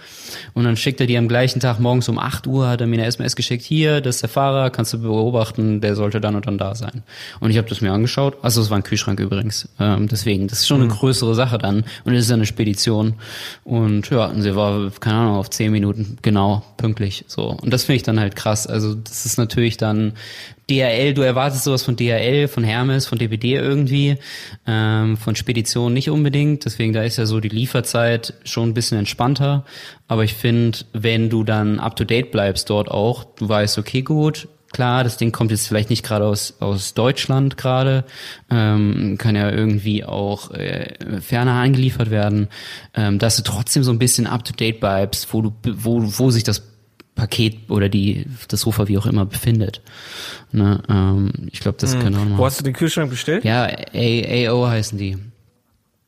Und 0.53 0.63
dann 0.63 0.77
schickt 0.77 0.99
er 1.01 1.07
dir 1.07 1.19
am 1.19 1.27
gleichen 1.27 1.59
Tag 1.59 1.79
morgens 1.79 2.09
um 2.09 2.17
8 2.17 2.47
Uhr, 2.47 2.67
hat 2.67 2.81
er 2.81 2.87
mir 2.87 2.97
eine 2.97 3.05
SMS 3.05 3.35
geschickt, 3.35 3.63
hier, 3.63 4.01
das 4.01 4.15
ist 4.15 4.21
der 4.21 4.29
Fahrer, 4.29 4.69
kannst 4.69 4.93
du 4.93 4.99
beobachten, 4.99 5.81
der 5.81 5.95
sollte 5.95 6.19
dann 6.19 6.35
und 6.35 6.47
dann 6.47 6.57
da 6.57 6.75
sein. 6.75 7.03
Und 7.39 7.51
ich 7.51 7.57
habe 7.57 7.69
das 7.69 7.81
mir 7.81 7.91
angeschaut, 7.91 8.37
also 8.41 8.61
es 8.61 8.69
war 8.69 8.77
ein 8.77 8.83
Kühlschrank 8.83 9.19
übrigens, 9.19 9.69
ähm, 9.79 10.07
deswegen, 10.07 10.47
das 10.47 10.59
ist 10.59 10.67
schon 10.67 10.81
eine 10.81 10.89
größere 10.89 11.35
Sache 11.35 11.57
dann 11.57 11.85
und 12.03 12.13
es 12.13 12.23
ist 12.23 12.29
ja 12.29 12.35
eine 12.35 12.45
Spedition. 12.45 13.15
Und 13.63 14.09
ja, 14.09 14.25
und 14.25 14.41
sie 14.41 14.55
war, 14.55 14.91
keine 14.99 15.17
Ahnung, 15.17 15.35
auf 15.35 15.49
10 15.49 15.71
Minuten 15.71 16.17
genau, 16.21 16.63
pünktlich. 16.77 17.25
so. 17.27 17.49
Und 17.49 17.71
das 17.71 17.83
finde 17.83 17.97
ich 17.97 18.03
dann 18.03 18.19
halt 18.19 18.35
krass. 18.35 18.67
Also 18.67 18.95
das 18.95 19.25
ist 19.25 19.37
natürlich 19.37 19.77
dann 19.77 20.13
DHL, 20.69 21.13
du 21.13 21.21
erwartest 21.21 21.63
sowas 21.63 21.83
von 21.83 21.95
DHL, 21.95 22.47
von 22.47 22.63
Hermes, 22.63 23.05
von 23.05 23.19
DPD 23.19 23.55
irgendwie, 23.55 24.17
ähm, 24.65 25.15
von 25.17 25.35
Spedition 25.35 25.93
nicht 25.93 26.09
unbedingt. 26.09 26.65
Deswegen 26.65 26.93
da 26.93 27.03
ist 27.03 27.17
ja 27.17 27.25
so 27.25 27.39
die 27.39 27.49
Lieferzeit 27.49 28.33
schon 28.43 28.69
ein 28.69 28.73
bisschen 28.73 28.97
entspannter. 28.97 29.65
Aber 30.07 30.23
ich 30.23 30.33
finde, 30.33 30.79
wenn 30.93 31.29
du 31.29 31.43
dann 31.43 31.79
up 31.79 31.95
to 31.95 32.03
date 32.03 32.31
bleibst 32.31 32.69
dort 32.69 32.89
auch, 32.89 33.25
du 33.35 33.47
weißt, 33.47 33.77
okay, 33.77 34.01
gut, 34.01 34.47
klar, 34.75 35.03
das 35.03 35.17
Ding 35.17 35.31
kommt 35.31 35.51
jetzt 35.51 35.67
vielleicht 35.67 35.89
nicht 35.89 36.03
gerade 36.03 36.25
aus, 36.25 36.55
aus 36.59 36.93
Deutschland 36.95 37.57
gerade, 37.57 38.03
ähm, 38.49 39.17
kann 39.17 39.35
ja 39.35 39.49
irgendwie 39.49 40.03
auch 40.03 40.51
äh, 40.51 40.95
ferner 41.21 41.53
angeliefert 41.53 42.09
werden, 42.09 42.49
ähm, 42.93 43.19
dass 43.19 43.37
du 43.37 43.43
trotzdem 43.43 43.83
so 43.83 43.91
ein 43.91 43.99
bisschen 43.99 44.27
up 44.27 44.43
to 44.43 44.53
date 44.53 44.79
bleibst, 44.79 45.31
wo 45.33 45.41
du, 45.43 45.53
wo, 45.63 46.01
wo 46.03 46.29
sich 46.31 46.43
das 46.43 46.74
Paket 47.15 47.69
oder 47.69 47.87
die 47.89 48.25
das 48.49 48.61
Sofa 48.61 48.87
wie 48.87 48.97
auch 48.97 49.05
immer 49.05 49.25
befindet. 49.25 49.81
Ne, 50.51 50.81
ähm, 50.89 51.31
ich 51.51 51.61
glaube, 51.61 51.77
das 51.79 51.97
können 51.97 52.15
auch 52.15 52.25
Wo 52.25 52.41
mal. 52.41 52.45
hast 52.45 52.59
du 52.59 52.63
den 52.63 52.73
Kühlschrank 52.73 53.09
bestellt? 53.09 53.43
Ja, 53.45 53.63
A 53.65 54.49
AO 54.49 54.67
heißen 54.67 54.97
die. 54.97 55.17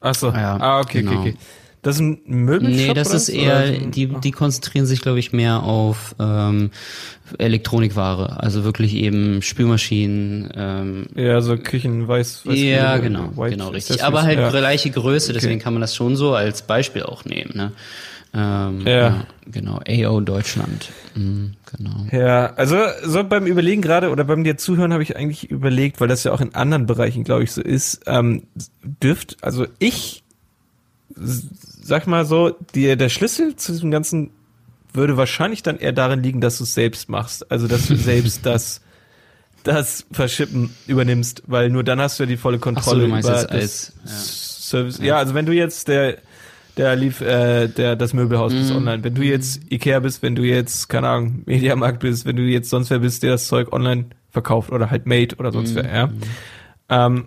Ach 0.01 0.13
so. 0.15 0.27
Ja, 0.27 0.57
ah, 0.57 0.79
okay, 0.81 0.99
genau. 1.01 1.11
okay, 1.21 1.29
okay. 1.29 1.37
Das 1.83 1.95
ist 1.95 2.01
ein 2.01 2.19
Möbelshop 2.25 2.87
Nee, 2.87 2.93
das 2.93 3.13
ist 3.13 3.29
eher, 3.29 3.55
Oder 3.57 3.67
so 3.67 3.73
ein- 3.73 3.91
die, 3.91 4.07
die 4.07 4.31
konzentrieren 4.31 4.85
sich, 4.85 4.99
glaube 4.99 5.19
ich, 5.19 5.31
mehr 5.31 5.63
auf 5.63 6.15
ähm, 6.19 6.71
Elektronikware. 7.37 8.41
Also 8.41 8.63
wirklich 8.65 8.93
eben 8.95 9.41
Spülmaschinen, 9.41 10.49
ähm, 10.55 11.05
Ja, 11.15 11.39
so 11.41 11.55
Küchen, 11.57 12.07
weiß, 12.07 12.45
weiß 12.45 12.59
ja, 12.59 12.97
wie- 12.97 13.03
genau, 13.03 13.31
White 13.37 13.51
genau, 13.55 13.69
richtig. 13.69 14.03
Aber 14.03 14.23
halt 14.23 14.39
ja. 14.39 14.49
gleiche 14.49 14.89
Größe, 14.89 15.31
deswegen 15.33 15.59
kann 15.59 15.73
man 15.73 15.81
das 15.81 15.95
schon 15.95 16.15
so 16.15 16.33
als 16.33 16.63
Beispiel 16.63 17.03
auch 17.03 17.23
nehmen. 17.25 17.51
Ne? 17.55 17.71
Ähm, 18.37 18.85
Ja. 18.85 19.25
Genau, 19.49 19.79
AO 19.87 20.19
Deutschland. 20.21 20.89
Mhm, 21.15 21.53
genau. 21.75 22.05
Ja, 22.11 22.53
also 22.55 22.77
so 23.03 23.23
beim 23.23 23.45
Überlegen 23.47 23.81
gerade 23.81 24.09
oder 24.11 24.23
beim 24.25 24.43
dir 24.43 24.57
zuhören 24.57 24.91
habe 24.93 25.03
ich 25.03 25.15
eigentlich 25.15 25.49
überlegt, 25.49 25.99
weil 26.01 26.07
das 26.09 26.23
ja 26.23 26.31
auch 26.33 26.41
in 26.41 26.53
anderen 26.53 26.85
Bereichen, 26.85 27.23
glaube 27.23 27.43
ich, 27.43 27.51
so 27.53 27.61
ist, 27.61 28.01
ähm, 28.05 28.43
dürft, 28.83 29.37
also 29.41 29.65
ich 29.79 30.23
sag 31.15 32.07
mal 32.07 32.25
so, 32.25 32.55
die, 32.75 32.95
der 32.95 33.09
Schlüssel 33.09 33.55
zu 33.55 33.71
diesem 33.71 33.89
Ganzen 33.91 34.31
würde 34.93 35.17
wahrscheinlich 35.17 35.63
dann 35.63 35.77
eher 35.77 35.93
darin 35.93 36.21
liegen, 36.23 36.41
dass 36.41 36.57
du 36.57 36.63
es 36.65 36.73
selbst 36.73 37.09
machst. 37.09 37.49
Also 37.51 37.67
dass 37.67 37.87
du 37.87 37.95
selbst 37.95 38.45
das 38.45 38.81
das 39.63 40.05
Verschippen 40.11 40.69
übernimmst, 40.87 41.43
weil 41.47 41.69
nur 41.69 41.83
dann 41.83 41.99
hast 41.99 42.19
du 42.19 42.23
ja 42.23 42.27
die 42.27 42.37
volle 42.37 42.57
Kontrolle 42.59 43.01
du 43.03 43.07
meinst 43.09 43.27
über 43.27 43.37
jetzt 43.37 43.49
das 43.51 43.51
als- 43.51 43.93
ja. 44.05 44.11
Service. 44.67 44.99
Ja. 44.99 45.17
also 45.17 45.33
wenn 45.33 45.45
du 45.45 45.51
jetzt 45.53 45.87
der 45.87 46.17
der 46.77 46.95
lief 46.95 47.21
äh, 47.21 47.67
der 47.67 47.95
das 47.95 48.13
Möbelhaus 48.13 48.53
Mhm. 48.53 48.75
online, 48.75 49.03
wenn 49.03 49.15
du 49.15 49.23
jetzt 49.23 49.61
Ikea 49.71 49.99
bist, 49.99 50.21
wenn 50.23 50.35
du 50.35 50.43
jetzt 50.43 50.87
keine 50.89 51.09
Ahnung 51.09 51.43
Mediamarkt 51.45 51.99
bist, 51.99 52.25
wenn 52.25 52.35
du 52.35 52.43
jetzt 52.43 52.69
sonst 52.69 52.89
wer 52.89 52.99
bist, 52.99 53.23
der 53.23 53.31
das 53.31 53.47
Zeug 53.47 53.73
online 53.73 54.05
verkauft 54.29 54.71
oder 54.71 54.91
halt 54.91 55.05
Made 55.05 55.35
oder 55.37 55.51
sonst 55.51 55.71
Mhm. 55.71 55.75
wer, 55.75 55.95
ja. 55.95 56.09
Ähm, 56.89 57.25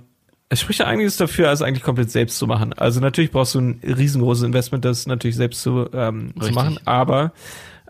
es 0.49 0.61
spricht 0.61 0.81
ja 0.81 0.87
einiges 0.87 1.17
dafür, 1.17 1.51
es 1.53 1.63
eigentlich 1.63 1.85
komplett 1.85 2.11
selbst 2.11 2.39
zu 2.39 2.47
machen. 2.47 2.73
Also 2.73 3.01
natürlich 3.01 3.31
brauchst 3.31 3.55
du 3.55 3.61
ein 3.61 3.81
riesengroßes 3.85 4.43
Investment, 4.45 4.85
das 4.85 5.07
natürlich 5.07 5.37
selbst 5.37 5.63
zu, 5.63 5.89
ähm, 5.93 6.33
zu 6.41 6.53
machen, 6.53 6.79
aber 6.87 7.33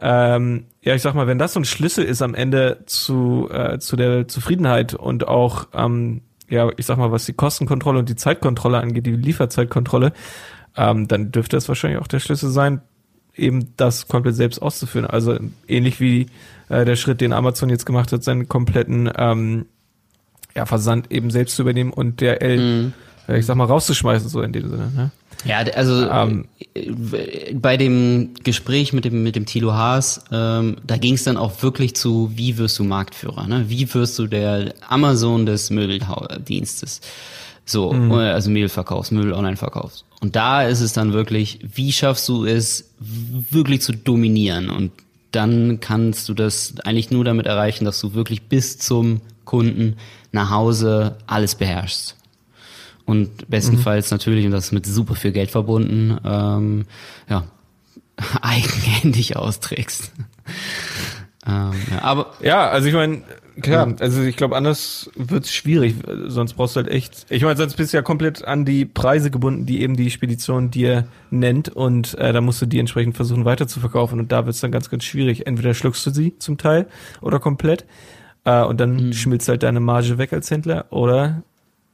ähm, 0.03 0.65
ja, 0.83 0.95
ich 0.95 1.03
sag 1.03 1.15
mal, 1.15 1.27
wenn 1.27 1.39
das 1.39 1.53
so 1.55 1.61
ein 1.61 1.65
Schlüssel 1.65 2.05
ist 2.05 2.23
am 2.23 2.35
Ende 2.35 2.83
zu, 2.87 3.49
äh, 3.53 3.79
zu 3.79 3.97
der 3.97 4.29
Zufriedenheit 4.29 4.95
und 4.95 5.29
auch, 5.29 5.69
ähm, 5.75 6.23
ja, 6.49 6.69
ich 6.77 6.87
sag 6.87 6.97
mal, 6.99 7.13
was 7.13 7.27
die 7.27 7.33
Kostenkontrolle 7.35 7.99
und 8.01 8.09
die 8.09 8.17
Zeitkontrolle 8.17 8.79
angeht, 8.79 9.07
die 9.07 9.13
Lieferzeitkontrolle, 9.13 10.13
ähm, 10.77 11.09
dann 11.09 11.33
dürfte 11.33 11.57
das 11.57 11.69
wahrscheinlich 11.69 12.01
auch 12.01 12.07
der 12.07 12.21
Schlüssel 12.21 12.51
sein, 12.51 12.81
eben 13.37 13.75
das 13.77 14.09
komplett 14.09 14.37
selbst 14.37 14.61
auszuführen. 14.61 15.07
Also 15.07 15.39
ähnlich 15.67 16.01
wie 16.01 16.27
äh, 16.69 16.85
der 16.85 16.97
Schritt, 16.97 17.21
den 17.21 17.33
Amazon 17.33 17.71
jetzt 17.71 17.87
gemacht 17.87 18.13
hat, 18.13 18.23
seinen 18.23 18.49
kompletten 18.49 19.11
ähm, 19.17 19.67
ja, 20.55 20.67
Versand 20.67 21.11
eben 21.11 21.31
selbst 21.31 21.57
zu 21.57 21.63
übernehmen 21.63 21.93
und 21.93 22.21
der 22.21 22.43
L, 22.43 22.59
mhm. 22.59 22.93
ich 23.35 23.47
sag 23.47 23.57
mal, 23.57 23.65
rauszuschmeißen, 23.65 24.29
so 24.29 24.43
in 24.43 24.53
dem 24.53 24.69
Sinne. 24.69 24.91
Ne? 24.95 25.11
Ja, 25.45 25.59
also 25.59 26.09
ähm, 26.09 26.49
bei 27.55 27.77
dem 27.77 28.35
Gespräch 28.45 28.93
mit 28.93 29.05
dem 29.05 29.23
mit 29.23 29.37
dem 29.37 29.47
Thilo 29.47 29.73
Haas, 29.73 30.25
ähm, 30.31 30.77
da 30.87 30.97
ging 30.97 31.15
es 31.15 31.25
dann 31.25 31.37
auch 31.37 31.63
wirklich 31.63 31.95
zu, 31.97 32.31
wie 32.35 32.59
wirst 32.59 32.79
du 32.79 32.85
Marktführer, 32.85 33.47
ne? 33.47 33.65
Wie 33.69 33.93
wirst 33.95 34.19
du 34.19 34.27
der 34.27 34.75
Amazon 34.89 35.47
des 35.47 35.71
Möbeldienstes? 35.71 37.01
So, 37.65 37.93
mhm. 37.93 38.13
also 38.13 38.51
Möbelverkaufs, 38.51 39.13
Möbel-Online-Verkaufs. 39.13 40.05
Und 40.21 40.37
da 40.37 40.65
ist 40.65 40.81
es 40.81 40.93
dann 40.93 41.13
wirklich, 41.13 41.61
wie 41.63 41.93
schaffst 41.93 42.29
du 42.29 42.45
es, 42.45 42.91
wirklich 42.99 43.81
zu 43.81 43.93
dominieren? 43.93 44.71
Und 44.71 44.91
dann 45.31 45.79
kannst 45.81 46.29
du 46.29 46.35
das 46.35 46.75
eigentlich 46.85 47.11
nur 47.11 47.25
damit 47.25 47.47
erreichen, 47.47 47.85
dass 47.85 48.01
du 48.01 48.15
wirklich 48.15 48.43
bis 48.43 48.79
zum 48.79 49.21
Kunden 49.45 49.97
nach 50.33 50.51
Hause 50.51 51.17
alles 51.27 51.55
beherrschst. 51.55 52.17
Und 53.11 53.51
bestenfalls 53.51 54.09
mhm. 54.09 54.15
natürlich, 54.15 54.47
und 54.47 54.53
das 54.53 54.67
ist 54.67 54.73
mit 54.73 54.87
super 54.87 55.17
viel 55.17 55.33
Geld 55.33 55.51
verbunden, 55.51 56.17
ähm, 56.25 56.85
ja, 57.29 57.43
eigenhändig 58.41 59.37
austrägst. 59.37 60.13
ähm, 61.47 61.73
ja, 61.91 62.03
aber 62.03 62.35
ja, 62.41 62.71
also 62.71 62.87
ich 62.87 62.95
meine, 62.95 63.23
klar, 63.63 63.97
also 63.99 64.23
ich 64.23 64.37
glaube, 64.37 64.57
anders 64.57 65.11
wird's 65.17 65.53
schwierig, 65.53 65.97
sonst 66.29 66.55
brauchst 66.55 66.77
du 66.77 66.83
halt 66.83 66.89
echt, 66.89 67.27
ich 67.31 67.43
meine, 67.43 67.57
sonst 67.57 67.75
bist 67.75 67.93
du 67.93 67.97
ja 67.97 68.03
komplett 68.03 68.45
an 68.45 68.65
die 68.65 68.85
Preise 68.85 69.33
gebunden, 69.33 69.67
die 69.67 69.83
eben 69.83 69.97
die 69.97 70.13
Spedition 70.13 70.71
dir 70.71 71.09
nennt 71.31 71.69
und 71.69 72.17
äh, 72.17 72.33
da 72.33 72.41
musst 72.41 72.63
du 72.63 72.67
die 72.67 72.79
entsprechend 72.79 73.17
versuchen 73.17 73.45
weiter 73.45 73.67
zu 73.67 73.81
verkaufen 73.81 74.21
und 74.21 74.31
da 74.31 74.47
wird's 74.47 74.61
dann 74.61 74.71
ganz, 74.71 74.89
ganz 74.89 75.03
schwierig. 75.03 75.49
Entweder 75.49 75.75
schluckst 75.75 76.07
du 76.07 76.11
sie 76.11 76.39
zum 76.39 76.59
Teil 76.59 76.87
oder 77.23 77.41
komplett 77.41 77.87
äh, 78.45 78.63
und 78.63 78.81
dann 78.81 79.07
mhm. 79.07 79.13
schmilzt 79.15 79.49
halt 79.49 79.65
deine 79.65 79.81
Marge 79.81 80.17
weg 80.17 80.33
als 80.33 80.49
Händler 80.49 80.87
oder 80.91 81.43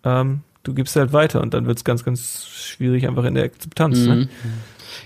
ähm, 0.04 0.42
du 0.66 0.74
gibst 0.74 0.96
halt 0.96 1.12
weiter 1.12 1.40
und 1.40 1.54
dann 1.54 1.66
wird 1.66 1.78
es 1.78 1.84
ganz, 1.84 2.04
ganz 2.04 2.46
schwierig 2.46 3.06
einfach 3.06 3.24
in 3.24 3.34
der 3.34 3.44
Akzeptanz. 3.44 3.98
Ne? 3.98 4.14
Mhm. 4.14 4.20
Ne? 4.20 4.28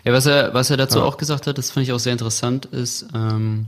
Ja, 0.05 0.13
was 0.13 0.27
er, 0.27 0.55
was 0.55 0.71
er 0.71 0.77
dazu 0.77 0.99
ja. 0.99 1.05
auch 1.05 1.17
gesagt 1.17 1.47
hat, 1.47 1.59
das 1.59 1.71
fand 1.71 1.87
ich 1.87 1.93
auch 1.93 1.99
sehr 1.99 2.13
interessant, 2.13 2.67
ist 2.67 3.07
ähm, 3.15 3.67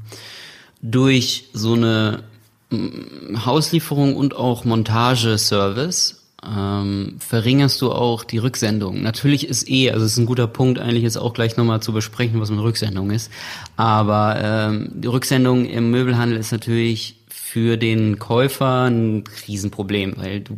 durch 0.81 1.47
so 1.53 1.75
eine 1.75 2.23
mm, 2.71 3.45
Hauslieferung 3.45 4.17
und 4.17 4.35
auch 4.35 4.65
Montageservice 4.65 6.23
ähm, 6.45 7.17
verringerst 7.19 7.81
du 7.83 7.93
auch 7.93 8.25
die 8.25 8.39
Rücksendung. 8.39 9.03
Natürlich 9.03 9.47
ist 9.47 9.69
eh, 9.69 9.91
also 9.91 10.05
es 10.05 10.13
ist 10.13 10.19
ein 10.19 10.27
guter 10.27 10.47
Punkt, 10.47 10.79
eigentlich 10.79 11.05
jetzt 11.05 11.19
auch 11.19 11.35
gleich 11.35 11.57
nochmal 11.57 11.81
zu 11.81 11.93
besprechen, 11.93 12.41
was 12.41 12.51
eine 12.51 12.63
Rücksendung 12.63 13.11
ist. 13.11 13.31
Aber 13.77 14.41
ähm, 14.43 14.91
die 14.95 15.09
Rücksendung 15.09 15.67
im 15.67 15.91
Möbelhandel 15.91 16.39
ist 16.39 16.53
natürlich 16.53 17.17
für 17.29 17.77
den 17.77 18.19
Käufer 18.19 18.85
ein 18.85 19.25
Riesenproblem, 19.47 20.15
weil 20.17 20.41
du 20.41 20.57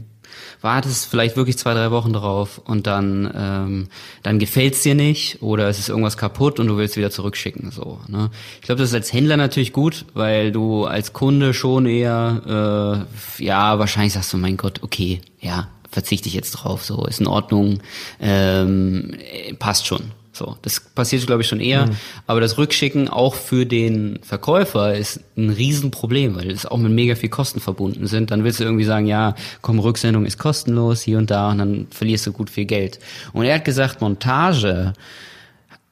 wartest 0.61 1.07
vielleicht 1.07 1.37
wirklich 1.37 1.59
zwei, 1.59 1.75
drei 1.75 1.91
Wochen 1.91 2.13
drauf 2.13 2.61
und 2.65 2.87
dann, 2.87 3.33
ähm, 3.37 3.89
dann 4.23 4.39
gefällt's 4.39 4.83
dir 4.83 4.95
nicht 4.95 5.43
oder 5.43 5.69
es 5.69 5.79
ist 5.79 5.89
irgendwas 5.89 6.17
kaputt 6.17 6.61
und 6.61 6.67
du 6.67 6.77
willst 6.77 6.97
wieder 6.97 7.11
zurückschicken. 7.11 7.71
So, 7.71 8.01
ne? 8.09 8.31
Ich 8.57 8.63
glaube, 8.63 8.81
das 8.81 8.91
ist 8.91 8.95
als 8.95 9.13
Händler 9.13 9.37
natürlich 9.37 9.73
gut, 9.73 10.05
weil 10.15 10.53
du 10.53 10.85
als 10.85 11.13
Kunde 11.13 11.55
schon 11.55 11.87
eher, 11.87 13.07
äh, 13.39 13.45
ja, 13.45 13.79
wahrscheinlich 13.79 14.13
sagst 14.13 14.33
du, 14.33 14.37
mein 14.37 14.57
Gott, 14.57 14.83
okay, 14.83 15.21
ja, 15.41 15.69
verzichte 15.91 16.29
ich 16.29 16.35
jetzt 16.35 16.53
drauf, 16.53 16.85
so, 16.85 17.05
ist 17.07 17.21
in 17.21 17.27
Ordnung, 17.27 17.81
ähm, 18.21 19.15
passt 19.59 19.87
schon. 19.87 20.11
So, 20.37 20.57
das 20.63 20.81
passiert, 20.81 21.25
glaube 21.27 21.43
ich, 21.43 21.49
schon 21.49 21.61
eher. 21.61 21.87
Mhm. 21.87 21.97
Aber 22.27 22.41
das 22.41 22.59
Rückschicken 22.59 23.09
auch 23.09 23.37
für 23.37 23.67
den 23.67 24.19
Verkäufer 24.23 24.95
ist 24.95 25.21
ein 25.37 25.49
Riesenproblem, 25.49 26.35
weil 26.35 26.51
es 26.51 26.67
auch 26.67 26.77
mit 26.77 26.91
mega 26.91 27.15
viel 27.15 27.29
Kosten 27.29 27.61
verbunden 27.61 28.09
sind. 28.09 28.33
Dann 28.33 28.43
willst 28.43 28.59
du 28.59 28.65
irgendwie 28.65 28.85
sagen, 28.85 29.07
ja, 29.07 29.37
komm, 29.63 29.79
Rücksendung 29.79 30.27
ist 30.27 30.39
kostenlos 30.39 31.03
hier 31.03 31.19
und 31.19 31.31
da 31.31 31.53
und 31.53 31.59
dann 31.59 31.87
verlierst 31.91 32.27
du 32.27 32.33
gut 32.33 32.51
viel 32.51 32.65
Geld. 32.65 32.99
Und 33.33 33.45
er 33.45 33.55
hat 33.55 33.65
gesagt, 33.65 34.01
Montage 34.01 34.93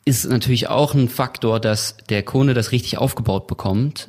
ist 0.05 0.29
natürlich 0.29 0.69
auch 0.69 0.95
ein 0.95 1.09
Faktor, 1.09 1.61
dass 1.61 1.97
der 2.09 2.25
Kunde 2.25 2.53
das 2.53 2.73
richtig 2.73 2.99
aufgebaut 2.99 3.47
bekommt 3.47 4.09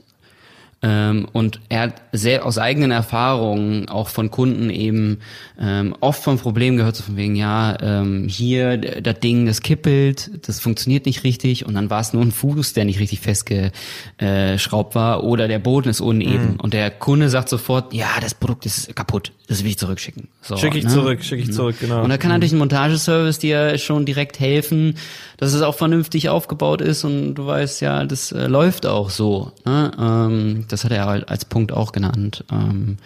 und 0.84 1.62
er 1.69 1.80
hat 1.80 2.02
sehr 2.12 2.46
aus 2.46 2.58
eigenen 2.58 2.91
Erfahrungen 2.91 3.88
auch 3.88 4.10
von 4.10 4.32
Kunden 4.32 4.69
eben 4.69 5.19
ähm, 5.58 5.96
oft 6.02 6.22
vom 6.22 6.38
Problem 6.38 6.76
gehört, 6.76 6.98
so 6.98 7.04
von 7.04 7.15
wegen, 7.15 7.36
ja, 7.36 7.78
ähm, 7.82 8.28
hier 8.28 8.78
das 8.78 9.19
Ding, 9.22 9.46
das 9.46 9.62
kippelt, 9.62 10.48
das 10.48 10.60
funktioniert 10.60 11.06
nicht 11.06 11.24
richtig 11.24 11.65
und 11.65 11.74
dann 11.74 11.89
war 11.89 12.02
es 12.02 12.12
nur 12.12 12.22
ein 12.22 12.34
Fuß, 12.34 12.74
der 12.74 12.84
nicht 12.84 13.00
richtig 13.00 13.22
festgeschraubt 13.22 14.96
war 14.96 15.24
oder 15.24 15.48
der 15.48 15.60
Boden 15.60 15.88
ist 15.88 16.02
uneben 16.02 16.54
mhm. 16.54 16.60
und 16.60 16.74
der 16.74 16.91
Kunde 16.91 17.30
sagt 17.30 17.48
sofort, 17.48 17.93
ja, 17.93 18.10
das 18.19 18.34
Produkt 18.34 18.65
ist 18.65 18.93
kaputt, 18.93 19.32
das 19.48 19.63
will 19.63 19.69
ich 19.69 19.78
zurückschicken. 19.78 20.28
So, 20.41 20.58
schicke 20.58 20.80
ich 20.80 20.84
ne? 20.84 20.89
zurück, 20.89 21.24
schicke 21.24 21.43
ich 21.43 21.48
mhm. 21.48 21.54
zurück, 21.54 21.76
genau. 21.80 22.04
Und 22.04 22.10
da 22.10 22.17
kann 22.17 22.30
mhm. 22.30 22.36
natürlich 22.36 22.54
ein 22.54 22.60
Montageservice 22.60 23.39
dir 23.39 23.78
schon 23.78 24.06
direkt 24.06 24.41
helfen, 24.41 24.96
dass 25.38 25.54
es 25.54 25.62
auch 25.62 25.76
vernünftig 25.76 26.30
aufgebaut 26.30 26.82
ist 26.82 27.04
und 27.04 27.36
du 27.36 27.46
weißt 27.46 27.82
ja, 27.82 28.06
das 28.06 28.32
äh, 28.32 28.48
läuft 28.48 28.86
auch 28.86 29.10
so. 29.10 29.52
Ne? 29.65 29.91
Ähm, 29.98 30.65
das 30.73 30.83
hat 30.83 30.91
er 30.91 31.07
als 31.07 31.45
Punkt 31.45 31.71
auch 31.71 31.91
genannt, 31.91 32.43
ähm, 32.51 32.97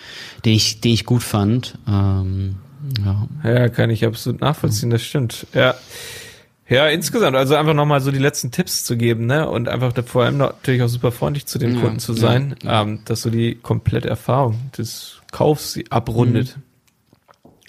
den 0.46 0.54
ich, 0.54 0.82
den 0.82 0.94
ich 0.94 1.06
gut 1.06 1.24
fand. 1.24 1.78
Ähm, 1.88 2.56
ja. 3.04 3.28
ja, 3.44 3.70
kann 3.70 3.90
ich 3.90 4.06
absolut 4.06 4.42
nachvollziehen, 4.42 4.90
das 4.90 5.04
stimmt. 5.04 5.46
Ja. 5.54 5.76
Ja, 6.70 6.88
insgesamt, 6.88 7.38
also 7.38 7.56
einfach 7.56 7.74
nochmal 7.74 8.02
so 8.02 8.12
die 8.12 8.20
letzten 8.20 8.52
Tipps 8.52 8.84
zu 8.84 8.98
geben, 8.98 9.26
ne? 9.26 9.50
Und 9.50 9.70
einfach 9.70 9.94
da 9.94 10.04
vor 10.04 10.26
allem 10.26 10.38
natürlich 10.38 10.82
auch 10.82 10.90
super 10.90 11.14
freundlich 11.14 11.46
zu 11.46 11.60
den 11.60 11.76
ja, 11.76 11.82
Kunden 11.82 12.00
zu 12.00 12.12
sein, 12.12 12.56
ja, 12.62 12.82
Ähm, 12.82 13.00
dass 13.06 13.22
so 13.22 13.30
die 13.30 13.56
komplette 13.56 14.10
Erfahrung 14.10 14.60
des 14.78 15.22
Kaufs 15.32 15.80
abrundet. 15.90 16.58
Mhm. 16.58 16.64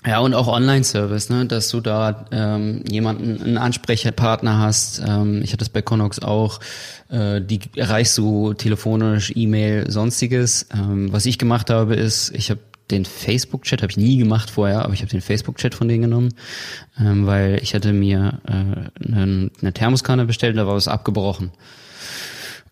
Ja, 0.08 0.20
und 0.20 0.32
auch 0.32 0.48
Online-Service, 0.48 1.28
ne, 1.28 1.44
dass 1.44 1.68
du 1.68 1.82
da 1.82 2.24
ähm, 2.32 2.82
jemanden, 2.90 3.42
einen 3.42 3.58
Ansprechpartner 3.58 4.58
hast. 4.58 5.02
Ähm, 5.06 5.42
ich 5.42 5.50
hatte 5.50 5.58
das 5.58 5.68
bei 5.68 5.82
Connox 5.82 6.20
auch. 6.20 6.60
Äh, 7.10 7.42
die 7.42 7.60
erreichst 7.76 8.16
du 8.16 8.54
telefonisch, 8.54 9.34
E-Mail, 9.36 9.90
sonstiges. 9.90 10.66
Ähm, 10.72 11.12
was 11.12 11.26
ich 11.26 11.36
gemacht 11.36 11.68
habe, 11.68 11.94
ist, 11.94 12.34
ich 12.34 12.48
habe 12.48 12.60
den 12.90 13.04
Facebook-Chat 13.04 13.82
habe 13.82 13.90
ich 13.90 13.98
nie 13.98 14.16
gemacht 14.16 14.48
vorher, 14.48 14.82
aber 14.82 14.94
ich 14.94 15.00
habe 15.00 15.10
den 15.10 15.20
Facebook-Chat 15.20 15.74
von 15.74 15.88
denen 15.88 16.04
genommen, 16.04 16.32
ähm, 16.98 17.26
weil 17.26 17.60
ich 17.62 17.74
hatte 17.74 17.92
mir 17.92 18.40
äh, 18.46 19.10
eine, 19.12 19.50
eine 19.60 19.72
Thermoskanne 19.74 20.24
bestellt 20.24 20.52
und 20.54 20.56
da 20.56 20.66
war 20.66 20.74
was 20.74 20.88
abgebrochen 20.88 21.50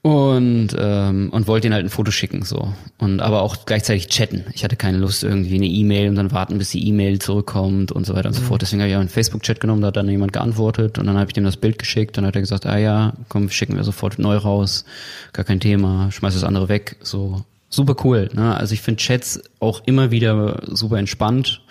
und 0.06 0.68
ähm, 0.78 1.30
und 1.30 1.48
wollte 1.48 1.66
ihnen 1.66 1.74
halt 1.74 1.84
ein 1.84 1.90
Foto 1.90 2.12
schicken 2.12 2.44
so 2.44 2.72
und 2.98 3.20
aber 3.20 3.42
auch 3.42 3.66
gleichzeitig 3.66 4.06
chatten. 4.06 4.44
Ich 4.54 4.62
hatte 4.62 4.76
keine 4.76 4.98
Lust 4.98 5.24
irgendwie 5.24 5.56
eine 5.56 5.66
E-Mail 5.66 6.10
und 6.10 6.14
dann 6.14 6.30
warten, 6.30 6.58
bis 6.58 6.70
die 6.70 6.86
E-Mail 6.86 7.18
zurückkommt 7.18 7.90
und 7.90 8.06
so 8.06 8.14
weiter 8.14 8.28
und 8.28 8.34
so 8.34 8.40
mhm. 8.40 8.46
fort. 8.46 8.62
Deswegen 8.62 8.82
habe 8.82 8.88
ich 8.88 8.94
auch 8.94 9.00
einen 9.00 9.08
Facebook-Chat 9.08 9.58
genommen, 9.58 9.80
da 9.80 9.88
hat 9.88 9.96
dann 9.96 10.08
jemand 10.08 10.32
geantwortet 10.32 11.00
und 11.00 11.06
dann 11.06 11.18
habe 11.18 11.28
ich 11.28 11.34
dem 11.34 11.42
das 11.42 11.56
Bild 11.56 11.80
geschickt. 11.80 12.16
Dann 12.16 12.24
hat 12.24 12.36
er 12.36 12.40
gesagt, 12.40 12.66
ah 12.66 12.78
ja, 12.78 13.14
komm, 13.28 13.50
schicken 13.50 13.74
wir 13.74 13.82
sofort 13.82 14.20
neu 14.20 14.36
raus, 14.36 14.84
gar 15.32 15.44
kein 15.44 15.58
Thema, 15.58 16.12
schmeiß 16.12 16.34
das 16.34 16.44
andere 16.44 16.68
weg. 16.68 16.98
So 17.02 17.42
super 17.68 17.96
cool. 18.04 18.28
Ne? 18.32 18.56
Also 18.56 18.74
ich 18.74 18.82
finde 18.82 19.02
Chats 19.02 19.42
auch 19.58 19.82
immer 19.86 20.12
wieder 20.12 20.62
super 20.66 20.98
entspannt. 20.98 21.62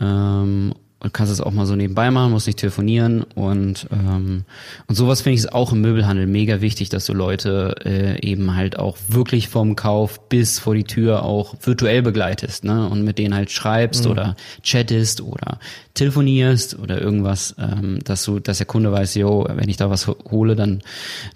Ähm, 0.00 0.72
und 1.00 1.14
kannst 1.14 1.32
es 1.32 1.40
auch 1.40 1.52
mal 1.52 1.66
so 1.66 1.76
nebenbei 1.76 2.10
machen, 2.10 2.32
musst 2.32 2.46
nicht 2.46 2.58
telefonieren 2.58 3.22
und 3.22 3.86
ähm, 3.92 4.44
und 4.86 4.94
sowas 4.94 5.20
finde 5.20 5.34
ich 5.34 5.40
ist 5.40 5.52
auch 5.52 5.72
im 5.72 5.80
Möbelhandel 5.80 6.26
mega 6.26 6.60
wichtig, 6.60 6.88
dass 6.88 7.06
du 7.06 7.14
Leute 7.14 7.76
äh, 7.84 8.26
eben 8.26 8.56
halt 8.56 8.78
auch 8.78 8.96
wirklich 9.06 9.48
vom 9.48 9.76
Kauf 9.76 10.28
bis 10.28 10.58
vor 10.58 10.74
die 10.74 10.84
Tür 10.84 11.22
auch 11.22 11.54
virtuell 11.62 12.02
begleitest, 12.02 12.64
ne 12.64 12.88
und 12.88 13.04
mit 13.04 13.18
denen 13.18 13.34
halt 13.34 13.50
schreibst 13.50 14.06
mhm. 14.06 14.10
oder 14.10 14.36
chattest 14.62 15.20
oder 15.20 15.60
telefonierst 15.94 16.78
oder 16.78 17.00
irgendwas, 17.00 17.54
ähm, 17.58 18.00
dass 18.04 18.24
du, 18.24 18.40
dass 18.40 18.58
der 18.58 18.66
Kunde 18.66 18.90
weiß, 18.90 19.14
yo, 19.14 19.46
wenn 19.48 19.68
ich 19.68 19.76
da 19.76 19.90
was 19.90 20.08
hole, 20.08 20.56
dann 20.56 20.82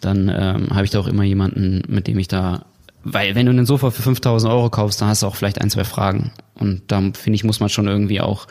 dann 0.00 0.28
ähm, 0.28 0.70
habe 0.70 0.84
ich 0.84 0.90
da 0.90 0.98
auch 0.98 1.06
immer 1.06 1.24
jemanden, 1.24 1.82
mit 1.86 2.08
dem 2.08 2.18
ich 2.18 2.28
da 2.28 2.64
weil 3.04 3.34
wenn 3.34 3.46
du 3.46 3.50
einen 3.50 3.66
Sofa 3.66 3.90
für 3.90 4.02
5000 4.02 4.52
Euro 4.52 4.70
kaufst, 4.70 5.00
dann 5.00 5.08
hast 5.08 5.22
du 5.22 5.26
auch 5.26 5.36
vielleicht 5.36 5.60
ein, 5.60 5.70
zwei 5.70 5.84
Fragen. 5.84 6.32
Und 6.54 6.82
da 6.88 7.00
finde 7.00 7.34
ich, 7.34 7.44
muss 7.44 7.60
man 7.60 7.68
schon 7.68 7.88
irgendwie 7.88 8.20
auch 8.20 8.46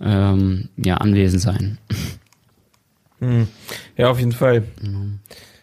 ähm, 0.00 0.68
ja, 0.76 0.96
anwesend 0.96 1.42
sein. 1.42 1.78
Hm. 3.20 3.48
Ja, 3.96 4.10
auf 4.10 4.18
jeden 4.18 4.32
Fall. 4.32 4.64
Mhm. 4.80 5.20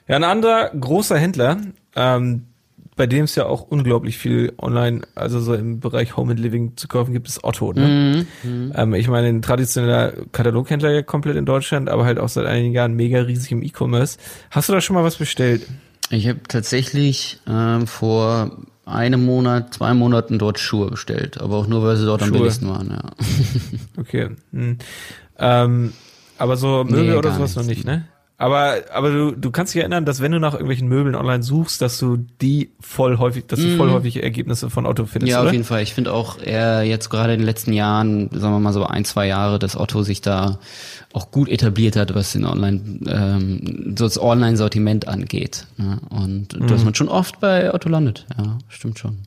Ja, 0.07 0.15
ein 0.15 0.23
anderer 0.23 0.69
großer 0.69 1.17
Händler, 1.17 1.57
ähm, 1.95 2.47
bei 2.95 3.07
dem 3.07 3.23
es 3.23 3.35
ja 3.35 3.45
auch 3.45 3.61
unglaublich 3.61 4.17
viel 4.17 4.53
online, 4.57 5.01
also 5.15 5.39
so 5.39 5.53
im 5.53 5.79
Bereich 5.79 6.17
Home 6.17 6.31
and 6.31 6.39
Living 6.39 6.75
zu 6.75 6.87
kaufen 6.87 7.13
gibt, 7.13 7.27
ist 7.27 7.43
Otto. 7.43 7.73
Ne? 7.73 8.27
Mhm. 8.43 8.73
Ähm, 8.75 8.93
ich 8.93 9.07
meine, 9.07 9.27
ein 9.27 9.41
traditioneller 9.41 10.13
Kataloghändler 10.31 10.91
ja 10.91 11.01
komplett 11.01 11.37
in 11.37 11.45
Deutschland, 11.45 11.89
aber 11.89 12.05
halt 12.05 12.19
auch 12.19 12.29
seit 12.29 12.45
einigen 12.45 12.73
Jahren 12.73 12.93
mega 12.93 13.21
riesig 13.21 13.51
im 13.51 13.63
E-Commerce. 13.63 14.17
Hast 14.51 14.69
du 14.69 14.73
da 14.73 14.81
schon 14.81 14.95
mal 14.95 15.03
was 15.03 15.15
bestellt? 15.15 15.67
Ich 16.11 16.27
habe 16.27 16.41
tatsächlich 16.47 17.39
ähm, 17.47 17.87
vor 17.87 18.57
einem 18.85 19.25
Monat, 19.25 19.73
zwei 19.73 19.93
Monaten 19.93 20.37
dort 20.39 20.59
Schuhe 20.59 20.89
bestellt, 20.91 21.39
aber 21.39 21.55
auch 21.55 21.67
nur, 21.67 21.83
weil 21.83 21.95
sie 21.95 22.05
dort 22.05 22.21
Schuhe. 22.21 22.27
am 22.27 22.33
billigsten 22.33 22.69
waren, 22.69 22.89
ja. 22.89 23.01
okay. 23.97 24.29
Hm. 24.51 24.77
Ähm, 25.39 25.93
aber 26.37 26.57
so 26.57 26.83
Möbel 26.83 27.11
nee, 27.11 27.15
oder 27.15 27.31
sowas 27.31 27.55
noch 27.55 27.63
nicht, 27.63 27.85
ne? 27.85 28.07
Aber, 28.41 28.77
aber 28.91 29.11
du, 29.11 29.31
du 29.33 29.51
kannst 29.51 29.73
dich 29.75 29.81
erinnern, 29.81 30.03
dass 30.03 30.19
wenn 30.19 30.31
du 30.31 30.39
nach 30.39 30.53
irgendwelchen 30.53 30.87
Möbeln 30.87 31.13
online 31.13 31.43
suchst, 31.43 31.79
dass 31.79 31.99
du 31.99 32.17
die 32.41 32.71
voll 32.79 33.19
häufig, 33.19 33.45
dass 33.45 33.59
du 33.59 33.67
voll 33.77 33.89
Mhm. 33.89 33.93
häufig 33.93 34.23
Ergebnisse 34.23 34.71
von 34.71 34.87
Otto 34.87 35.05
findest, 35.05 35.29
Ja, 35.31 35.41
oder? 35.41 35.49
auf 35.49 35.53
jeden 35.53 35.63
Fall. 35.63 35.83
Ich 35.83 35.93
finde 35.93 36.11
auch 36.11 36.41
eher 36.41 36.81
jetzt 36.83 37.09
gerade 37.09 37.33
in 37.33 37.39
den 37.41 37.45
letzten 37.45 37.71
Jahren, 37.71 38.29
sagen 38.31 38.53
wir 38.55 38.59
mal 38.59 38.73
so 38.73 38.83
ein, 38.83 39.05
zwei 39.05 39.27
Jahre, 39.27 39.59
dass 39.59 39.77
Otto 39.77 40.01
sich 40.01 40.21
da 40.21 40.57
auch 41.13 41.29
gut 41.29 41.49
etabliert 41.49 41.95
hat, 41.95 42.15
was 42.15 42.31
den 42.31 42.45
Online, 42.45 42.81
ähm, 43.05 43.93
so 43.95 44.05
das 44.05 44.19
Online-Sortiment 44.19 45.07
angeht. 45.07 45.67
Ne? 45.77 45.99
Und 46.09 46.59
Mhm. 46.59 46.65
dass 46.65 46.83
man 46.83 46.95
schon 46.95 47.09
oft 47.09 47.39
bei 47.41 47.71
Otto 47.73 47.89
landet. 47.89 48.25
Ja, 48.39 48.57
stimmt 48.69 48.97
schon. 48.97 49.19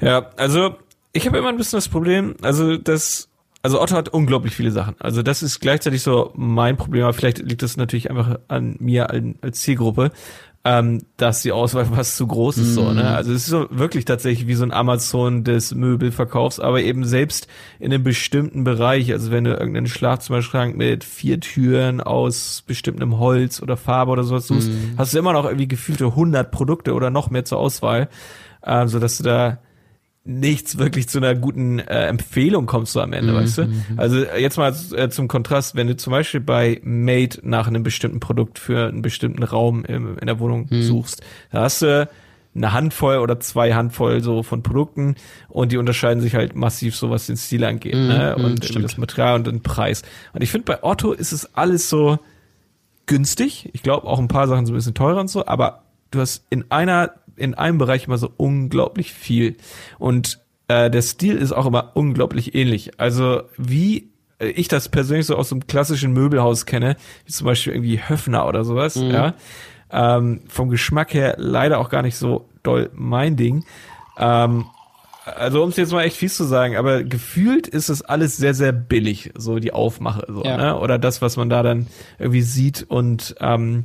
Ja, 0.00 0.26
also 0.36 0.76
ich 1.12 1.26
habe 1.26 1.38
immer 1.38 1.48
ein 1.48 1.56
bisschen 1.56 1.78
das 1.78 1.88
Problem, 1.88 2.34
also 2.42 2.76
das, 2.76 3.28
also 3.62 3.80
Otto 3.80 3.94
hat 3.94 4.08
unglaublich 4.08 4.54
viele 4.56 4.72
Sachen. 4.72 4.96
Also 4.98 5.22
das 5.22 5.42
ist 5.42 5.60
gleichzeitig 5.60 6.02
so 6.02 6.32
mein 6.34 6.76
Problem, 6.76 7.04
aber 7.04 7.12
vielleicht 7.12 7.38
liegt 7.38 7.62
das 7.62 7.76
natürlich 7.76 8.10
einfach 8.10 8.40
an 8.48 8.76
mir 8.80 9.10
als 9.10 9.60
Zielgruppe, 9.60 10.10
ähm, 10.64 11.02
dass 11.16 11.42
die 11.42 11.52
Auswahl 11.52 11.84
fast 11.94 12.16
zu 12.16 12.26
groß 12.26 12.58
ist 12.58 12.74
so, 12.74 12.92
ne? 12.92 13.14
Also 13.16 13.32
es 13.32 13.42
ist 13.42 13.48
so 13.48 13.66
wirklich 13.70 14.04
tatsächlich 14.04 14.46
wie 14.48 14.54
so 14.54 14.64
ein 14.64 14.72
Amazon 14.72 15.44
des 15.44 15.74
Möbelverkaufs, 15.74 16.60
aber 16.60 16.82
eben 16.82 17.04
selbst 17.04 17.46
in 17.78 17.92
einem 17.92 18.02
bestimmten 18.02 18.64
Bereich, 18.64 19.12
also 19.12 19.30
wenn 19.30 19.44
du 19.44 19.52
irgendeinen 19.52 19.86
Schlafzimmerschrank 19.86 20.76
mit 20.76 21.04
vier 21.04 21.38
Türen 21.40 22.00
aus 22.00 22.64
bestimmtem 22.66 23.18
Holz 23.18 23.62
oder 23.62 23.76
Farbe 23.76 24.12
oder 24.12 24.24
sowas 24.24 24.46
suchst, 24.46 24.70
hast 24.96 25.14
du 25.14 25.18
immer 25.18 25.32
noch 25.32 25.44
irgendwie 25.44 25.68
gefühlte 25.68 26.06
100 26.06 26.50
Produkte 26.50 26.94
oder 26.94 27.10
noch 27.10 27.30
mehr 27.30 27.44
zur 27.44 27.58
Auswahl, 27.58 28.08
ähm, 28.64 28.88
so 28.88 28.98
dass 28.98 29.18
du 29.18 29.24
da 29.24 29.58
nichts 30.24 30.78
wirklich 30.78 31.08
zu 31.08 31.18
einer 31.18 31.34
guten 31.34 31.80
äh, 31.80 32.06
Empfehlung 32.06 32.66
kommst 32.66 32.94
du 32.94 33.00
am 33.00 33.12
Ende, 33.12 33.32
weißt 33.34 33.58
du? 33.58 33.62
Also 33.96 34.18
äh, 34.22 34.40
jetzt 34.40 34.56
mal 34.56 34.72
äh, 34.94 35.08
zum 35.08 35.26
Kontrast, 35.26 35.74
wenn 35.74 35.88
du 35.88 35.96
zum 35.96 36.12
Beispiel 36.12 36.40
bei 36.40 36.80
Made 36.84 37.38
nach 37.42 37.66
einem 37.66 37.82
bestimmten 37.82 38.20
Produkt 38.20 38.58
für 38.60 38.86
einen 38.88 39.02
bestimmten 39.02 39.42
Raum 39.42 39.84
im, 39.84 40.16
in 40.18 40.26
der 40.26 40.38
Wohnung 40.38 40.68
suchst, 40.82 41.22
da 41.50 41.62
hast 41.62 41.82
du 41.82 42.08
eine 42.54 42.72
Handvoll 42.72 43.16
oder 43.16 43.40
zwei 43.40 43.72
Handvoll 43.74 44.22
so 44.22 44.42
von 44.42 44.62
Produkten 44.62 45.16
und 45.48 45.72
die 45.72 45.78
unterscheiden 45.78 46.22
sich 46.22 46.34
halt 46.34 46.54
massiv 46.54 46.94
so, 46.94 47.10
was 47.10 47.26
den 47.26 47.36
Stil 47.36 47.64
angeht, 47.64 47.94
ne? 47.94 48.36
mhm, 48.38 48.44
Und 48.44 48.60
das 48.84 48.98
Material 48.98 49.36
und 49.36 49.46
den 49.46 49.62
Preis. 49.62 50.02
Und 50.34 50.42
ich 50.42 50.50
finde, 50.50 50.66
bei 50.66 50.84
Otto 50.84 51.12
ist 51.12 51.32
es 51.32 51.54
alles 51.56 51.88
so 51.88 52.18
günstig. 53.06 53.70
Ich 53.72 53.82
glaube 53.82 54.06
auch 54.06 54.18
ein 54.18 54.28
paar 54.28 54.46
Sachen 54.48 54.66
so 54.66 54.72
ein 54.72 54.76
bisschen 54.76 54.94
teurer 54.94 55.18
und 55.20 55.28
so, 55.28 55.46
aber 55.46 55.82
du 56.10 56.20
hast 56.20 56.44
in 56.50 56.70
einer, 56.70 57.12
in 57.36 57.54
einem 57.54 57.78
Bereich 57.78 58.06
immer 58.06 58.18
so 58.18 58.30
unglaublich 58.36 59.12
viel. 59.12 59.56
Und 59.98 60.40
äh, 60.68 60.90
der 60.90 61.02
Stil 61.02 61.36
ist 61.36 61.52
auch 61.52 61.66
immer 61.66 61.92
unglaublich 61.94 62.54
ähnlich. 62.54 62.98
Also 63.00 63.42
wie 63.56 64.10
äh, 64.38 64.48
ich 64.48 64.68
das 64.68 64.88
persönlich 64.88 65.26
so 65.26 65.36
aus 65.36 65.48
so 65.48 65.54
einem 65.56 65.66
klassischen 65.66 66.12
Möbelhaus 66.12 66.66
kenne, 66.66 66.96
wie 67.26 67.32
zum 67.32 67.46
Beispiel 67.46 67.72
irgendwie 67.72 68.00
Höfner 68.06 68.46
oder 68.46 68.64
sowas, 68.64 68.96
ja. 68.96 69.34
Ähm, 69.94 70.40
vom 70.48 70.70
Geschmack 70.70 71.12
her 71.12 71.34
leider 71.36 71.78
auch 71.78 71.90
gar 71.90 72.00
nicht 72.02 72.16
so 72.16 72.48
doll 72.62 72.88
mein 72.94 73.36
Ding. 73.36 73.64
Ähm, 74.16 74.64
also 75.24 75.62
um 75.62 75.68
es 75.68 75.76
jetzt 75.76 75.92
mal 75.92 76.02
echt 76.02 76.16
fies 76.16 76.36
zu 76.36 76.44
sagen, 76.44 76.76
aber 76.76 77.04
gefühlt 77.04 77.68
ist 77.68 77.90
es 77.90 78.02
alles 78.02 78.36
sehr, 78.38 78.54
sehr 78.54 78.72
billig, 78.72 79.30
so 79.36 79.58
die 79.58 79.72
Aufmache, 79.72 80.26
so, 80.32 80.42
Ja. 80.44 80.56
ne? 80.56 80.78
Oder 80.78 80.98
das, 80.98 81.20
was 81.22 81.36
man 81.36 81.50
da 81.50 81.62
dann 81.62 81.86
irgendwie 82.18 82.42
sieht 82.42 82.84
und 82.88 83.36
ähm, 83.40 83.84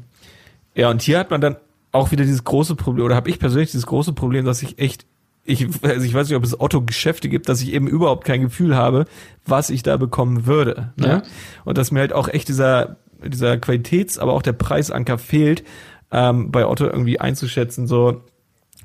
ja, 0.75 0.89
und 0.89 1.01
hier 1.01 1.19
hat 1.19 1.29
man 1.29 1.41
dann 1.41 1.57
auch 1.91 2.11
wieder 2.11 2.23
dieses 2.23 2.43
große 2.43 2.75
Problem, 2.75 3.05
oder 3.05 3.15
habe 3.15 3.29
ich 3.29 3.39
persönlich 3.39 3.71
dieses 3.71 3.85
große 3.85 4.13
Problem, 4.13 4.45
dass 4.45 4.61
ich 4.61 4.79
echt, 4.79 5.05
ich, 5.43 5.67
also 5.81 6.05
ich 6.05 6.13
weiß 6.13 6.27
nicht, 6.27 6.37
ob 6.37 6.43
es 6.43 6.59
Otto-Geschäfte 6.59 7.29
gibt, 7.29 7.49
dass 7.49 7.61
ich 7.61 7.73
eben 7.73 7.87
überhaupt 7.87 8.25
kein 8.25 8.41
Gefühl 8.41 8.75
habe, 8.75 9.05
was 9.45 9.69
ich 9.69 9.83
da 9.83 9.97
bekommen 9.97 10.45
würde. 10.45 10.93
Ne? 10.97 11.07
Ja. 11.07 11.23
Und 11.63 11.77
dass 11.77 11.91
mir 11.91 12.01
halt 12.01 12.13
auch 12.13 12.27
echt 12.27 12.49
dieser, 12.49 12.97
dieser 13.23 13.57
Qualitäts-, 13.57 14.19
aber 14.19 14.33
auch 14.33 14.41
der 14.41 14.53
Preisanker 14.53 15.17
fehlt, 15.17 15.63
ähm, 16.11 16.51
bei 16.51 16.65
Otto 16.67 16.85
irgendwie 16.85 17.19
einzuschätzen, 17.19 17.87
so, 17.87 18.21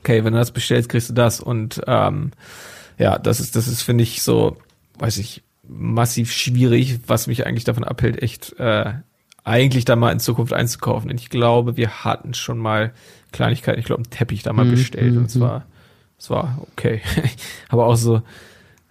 okay, 0.00 0.24
wenn 0.24 0.32
du 0.32 0.38
das 0.38 0.52
bestellst, 0.52 0.88
kriegst 0.88 1.10
du 1.10 1.14
das. 1.14 1.40
Und 1.40 1.82
ähm, 1.86 2.32
ja, 2.98 3.18
das 3.18 3.40
ist, 3.40 3.56
das 3.56 3.68
ist, 3.68 3.82
finde 3.82 4.02
ich, 4.02 4.22
so, 4.22 4.56
weiß 4.98 5.18
ich, 5.18 5.42
massiv 5.66 6.32
schwierig, 6.32 7.00
was 7.06 7.26
mich 7.26 7.46
eigentlich 7.46 7.64
davon 7.64 7.84
abhält, 7.84 8.22
echt 8.22 8.58
äh, 8.58 8.94
eigentlich 9.44 9.84
da 9.84 9.96
mal 9.96 10.12
in 10.12 10.20
Zukunft 10.20 10.52
einzukaufen. 10.52 11.10
Und 11.10 11.20
ich 11.20 11.30
glaube, 11.30 11.76
wir 11.76 12.04
hatten 12.04 12.34
schon 12.34 12.58
mal 12.58 12.92
Kleinigkeiten, 13.32 13.78
ich 13.80 13.86
glaube, 13.86 14.02
einen 14.02 14.10
Teppich 14.10 14.42
da 14.42 14.52
mal 14.52 14.66
bestellt 14.66 15.16
und 15.16 15.26
es 15.26 15.40
war, 15.40 15.66
es 16.18 16.30
war 16.30 16.58
okay. 16.72 17.00
Aber 17.68 17.86
auch 17.86 17.96
so, 17.96 18.22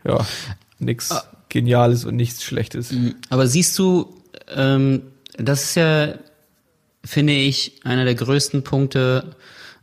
ja, 0.04 0.26
nix 0.80 1.14
Geniales 1.50 2.06
und 2.06 2.16
nichts 2.16 2.44
Schlechtes. 2.44 2.94
Aber 3.30 3.46
siehst 3.48 3.78
du, 3.78 4.14
ähm, 4.56 5.04
das 5.38 5.64
ist 5.64 5.76
ja, 5.76 6.14
finde 7.04 7.34
ich, 7.34 7.82
einer 7.84 8.06
der 8.06 8.16
größten 8.16 8.64
Punkte, 8.64 9.36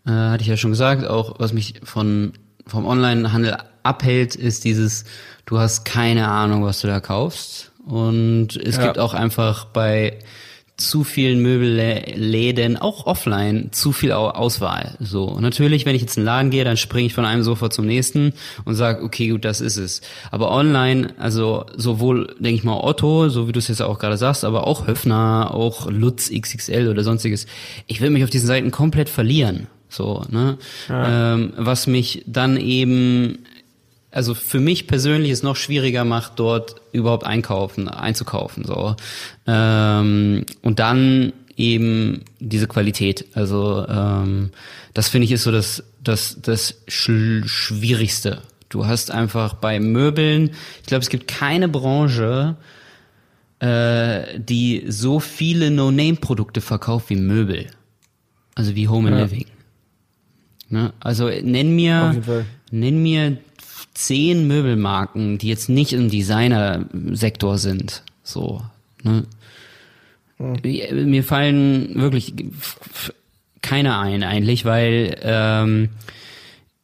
äh, 0.06 0.10
hatte 0.10 0.42
ich 0.42 0.48
ja 0.48 0.56
schon 0.56 0.70
gesagt, 0.72 1.06
auch 1.06 1.38
was 1.38 1.52
mich 1.52 1.80
von 1.84 2.32
vom 2.66 2.84
Onlinehandel 2.84 3.56
abhält, 3.82 4.34
ist 4.34 4.64
dieses, 4.64 5.04
du 5.46 5.58
hast 5.58 5.84
keine 5.86 6.28
Ahnung, 6.28 6.64
was 6.64 6.80
du 6.82 6.86
da 6.86 7.00
kaufst. 7.00 7.72
Und 7.86 8.56
es 8.56 8.76
Ja. 8.76 8.84
gibt 8.84 8.98
auch 8.98 9.14
einfach 9.14 9.64
bei 9.66 10.18
zu 10.78 11.04
vielen 11.04 11.40
Möbelläden, 11.42 12.76
auch 12.76 13.06
offline, 13.06 13.68
zu 13.72 13.92
viel 13.92 14.12
Au- 14.12 14.30
Auswahl. 14.30 14.96
So 15.00 15.24
Und 15.24 15.42
natürlich, 15.42 15.84
wenn 15.86 15.94
ich 15.94 16.02
jetzt 16.02 16.16
in 16.16 16.22
den 16.22 16.26
Laden 16.26 16.50
gehe, 16.50 16.64
dann 16.64 16.76
springe 16.76 17.06
ich 17.06 17.14
von 17.14 17.24
einem 17.24 17.42
Sofa 17.42 17.68
zum 17.70 17.84
nächsten 17.86 18.32
und 18.64 18.74
sage, 18.76 19.02
okay, 19.02 19.28
gut, 19.28 19.44
das 19.44 19.60
ist 19.60 19.76
es. 19.76 20.00
Aber 20.30 20.50
online, 20.52 21.14
also 21.18 21.66
sowohl, 21.76 22.28
denke 22.38 22.54
ich 22.56 22.64
mal, 22.64 22.78
Otto, 22.80 23.28
so 23.28 23.48
wie 23.48 23.52
du 23.52 23.58
es 23.58 23.68
jetzt 23.68 23.82
auch 23.82 23.98
gerade 23.98 24.16
sagst, 24.16 24.44
aber 24.44 24.66
auch 24.66 24.86
Höfner, 24.86 25.50
auch 25.52 25.90
Lutz 25.90 26.30
XXL 26.30 26.88
oder 26.88 27.02
sonstiges. 27.04 27.46
Ich 27.86 28.00
will 28.00 28.10
mich 28.10 28.24
auf 28.24 28.30
diesen 28.30 28.46
Seiten 28.46 28.70
komplett 28.70 29.08
verlieren. 29.08 29.66
So, 29.90 30.22
ne? 30.30 30.58
Ähm, 30.90 31.54
was 31.56 31.86
mich 31.86 32.22
dann 32.26 32.56
eben 32.58 33.38
also 34.18 34.34
für 34.34 34.58
mich 34.58 34.88
persönlich 34.88 35.30
es 35.30 35.44
noch 35.44 35.54
schwieriger 35.54 36.04
macht, 36.04 36.40
dort 36.40 36.74
überhaupt 36.90 37.22
einkaufen, 37.24 37.86
einzukaufen. 37.88 38.64
So. 38.64 38.96
Ähm, 39.46 40.44
und 40.60 40.80
dann 40.80 41.32
eben 41.56 42.24
diese 42.40 42.66
Qualität. 42.66 43.26
Also 43.34 43.86
ähm, 43.88 44.50
das 44.92 45.08
finde 45.08 45.26
ich 45.26 45.30
ist 45.30 45.44
so 45.44 45.52
das, 45.52 45.84
das, 46.02 46.38
das 46.42 46.82
Sch 46.88 47.10
Schwierigste. 47.44 48.42
Du 48.70 48.86
hast 48.86 49.12
einfach 49.12 49.54
bei 49.54 49.78
Möbeln, 49.78 50.50
ich 50.80 50.88
glaube, 50.88 51.02
es 51.02 51.10
gibt 51.10 51.28
keine 51.28 51.68
Branche, 51.68 52.56
äh, 53.60 54.40
die 54.40 54.84
so 54.88 55.20
viele 55.20 55.70
No-Name-Produkte 55.70 56.60
verkauft 56.60 57.08
wie 57.10 57.14
Möbel. 57.14 57.66
Also 58.56 58.74
wie 58.74 58.88
Home 58.88 59.10
and 59.10 59.16
Ja. 59.18 59.24
Living. 59.26 59.46
Ne? 60.70 60.92
Also 60.98 61.28
nenn 61.28 61.76
mir, 61.76 62.20
nenn 62.72 63.00
mir 63.00 63.38
zehn 63.98 64.46
Möbelmarken, 64.46 65.38
die 65.38 65.48
jetzt 65.48 65.68
nicht 65.68 65.92
im 65.92 66.08
Designer-Sektor 66.08 67.58
sind. 67.58 68.04
So. 68.22 68.62
Ne? 69.02 69.24
Mir 70.38 71.24
fallen 71.24 71.96
wirklich 71.96 72.32
keine 73.60 73.98
ein 73.98 74.22
eigentlich, 74.22 74.64
weil 74.64 75.16
ähm, 75.20 75.88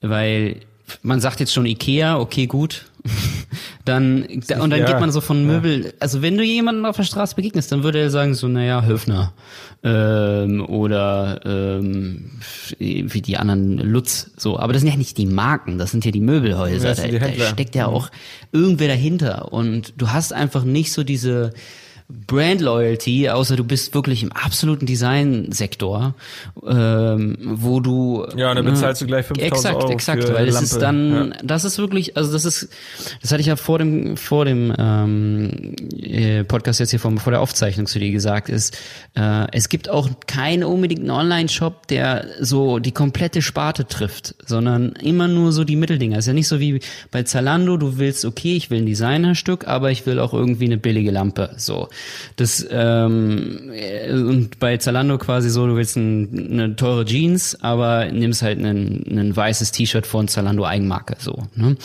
weil 0.01 0.57
man 1.03 1.21
sagt 1.21 1.39
jetzt 1.39 1.53
schon 1.53 1.67
Ikea, 1.67 2.19
okay 2.19 2.47
gut, 2.47 2.87
dann 3.85 4.27
da, 4.47 4.63
und 4.63 4.71
dann 4.71 4.81
ja, 4.81 4.87
geht 4.87 5.01
man 5.01 5.13
so 5.13 5.21
von 5.21 5.45
Möbel. 5.45 5.93
Also 6.01 6.23
wenn 6.23 6.39
du 6.39 6.43
jemanden 6.43 6.87
auf 6.87 6.97
der 6.97 7.03
Straße 7.03 7.37
begegnest, 7.37 7.71
dann 7.71 7.83
würde 7.83 8.01
er 8.01 8.11
sagen 8.11 8.35
so, 8.35 8.49
naja, 8.49 8.83
Höfner 8.83 9.35
ähm, 9.83 10.65
oder 10.67 11.41
ähm, 11.45 12.31
wie 12.79 13.21
die 13.21 13.37
anderen 13.37 13.77
Lutz 13.79 14.31
so. 14.39 14.59
Aber 14.59 14.73
das 14.73 14.81
sind 14.81 14.91
ja 14.91 14.97
nicht 14.97 15.19
die 15.19 15.27
Marken, 15.27 15.77
das 15.77 15.91
sind 15.91 16.05
ja 16.05 16.11
die 16.11 16.21
Möbelhäuser. 16.21 16.89
Ja, 16.89 16.95
da, 16.95 17.29
die 17.29 17.39
da 17.39 17.45
steckt 17.45 17.75
ja 17.75 17.87
auch 17.87 18.11
irgendwer 18.53 18.89
dahinter 18.89 19.53
und 19.53 19.93
du 19.99 20.11
hast 20.11 20.33
einfach 20.33 20.65
nicht 20.65 20.93
so 20.93 21.05
diese 21.05 21.53
Brand 22.09 22.61
Loyalty, 22.61 23.31
außer 23.31 23.57
du 23.57 23.65
bist 23.65 23.95
wirklich 23.95 24.23
im 24.23 24.31
absoluten 24.31 24.85
Designsektor, 24.85 26.15
ähm, 26.67 27.39
wo 27.43 27.81
du 27.81 28.27
Ja, 28.37 28.51
und 28.51 28.57
dann 28.57 28.65
ne, 28.67 28.73
bezahlst 28.73 29.01
du 29.01 29.07
gleich 29.07 29.25
5.000 29.27 29.41
exakt, 29.41 29.77
Euro 29.77 29.91
exakt, 29.91 30.33
weil 30.35 30.49
es 30.49 30.61
ist 30.61 30.77
dann, 30.83 31.33
Ja. 31.33 31.37
das 31.43 31.65
ist 31.65 31.79
wirklich, 31.79 32.15
also 32.17 32.31
das 32.31 32.45
ist, 32.45 32.69
das 33.23 33.33
hatte 33.33 33.41
ich 33.41 33.47
ja 33.47 33.57
vor 33.57 33.79
dem 33.79 34.19
vor 34.19 34.45
dem 34.45 34.75
ähm, 34.79 35.75
äh, 35.99 36.45
Podcast 36.45 36.79
jetzt 36.79 36.91
hier 36.91 37.01
vor, 37.01 37.11
vor 37.19 37.31
der 37.31 37.41
Aufzeichnung 37.41 37.87
zu 37.87 37.99
dir 37.99 38.11
gesagt, 38.11 38.51
ist, 38.51 38.77
äh, 39.17 39.47
es 39.53 39.71
gibt 39.71 39.89
auch 39.89 40.11
keinen 40.27 40.63
unbedingten 40.65 41.11
Online-Shop, 41.11 41.87
der 41.87 42.27
so 42.39 42.81
die 42.81 42.93
komplette 42.93 43.41
Sparte 43.41 43.87
trifft, 43.87 44.35
sondern 44.45 44.93
immer 44.93 45.27
nur 45.27 45.53
so 45.53 45.65
die 45.65 45.77
Mitteldinger. 45.77 46.19
ist 46.19 46.27
ja 46.27 46.35
nicht 46.35 46.49
so 46.49 46.61
wie 46.61 46.81
bei 47.11 47.23
Zalando, 47.23 47.79
du 47.79 47.97
willst, 47.97 48.27
okay, 48.27 48.57
ich 48.57 48.69
will 48.69 48.83
ein 48.83 48.87
Designerstück, 48.87 49.67
aber 49.67 49.91
ich 49.91 50.05
will 50.05 50.19
auch 50.19 50.35
irgendwie 50.35 50.67
eine 50.67 50.77
billige 50.77 51.11
Lampe, 51.11 51.51
so. 51.57 51.89
Das 52.37 52.67
ähm, 52.71 53.71
äh, 53.73 54.13
und 54.13 54.59
bei 54.59 54.77
Zalando 54.77 55.19
quasi 55.19 55.51
so, 55.51 55.67
du 55.67 55.77
willst 55.77 55.97
ein, 55.97 56.51
eine 56.53 56.77
teure 56.77 57.05
Jeans, 57.05 57.61
aber 57.63 58.11
nimmst 58.11 58.43
halt 58.43 58.59
ein, 58.59 59.37
weißes 59.37 59.73
T-Shirt 59.73 60.07
von 60.07 60.29
Zalando 60.29 60.65
Eigenmarke, 60.65 61.17
so. 61.19 61.45
Ne? 61.55 61.77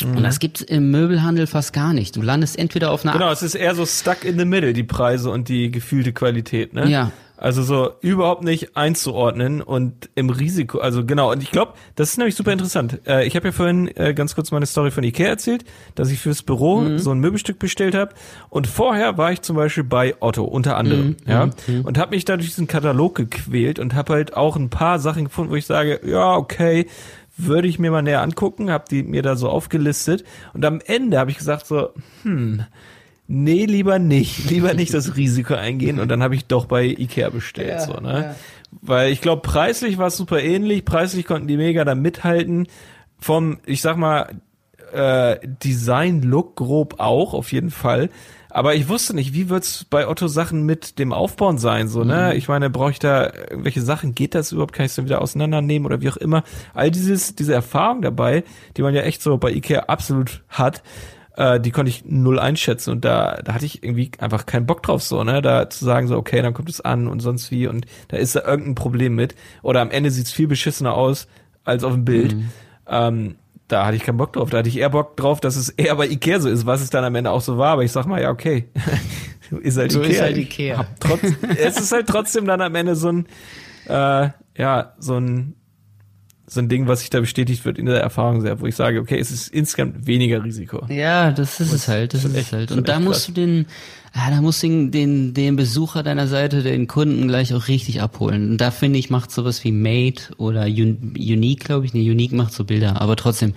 Mhm. 0.00 0.16
Und 0.16 0.22
das 0.22 0.38
gibt's 0.38 0.62
im 0.62 0.90
Möbelhandel 0.90 1.46
fast 1.46 1.72
gar 1.72 1.92
nicht. 1.92 2.16
Du 2.16 2.22
landest 2.22 2.58
entweder 2.58 2.90
auf 2.90 3.04
einer 3.04 3.12
Genau, 3.12 3.30
es 3.30 3.42
ist 3.42 3.54
eher 3.54 3.74
so 3.74 3.86
stuck 3.86 4.24
in 4.24 4.38
the 4.38 4.44
middle, 4.44 4.72
die 4.72 4.84
Preise 4.84 5.30
und 5.30 5.48
die 5.48 5.70
gefühlte 5.70 6.12
Qualität, 6.12 6.72
ne? 6.72 6.88
Ja. 6.88 7.12
Also 7.42 7.64
so 7.64 7.90
überhaupt 8.02 8.44
nicht 8.44 8.76
einzuordnen 8.76 9.62
und 9.62 10.08
im 10.14 10.30
Risiko, 10.30 10.78
also 10.78 11.04
genau, 11.04 11.32
und 11.32 11.42
ich 11.42 11.50
glaube, 11.50 11.72
das 11.96 12.10
ist 12.10 12.18
nämlich 12.18 12.36
super 12.36 12.52
interessant. 12.52 13.00
Äh, 13.04 13.26
ich 13.26 13.34
habe 13.34 13.48
ja 13.48 13.52
vorhin 13.52 13.88
äh, 13.96 14.14
ganz 14.14 14.36
kurz 14.36 14.52
meine 14.52 14.64
Story 14.64 14.92
von 14.92 15.02
Ikea 15.02 15.26
erzählt, 15.26 15.64
dass 15.96 16.12
ich 16.12 16.20
fürs 16.20 16.44
Büro 16.44 16.82
mhm. 16.82 16.98
so 17.00 17.10
ein 17.10 17.18
Möbelstück 17.18 17.58
bestellt 17.58 17.96
habe. 17.96 18.14
Und 18.48 18.68
vorher 18.68 19.18
war 19.18 19.32
ich 19.32 19.42
zum 19.42 19.56
Beispiel 19.56 19.82
bei 19.82 20.14
Otto, 20.20 20.44
unter 20.44 20.76
anderem, 20.76 21.08
mhm. 21.08 21.16
ja, 21.26 21.50
mhm. 21.66 21.80
und 21.84 21.98
habe 21.98 22.14
mich 22.14 22.24
da 22.24 22.36
durch 22.36 22.50
diesen 22.50 22.68
Katalog 22.68 23.16
gequält 23.16 23.80
und 23.80 23.96
habe 23.96 24.12
halt 24.12 24.36
auch 24.36 24.54
ein 24.54 24.70
paar 24.70 25.00
Sachen 25.00 25.24
gefunden, 25.24 25.50
wo 25.50 25.56
ich 25.56 25.66
sage, 25.66 25.98
ja, 26.04 26.36
okay, 26.36 26.86
würde 27.36 27.66
ich 27.66 27.80
mir 27.80 27.90
mal 27.90 28.02
näher 28.02 28.22
angucken, 28.22 28.70
habe 28.70 28.84
die 28.88 29.02
mir 29.02 29.22
da 29.22 29.34
so 29.34 29.48
aufgelistet 29.48 30.22
und 30.54 30.64
am 30.64 30.80
Ende 30.80 31.18
habe 31.18 31.32
ich 31.32 31.38
gesagt 31.38 31.66
so, 31.66 31.88
hm, 32.22 32.62
nee, 33.26 33.64
lieber 33.66 33.98
nicht, 33.98 34.50
lieber 34.50 34.74
nicht 34.74 34.94
das 34.94 35.16
Risiko 35.16 35.54
eingehen 35.54 36.00
und 36.00 36.08
dann 36.08 36.22
habe 36.22 36.34
ich 36.34 36.46
doch 36.46 36.66
bei 36.66 36.84
Ikea 36.84 37.30
bestellt, 37.30 37.68
ja, 37.68 37.80
so, 37.80 37.94
ne? 37.94 38.12
Ja. 38.12 38.34
Weil 38.80 39.12
ich 39.12 39.20
glaube, 39.20 39.42
preislich 39.42 39.98
war 39.98 40.06
es 40.06 40.16
super 40.16 40.42
ähnlich, 40.42 40.84
preislich 40.84 41.26
konnten 41.26 41.46
die 41.46 41.58
mega 41.58 41.84
da 41.84 41.94
mithalten. 41.94 42.68
Vom, 43.18 43.58
ich 43.66 43.82
sag 43.82 43.98
mal, 43.98 44.40
äh, 44.92 45.38
Design-Look 45.42 46.56
grob 46.56 46.94
auch, 46.98 47.34
auf 47.34 47.52
jeden 47.52 47.70
Fall. 47.70 48.08
Aber 48.48 48.74
ich 48.74 48.88
wusste 48.88 49.14
nicht, 49.14 49.32
wie 49.32 49.48
wird's 49.48 49.84
bei 49.84 50.06
Otto 50.06 50.26
Sachen 50.26 50.64
mit 50.64 50.98
dem 50.98 51.12
Aufbauen 51.12 51.56
sein, 51.56 51.88
so, 51.88 52.04
ne? 52.04 52.30
Mhm. 52.32 52.38
Ich 52.38 52.48
meine, 52.48 52.68
brauche 52.68 52.90
ich 52.90 52.98
da 52.98 53.32
irgendwelche 53.32 53.80
Sachen? 53.80 54.14
Geht 54.14 54.34
das 54.34 54.52
überhaupt? 54.52 54.74
Kann 54.74 54.84
ich 54.84 54.92
es 54.92 54.96
dann 54.96 55.06
wieder 55.06 55.22
auseinandernehmen 55.22 55.86
oder 55.86 56.02
wie 56.02 56.10
auch 56.10 56.18
immer? 56.18 56.42
All 56.74 56.90
dieses, 56.90 57.34
diese 57.34 57.54
Erfahrung 57.54 58.02
dabei, 58.02 58.44
die 58.76 58.82
man 58.82 58.94
ja 58.94 59.02
echt 59.02 59.22
so 59.22 59.38
bei 59.38 59.50
Ikea 59.52 59.84
absolut 59.84 60.42
hat, 60.48 60.82
äh, 61.36 61.60
die 61.60 61.70
konnte 61.70 61.90
ich 61.90 62.04
null 62.04 62.38
einschätzen 62.38 62.90
und 62.90 63.04
da, 63.04 63.40
da 63.44 63.54
hatte 63.54 63.64
ich 63.64 63.82
irgendwie 63.82 64.10
einfach 64.18 64.46
keinen 64.46 64.66
Bock 64.66 64.82
drauf, 64.82 65.02
so, 65.02 65.24
ne? 65.24 65.40
Da 65.42 65.70
zu 65.70 65.84
sagen, 65.84 66.06
so, 66.08 66.16
okay, 66.16 66.42
dann 66.42 66.54
kommt 66.54 66.68
es 66.68 66.80
an 66.80 67.08
und 67.08 67.20
sonst 67.20 67.50
wie 67.50 67.66
und 67.66 67.86
da 68.08 68.16
ist 68.16 68.36
da 68.36 68.42
irgendein 68.44 68.74
Problem 68.74 69.14
mit. 69.14 69.34
Oder 69.62 69.80
am 69.80 69.90
Ende 69.90 70.10
sieht's 70.10 70.32
viel 70.32 70.46
beschissener 70.46 70.94
aus 70.94 71.26
als 71.64 71.84
auf 71.84 71.92
dem 71.92 72.04
Bild. 72.04 72.34
Mhm. 72.34 72.48
Ähm, 72.86 73.34
da 73.68 73.86
hatte 73.86 73.96
ich 73.96 74.02
keinen 74.02 74.18
Bock 74.18 74.34
drauf. 74.34 74.50
Da 74.50 74.58
hatte 74.58 74.68
ich 74.68 74.76
eher 74.76 74.90
Bock 74.90 75.16
drauf, 75.16 75.40
dass 75.40 75.56
es 75.56 75.70
eher 75.70 75.96
bei 75.96 76.06
Ikea 76.06 76.40
so 76.40 76.50
ist, 76.50 76.66
was 76.66 76.82
es 76.82 76.90
dann 76.90 77.04
am 77.04 77.14
Ende 77.14 77.30
auch 77.30 77.40
so 77.40 77.56
war. 77.56 77.72
Aber 77.72 77.84
ich 77.84 77.92
sag 77.92 78.06
mal, 78.06 78.20
ja, 78.20 78.30
okay. 78.30 78.68
ist 79.62 79.78
halt 79.78 79.92
so 79.92 80.00
Ikea. 80.00 80.12
Ist 80.12 80.20
halt 80.20 80.36
Ikea. 80.36 80.86
Trotz, 81.00 81.22
es 81.56 81.80
ist 81.80 81.92
halt 81.92 82.06
trotzdem 82.06 82.44
dann 82.44 82.60
am 82.60 82.74
Ende 82.74 82.96
so 82.96 83.08
ein, 83.08 83.26
äh, 83.88 84.28
ja, 84.58 84.92
so 84.98 85.16
ein, 85.16 85.54
so 86.54 86.60
ein 86.60 86.68
Ding, 86.68 86.86
was 86.86 87.00
sich 87.00 87.10
da 87.10 87.20
bestätigt 87.20 87.64
wird 87.64 87.78
in 87.78 87.86
der 87.86 88.00
Erfahrung 88.00 88.40
sehr, 88.40 88.60
wo 88.60 88.66
ich 88.66 88.76
sage, 88.76 89.00
okay, 89.00 89.18
es 89.18 89.30
ist 89.30 89.48
insgesamt 89.48 90.06
weniger 90.06 90.44
Risiko. 90.44 90.86
Ja, 90.88 91.30
das 91.30 91.60
ist 91.60 91.72
es 91.72 91.88
halt, 91.88 92.14
das 92.14 92.24
ist 92.24 92.34
echt, 92.34 92.48
es 92.48 92.52
halt. 92.52 92.72
Und 92.72 92.88
da 92.88 93.00
musst 93.00 93.28
du 93.28 93.32
den, 93.32 93.66
ja, 94.14 94.30
da 94.30 94.40
musst 94.40 94.62
du 94.62 94.68
den, 94.68 94.90
den, 94.90 95.34
den 95.34 95.56
Besucher 95.56 96.02
deiner 96.02 96.26
Seite, 96.26 96.62
den 96.62 96.86
Kunden 96.86 97.28
gleich 97.28 97.54
auch 97.54 97.68
richtig 97.68 98.02
abholen. 98.02 98.52
Und 98.52 98.58
da 98.58 98.70
finde 98.70 98.98
ich, 98.98 99.10
macht 99.10 99.30
sowas 99.30 99.64
wie 99.64 99.72
Made 99.72 100.22
oder 100.36 100.64
Un 100.64 101.14
Unique, 101.16 101.64
glaube 101.64 101.86
ich, 101.86 101.94
ne, 101.94 102.00
Unique 102.00 102.32
macht 102.32 102.52
so 102.52 102.64
Bilder, 102.64 103.00
aber 103.00 103.16
trotzdem, 103.16 103.54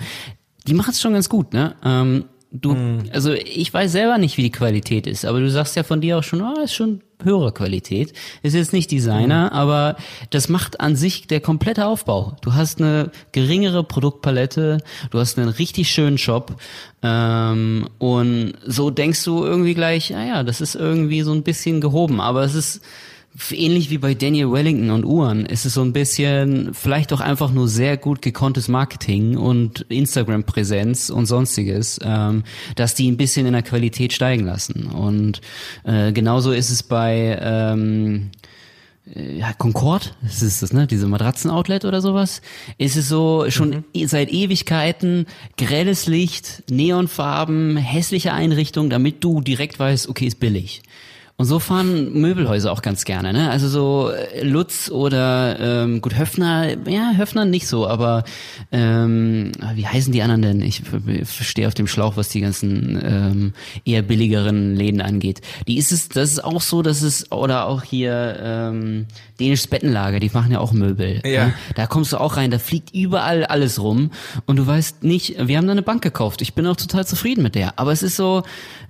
die 0.68 0.74
macht 0.74 0.92
es 0.92 1.02
schon 1.02 1.14
ganz 1.14 1.30
gut, 1.30 1.54
ne? 1.54 1.76
Ähm, 1.84 2.26
du, 2.52 2.74
mm. 2.74 3.10
also 3.12 3.34
ich 3.34 3.74
weiß 3.74 3.92
selber 3.92 4.18
nicht, 4.18 4.38
wie 4.38 4.44
die 4.44 4.52
Qualität 4.52 5.08
ist, 5.08 5.26
aber 5.26 5.40
du 5.40 5.50
sagst 5.50 5.76
ja 5.76 5.84
von 5.84 6.02
dir 6.02 6.18
auch 6.18 6.24
schon, 6.24 6.42
oh, 6.42 6.62
ist 6.62 6.74
schon 6.74 7.02
höhere 7.24 7.52
Qualität. 7.54 8.14
Ist 8.44 8.56
jetzt 8.56 8.74
nicht 8.74 8.92
Designer, 8.92 9.50
mm. 9.52 9.54
aber 9.54 9.96
das 10.30 10.50
macht 10.50 10.80
an 10.80 10.96
sich 10.96 11.28
der 11.28 11.42
komplette 11.42 11.86
Aufbau. 11.86 12.36
Du 12.42 12.54
hast 12.54 12.80
eine 12.80 13.12
geringere 13.32 13.84
Produktpalette, 13.84 14.80
du 15.12 15.20
hast 15.20 15.38
einen 15.38 15.50
richtig 15.50 15.90
schönen 15.90 16.18
Shop 16.18 16.56
ähm, 17.04 17.88
und 17.98 18.54
so 18.66 18.90
denkst 18.90 19.24
du 19.24 19.44
irgendwie 19.44 19.74
gleich, 19.74 20.10
naja, 20.10 20.44
das 20.44 20.62
ist 20.62 20.76
irgendwie 20.76 21.22
so 21.22 21.34
ein 21.34 21.44
bisschen 21.44 21.82
gehoben, 21.82 22.22
aber 22.22 22.44
es 22.44 22.56
ist 22.56 22.82
ähnlich 23.52 23.90
wie 23.90 23.98
bei 23.98 24.14
Daniel 24.14 24.52
Wellington 24.52 24.92
und 24.92 25.04
Uhren 25.04 25.46
ist 25.46 25.66
es 25.66 25.74
so 25.74 25.82
ein 25.82 25.94
bisschen 25.94 26.74
vielleicht 26.74 27.12
auch 27.12 27.20
einfach 27.20 27.52
nur 27.52 27.68
sehr 27.68 27.98
gut 27.98 28.22
gekonntes 28.22 28.68
Marketing 28.68 29.38
und 29.38 29.82
Instagram-Präsenz 29.90 31.10
und 31.10 31.26
sonstiges, 31.26 32.00
ähm, 32.04 32.44
dass 32.76 32.96
die 32.96 33.12
ein 33.12 33.18
bisschen 33.18 33.46
in 33.46 33.54
der 33.54 33.64
Qualität 33.64 34.14
steigen 34.14 34.46
lassen. 34.46 34.86
Und 34.88 35.42
äh, 35.84 36.14
genauso 36.14 36.52
ist 36.52 36.70
es 36.70 36.84
bei 36.84 37.38
ähm, 37.42 38.32
äh, 39.14 39.40
ja, 39.40 39.54
Concord, 39.54 40.16
das 40.22 40.42
ist 40.42 40.64
das, 40.64 40.74
ne, 40.74 40.88
diese 40.88 41.08
Matratzen-Outlet 41.08 41.86
oder 41.86 42.02
sowas, 42.02 42.42
ist 42.78 42.96
es 42.96 43.10
so 43.10 43.50
schon 43.50 43.84
mhm. 43.94 44.08
Seit 44.08 44.32
Ewigkeiten 44.32 45.26
grelles 45.58 46.08
Licht, 46.08 46.64
Neonfarben, 46.70 47.78
hässliche 47.78 48.34
Einrichtung, 48.34 48.90
damit 48.90 49.24
du 49.24 49.42
direkt 49.42 49.78
weißt, 49.78 50.08
okay, 50.10 50.28
ist 50.28 50.40
billig. 50.40 50.82
Und 51.38 51.48
so 51.48 51.60
fahren 51.60 52.14
Möbelhäuser 52.14 52.72
auch 52.72 52.82
ganz 52.82 53.04
gerne, 53.04 53.34
ne? 53.34 53.50
Also 53.50 53.68
so 53.68 54.10
äh, 54.10 54.42
Lutz 54.42 54.90
oder 54.90 55.60
ähm, 55.60 56.00
gut 56.00 56.18
Höfner, 56.18 56.78
ja 56.88 57.12
Höfner 57.18 57.44
nicht 57.44 57.68
so, 57.68 57.88
aber 57.88 58.24
ähm, 58.72 59.52
wie 59.74 59.86
heißen 59.86 60.14
die 60.14 60.22
anderen 60.22 60.42
denn? 60.42 60.62
Ich 60.62 60.84
verstehe 61.26 61.68
auf 61.68 61.74
dem 61.74 61.88
Schlauch, 61.88 62.16
was 62.16 62.30
die 62.30 62.40
ganzen 62.40 63.02
ähm, 63.04 63.54
eher 63.84 64.02
billigeren 64.02 64.78
Läden 64.78 65.02
angeht. 65.02 65.42
Die 65.68 65.78
ist 65.78 65.92
es, 65.92 66.08
das 66.08 66.32
ist 66.32 66.44
auch 66.44 66.62
so, 66.62 66.82
dass 66.82 67.02
es 67.02 67.30
oder 67.34 67.68
auch 67.68 67.84
hier 67.84 68.38
ähm, 68.42 69.06
dänisches 69.38 69.68
Bettenlager, 69.68 70.22
die 70.22 70.32
machen 70.34 70.54
ja 70.54 70.60
auch 70.60 70.72
Möbel. 70.72 71.22
Ja. 71.26 71.48
Ne? 71.48 71.54
Da 71.76 71.86
kommst 71.86 72.14
du 72.14 72.18
auch 72.18 72.38
rein, 72.38 72.50
da 72.50 72.60
fliegt 72.60 72.96
überall 72.96 73.44
alles 73.44 73.82
rum 73.82 74.12
und 74.46 74.56
du 74.56 74.66
weißt 74.66 75.04
nicht, 75.04 75.36
wir 75.46 75.58
haben 75.58 75.68
da 75.68 75.74
eine 75.74 75.82
Bank 75.82 76.02
gekauft. 76.02 76.42
Ich 76.42 76.54
bin 76.54 76.66
auch 76.66 76.78
total 76.78 77.06
zufrieden 77.06 77.44
mit 77.44 77.56
der, 77.56 77.78
aber 77.78 77.92
es 77.92 78.04
ist 78.04 78.16
so, 78.16 78.44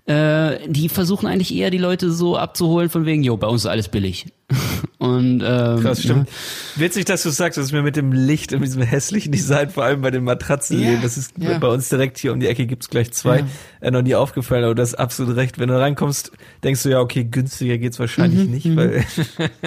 äh, 0.07 0.59
die 0.67 0.87
versuchen 0.87 1.25
eigentlich 1.25 1.53
eher 1.55 1.71
die 1.71 1.79
Leute 1.79 2.11
so 2.11 2.37
abzuholen 2.37 2.89
von 2.89 3.05
wegen, 3.05 3.23
jo, 3.23 3.37
bei 3.37 3.47
uns 3.47 3.61
ist 3.61 3.67
alles 3.67 3.89
billig. 3.89 4.27
Und 4.99 5.41
ähm, 5.43 5.81
Krass, 5.81 6.01
stimmt. 6.03 6.29
Ja. 6.29 6.81
Witzig, 6.81 7.05
dass 7.05 7.23
du 7.23 7.29
sagst, 7.29 7.57
dass 7.57 7.71
mir 7.71 7.81
mit 7.81 7.95
dem 7.95 8.11
Licht 8.11 8.53
und 8.53 8.61
diesem 8.61 8.81
hässlichen 8.81 9.31
Design, 9.31 9.69
vor 9.69 9.83
allem 9.83 10.01
bei 10.01 10.11
den 10.11 10.23
Matratzen, 10.23 10.81
ja, 10.81 10.97
das 11.01 11.17
ist 11.17 11.33
ja. 11.37 11.57
bei 11.57 11.67
uns 11.67 11.89
direkt 11.89 12.17
hier 12.17 12.31
um 12.31 12.39
die 12.39 12.47
Ecke 12.47 12.65
gibt's 12.65 12.89
gleich 12.89 13.11
zwei, 13.11 13.39
ja. 13.39 13.45
äh, 13.81 13.91
noch 13.91 14.03
nie 14.03 14.15
aufgefallen, 14.15 14.63
aber 14.63 14.75
das 14.75 14.89
ist 14.89 14.95
absolut 14.95 15.35
recht. 15.35 15.59
Wenn 15.59 15.69
du 15.69 15.79
reinkommst, 15.79 16.31
denkst 16.63 16.83
du 16.83 16.89
ja, 16.89 16.99
okay, 16.99 17.23
günstiger 17.23 17.77
geht's 17.77 17.99
wahrscheinlich 17.99 18.45
mhm, 18.45 18.51
nicht, 18.51 18.65
mhm. 18.67 18.77
weil 18.77 18.93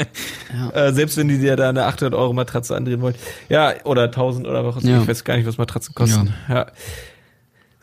äh, 0.75 0.93
selbst 0.93 1.17
wenn 1.17 1.29
die 1.29 1.39
dir 1.39 1.57
da 1.57 1.69
eine 1.69 1.85
800 1.85 2.19
Euro 2.19 2.33
Matratze 2.33 2.77
andrehen 2.77 3.01
wollen, 3.01 3.17
ja, 3.49 3.75
oder 3.85 4.05
1000 4.05 4.47
oder 4.47 4.65
was, 4.65 4.85
ich 4.85 5.09
weiß 5.09 5.25
gar 5.25 5.37
nicht, 5.37 5.47
was 5.47 5.59
Matratzen 5.59 5.95
kosten. 5.95 6.35
ja. 6.49 6.67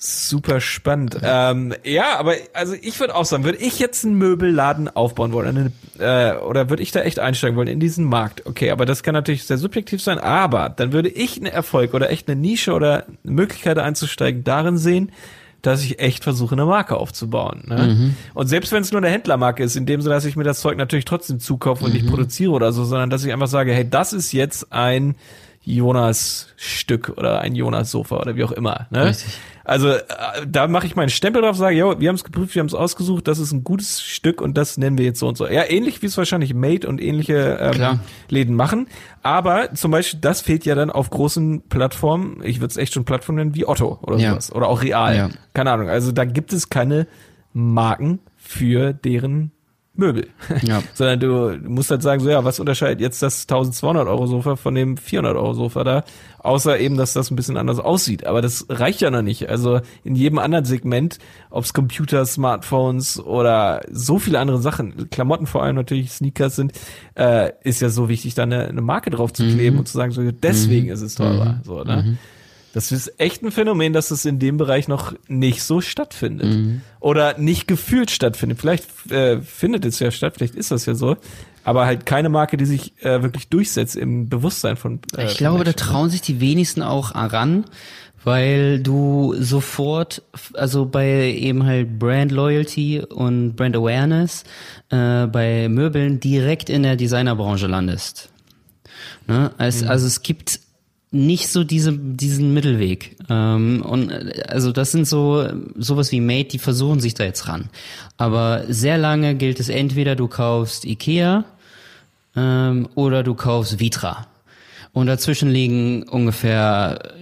Super 0.06 0.62
spannend. 0.62 1.18
Ähm, 1.24 1.74
ja, 1.84 2.20
aber 2.20 2.36
also 2.54 2.76
ich 2.80 3.00
würde 3.00 3.16
auch 3.16 3.26
sagen, 3.26 3.44
würde 3.44 3.58
ich 3.58 3.80
jetzt 3.80 4.06
einen 4.06 4.16
Möbelladen 4.16 4.88
aufbauen 4.88 5.32
wollen, 5.32 5.72
eine, 5.98 6.36
äh, 6.38 6.38
oder 6.38 6.70
würde 6.70 6.84
ich 6.84 6.92
da 6.92 7.02
echt 7.02 7.18
einsteigen 7.18 7.58
wollen 7.58 7.68
in 7.68 7.80
diesen 7.80 8.06
Markt? 8.06 8.46
Okay, 8.46 8.70
aber 8.70 8.86
das 8.86 9.02
kann 9.02 9.14
natürlich 9.14 9.46
sehr 9.46 9.58
subjektiv 9.58 10.04
sein, 10.04 10.20
aber 10.20 10.70
dann 10.70 10.94
würde 10.94 11.10
ich 11.10 11.38
einen 11.38 11.48
Erfolg 11.48 11.96
oder 11.96 12.12
echt 12.12 12.28
eine 12.28 12.40
Nische 12.40 12.74
oder 12.74 13.06
eine 13.24 13.34
Möglichkeit 13.34 13.80
einzusteigen 13.80 14.44
darin 14.44 14.78
sehen, 14.78 15.12
dass 15.64 15.84
ich 15.84 16.00
echt 16.00 16.24
versuche, 16.24 16.54
eine 16.54 16.66
Marke 16.66 16.98
aufzubauen. 16.98 17.64
Ne? 17.66 17.88
Mhm. 17.88 18.16
Und 18.36 18.48
selbst 18.48 18.72
wenn 18.72 18.84
es 18.84 18.92
nur 18.92 19.02
eine 19.02 19.10
Händlermarke 19.10 19.64
ist, 19.64 19.76
in 19.76 19.88
dem 19.88 20.02
Sinne, 20.02 20.14
dass 20.14 20.26
ich 20.26 20.36
mir 20.36 20.44
das 20.44 20.60
Zeug 20.60 20.78
natürlich 20.78 21.06
trotzdem 21.06 21.40
zukaufe 21.40 21.84
und 21.84 21.94
mhm. 21.94 21.98
nicht 21.98 22.08
produziere 22.08 22.52
oder 22.52 22.72
so, 22.72 22.84
sondern 22.84 23.10
dass 23.10 23.26
ich 23.26 23.34
einfach 23.34 23.48
sage, 23.48 23.74
hey, 23.74 23.90
das 23.90 24.14
ist 24.14 24.32
jetzt 24.34 24.72
ein 24.72 25.16
Jonas 25.64 26.50
Stück 26.58 27.14
oder 27.18 27.42
ein 27.42 27.56
Jonas 27.56 27.90
Sofa 27.90 28.18
oder 28.18 28.36
wie 28.36 28.44
auch 28.44 28.52
immer. 28.52 28.86
Ne? 28.92 29.06
Richtig. 29.06 29.40
Also 29.66 29.90
äh, 29.90 30.02
da 30.48 30.68
mache 30.68 30.86
ich 30.86 30.96
meinen 30.96 31.10
Stempel 31.10 31.42
drauf, 31.42 31.58
sage, 31.58 31.76
ja, 31.76 32.00
wir 32.00 32.08
haben 32.08 32.16
es 32.16 32.24
geprüft, 32.24 32.56
wir 32.56 32.62
haben 32.62 32.68
es 32.68 32.74
ausgesucht, 32.74 33.28
das 33.28 33.40
ist 33.40 33.52
ein 33.52 33.64
gutes 33.64 34.02
Stück 34.02 34.40
und 34.42 34.58
das 34.58 34.78
nennen 34.78 34.98
wir 34.98 35.06
jetzt 35.06 35.20
so 35.20 35.28
und 35.28 35.38
so. 35.38 35.48
Ja, 35.48 35.64
ähnlich 35.68 36.02
wie 36.02 36.06
es 36.06 36.18
wahrscheinlich 36.18 36.54
Made 36.54 36.88
und 36.88 37.02
ähnliche 37.02 37.58
ähm, 37.60 38.00
Läden 38.30 38.56
machen. 38.56 38.88
Aber 39.24 39.74
zum 39.74 39.92
Beispiel, 39.92 40.20
das 40.22 40.42
fehlt 40.42 40.66
ja 40.66 40.76
dann 40.76 40.92
auf 40.92 41.10
großen 41.10 41.64
Plattformen, 41.68 42.42
ich 42.44 42.62
würde 42.62 42.72
es 42.72 42.78
echt 42.78 42.94
schon 42.94 43.06
Plattformen 43.06 43.40
nennen, 43.40 43.56
wie 43.56 43.68
Otto 43.68 44.00
oder 44.04 44.18
ja. 44.18 44.32
sowas. 44.32 44.54
Oder 44.54 44.68
auch 44.68 44.84
Real. 44.84 45.16
Ja. 45.16 45.30
Keine 45.54 45.72
Ahnung. 45.72 45.90
Also 45.90 46.12
da 46.12 46.26
gibt 46.26 46.54
es 46.54 46.70
keine 46.70 47.08
Marken 47.54 48.20
für 48.38 48.94
deren 48.94 49.52
Möbel. 49.98 50.28
Ja. 50.64 50.82
Sondern 50.94 51.20
du 51.20 51.58
musst 51.70 51.92
halt 51.92 52.02
sagen, 52.02 52.22
so 52.22 52.30
ja, 52.30 52.44
was 52.44 52.60
unterscheidet 52.60 53.02
jetzt 53.02 53.22
das 53.22 53.44
1200 53.44 54.08
Euro 54.08 54.28
Sofa 54.28 54.56
von 54.56 54.76
dem 54.76 54.98
400 54.98 55.36
Euro 55.36 55.54
Sofa 55.54 55.84
da? 55.84 56.04
Außer 56.40 56.80
eben, 56.80 56.98
dass 56.98 57.14
das 57.14 57.32
ein 57.32 57.36
bisschen 57.36 57.58
anders 57.58 57.80
aussieht. 57.80 58.26
Aber 58.28 58.42
das 58.42 58.66
reicht 58.70 59.02
ja 59.02 59.10
noch 59.10 59.22
nicht. 59.22 59.50
Also 59.50 59.80
in 60.04 60.16
jedem 60.16 60.38
anderen 60.38 60.66
Segment, 60.66 61.18
ob's 61.50 61.74
Computer, 61.74 62.26
Smartphones 62.26 63.20
oder 63.20 63.82
so 63.92 64.20
viele 64.20 64.40
andere 64.40 64.60
Sachen, 64.60 65.10
Klamotten 65.10 65.48
vor 65.48 65.64
allem 65.64 65.76
natürlich, 65.76 66.12
Sneakers 66.12 66.56
sind, 66.56 66.74
äh, 67.16 67.52
ist 67.64 67.82
ja 67.82 67.90
so 67.90 68.10
wichtig, 68.10 68.36
da 68.36 68.44
eine, 68.44 68.68
eine 68.68 68.82
Marke 68.82 69.10
drauf 69.10 69.34
zu 69.34 69.44
kleben 69.44 69.76
mhm. 69.76 69.80
und 69.80 69.88
zu 69.88 69.98
sagen, 69.98 70.12
so 70.12 70.22
deswegen 70.32 70.88
mhm. 70.88 70.94
ist 70.94 71.02
es 71.02 71.16
teurer. 71.16 71.54
Mhm. 71.54 71.64
So, 71.64 71.84
ne? 71.84 72.04
Mhm. 72.06 72.18
Das 72.76 72.92
ist 72.92 73.22
echt 73.22 73.42
ein 73.42 73.52
Phänomen, 73.52 73.94
dass 73.94 74.12
es 74.12 74.26
in 74.26 74.38
dem 74.38 74.58
Bereich 74.58 74.90
noch 74.90 75.14
nicht 75.30 75.64
so 75.64 75.80
stattfindet. 75.80 76.50
Mhm. 76.50 76.82
Oder 77.00 77.38
nicht 77.38 77.70
gefühlt 77.70 78.12
stattfindet. 78.12 78.60
Vielleicht 78.60 79.10
äh, 79.10 79.42
findet 79.42 79.86
es 79.86 80.00
ja 80.00 80.12
statt, 80.12 80.34
vielleicht 80.36 80.56
ist 80.56 80.72
das 80.72 80.86
ja 80.86 80.94
so. 80.94 81.16
aber 81.64 81.86
halt 81.86 82.06
keine 82.06 82.28
Marke, 82.28 82.58
die 82.58 82.66
sich 82.66 82.92
äh, 83.02 83.24
wirklich 83.24 83.48
durchsetzt 83.48 83.96
im 83.96 84.28
Bewusstsein 84.28 84.76
von. 84.76 85.00
Äh, 85.16 85.28
ich 85.28 85.38
glaube, 85.38 85.64
da 85.64 85.70
ne? 85.70 85.76
trauen 85.78 86.10
sich 86.10 86.20
die 86.20 86.42
wenigsten 86.42 86.82
auch 86.82 87.16
ran, 87.16 87.64
weil 88.26 88.82
du 88.82 89.34
sofort, 89.40 90.24
also 90.56 90.86
bei 90.86 91.32
eben 91.32 91.64
halt 91.66 91.98
Brand 91.98 92.34
Loyalty 92.34 93.00
und 93.00 93.56
Brand 93.56 93.78
Awareness 93.78 94.44
äh, 94.90 95.28
bei 95.28 95.70
Möbeln 95.70 96.20
direkt 96.20 96.70
in 96.70 96.84
der 96.84 96.98
Designerbranche 96.98 97.68
landest. 97.68 98.32
Ne? 99.28 99.52
Also, 99.58 99.86
mhm. 99.86 99.92
also 99.92 100.08
es 100.08 100.24
gibt 100.24 100.60
nicht 101.16 101.48
so 101.48 101.64
diese, 101.64 101.94
diesen 101.94 102.54
Mittelweg. 102.54 103.16
Ähm, 103.30 103.82
und 103.84 104.12
also 104.50 104.72
das 104.72 104.92
sind 104.92 105.08
so 105.08 105.48
sowas 105.78 106.12
wie 106.12 106.20
Made, 106.20 106.50
die 106.50 106.60
versuchen 106.60 107.00
sich 107.00 107.14
da 107.14 107.24
jetzt 107.24 107.48
ran. 107.48 107.70
Aber 108.18 108.64
sehr 108.68 108.98
lange 108.98 109.36
gilt 109.36 109.60
es 109.60 109.70
entweder 109.70 110.16
du 110.16 110.28
kaufst 110.28 110.86
Ikea 110.86 111.46
ähm, 112.36 112.90
oder 112.96 113.24
du 113.24 113.34
kaufst 113.34 113.80
Vitra. 113.80 114.28
Und 114.92 115.08
dazwischen 115.08 115.50
liegen 115.50 116.04
ungefähr 116.04 117.14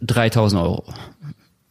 3000 0.00 0.60
Euro. 0.60 0.84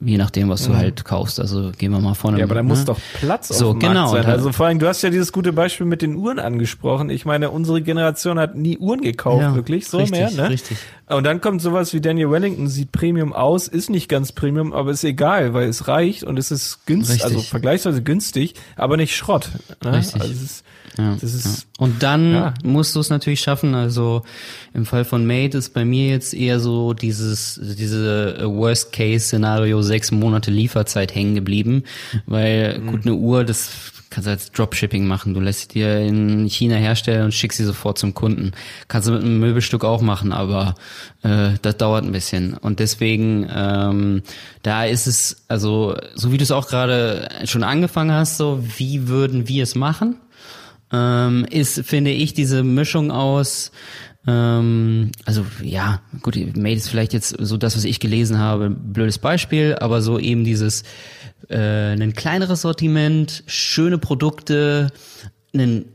Je 0.04 0.18
nachdem, 0.18 0.49
was 0.49 0.66
du 0.66 0.72
mhm. 0.72 0.78
halt 0.78 1.06
kaufst. 1.06 1.39
Also 1.39 1.72
gehen 1.78 1.91
wir 1.91 1.99
mal 1.99 2.16
vorne. 2.16 2.39
Ja, 2.39 2.45
aber 2.45 2.56
da 2.56 2.64
ne? 2.64 2.70
muss 2.70 2.86
doch 2.86 2.99
Platz 3.20 3.49
so, 3.49 3.68
auf 3.68 3.74
dem 3.74 3.80
genau, 3.80 4.12
Markt 4.12 4.24
sein. 4.24 4.26
Also 4.26 4.52
vor 4.52 4.66
allem, 4.66 4.80
du 4.80 4.88
hast 4.88 5.04
ja 5.04 5.12
dieses 5.12 5.32
gute 5.32 5.54
Beispiel 5.54 5.86
mit 5.86 6.02
den 6.02 6.16
Uhren 6.16 6.39
angesprochen. 6.39 7.12
Ich 7.12 7.24
meine, 7.24 7.52
unsere 7.52 7.84
Generation 7.84 8.39
hat 8.39 8.56
nie 8.56 8.80
Uhren 8.80 9.02
gekauft, 9.02 9.41
ja, 9.41 9.54
wirklich, 9.54 9.88
so 9.88 9.99
richtig, 9.99 10.20
mehr, 10.20 10.32
ne? 10.32 10.49
Richtig. 10.49 10.78
Und 11.08 11.26
dann 11.26 11.39
kommt 11.39 11.62
sowas 11.62 11.93
wie 11.93 12.02
Daniel 12.02 12.32
Wellington, 12.32 12.68
sieht 12.68 12.91
Premium 12.91 13.32
aus, 13.32 13.68
ist 13.68 13.89
nicht 13.89 14.10
ganz 14.10 14.32
Premium, 14.32 14.74
aber 14.74 14.91
ist 14.91 15.04
egal, 15.04 15.54
weil 15.54 15.68
es 15.68 15.88
reicht 15.88 16.24
und 16.24 16.39
es 16.39 16.49
ist 16.49 16.86
günstig, 16.88 17.24
also 17.24 17.39
vergleichsweise 17.39 18.02
günstig, 18.02 18.56
aber 18.76 18.97
nicht 18.97 19.16
Schrott. 19.16 19.49
Ne? 19.84 19.97
Richtig. 19.97 20.22
Also 20.22 20.34
ja, 20.98 21.16
das 21.20 21.34
ist, 21.34 21.46
ja. 21.46 21.84
Und 21.84 22.04
dann 22.04 22.34
ja. 22.34 22.54
musst 22.64 22.96
du 22.96 23.00
es 23.00 23.10
natürlich 23.10 23.39
schaffen. 23.39 23.76
Also 23.76 24.24
im 24.74 24.86
Fall 24.86 25.06
von 25.06 25.26
Mate 25.26 25.58
ist 25.58 25.74
bei 25.74 25.86
mir 25.86 26.10
jetzt 26.10 26.34
eher 26.34 26.60
so 26.60 26.94
dieses 26.94 27.60
diese 27.62 28.42
Worst-Case-Szenario 28.44 29.82
sechs 29.82 30.12
Monate 30.12 30.52
Lieferzeit 30.52 31.16
hängen 31.16 31.36
geblieben, 31.36 31.84
weil 32.26 32.80
mhm. 32.80 32.88
gut 32.88 33.06
eine 33.06 33.16
Uhr 33.16 33.44
das 33.44 33.70
kannst 34.12 34.28
du 34.28 34.32
als 34.32 34.52
Dropshipping 34.52 35.08
machen. 35.08 35.34
Du 35.34 35.39
lässt 35.39 35.62
sie 35.62 35.68
dir 35.80 36.00
in 36.00 36.48
China 36.50 36.76
herstellen 36.76 37.26
und 37.26 37.34
schickst 37.34 37.58
sie 37.58 37.64
sofort 37.64 37.98
zum 37.98 38.14
Kunden. 38.14 38.52
Kannst 38.88 39.08
du 39.08 39.14
mit 39.14 39.24
einem 39.24 39.39
Möbelstück 39.39 39.84
auch 39.84 40.02
machen, 40.02 40.34
aber 40.34 40.76
äh, 41.24 41.52
das 41.62 41.78
dauert 41.78 42.04
ein 42.04 42.12
bisschen. 42.12 42.54
Und 42.54 42.80
deswegen, 42.80 43.50
ähm, 43.54 44.22
da 44.62 44.84
ist 44.84 45.08
es, 45.08 45.46
also 45.48 45.96
so 46.14 46.32
wie 46.32 46.38
du 46.38 46.44
es 46.44 46.52
auch 46.52 46.68
gerade 46.68 47.30
schon 47.46 47.64
angefangen 47.64 48.12
hast, 48.12 48.38
so 48.38 48.62
wie 48.78 49.08
würden 49.08 49.48
wir 49.48 49.64
es 49.64 49.76
machen? 49.76 50.18
Ähm, 50.92 51.46
ist, 51.50 51.86
finde 51.86 52.12
ich, 52.12 52.34
diese 52.34 52.64
Mischung 52.64 53.12
aus 53.12 53.72
ähm, 54.28 55.12
also 55.26 55.46
ja, 55.64 56.02
gut, 56.22 56.36
Made 56.56 56.76
ist 56.76 56.89
vielleicht 56.89 57.14
jetzt 57.14 57.36
so 57.39 57.58
das, 57.58 57.76
was 57.76 57.86
ich 57.86 58.00
gelesen 58.00 58.38
habe, 58.38 58.70
blödes 58.70 59.18
Beispiel, 59.18 59.76
aber 59.80 60.02
so 60.02 60.20
eben 60.20 60.44
dieses 60.44 60.84
äh, 61.50 61.94
ein 61.94 62.14
kleineres 62.14 62.62
Sortiment, 62.62 63.44
schöne 63.48 63.98
Produkte, 63.98 64.92
einen, 65.54 65.86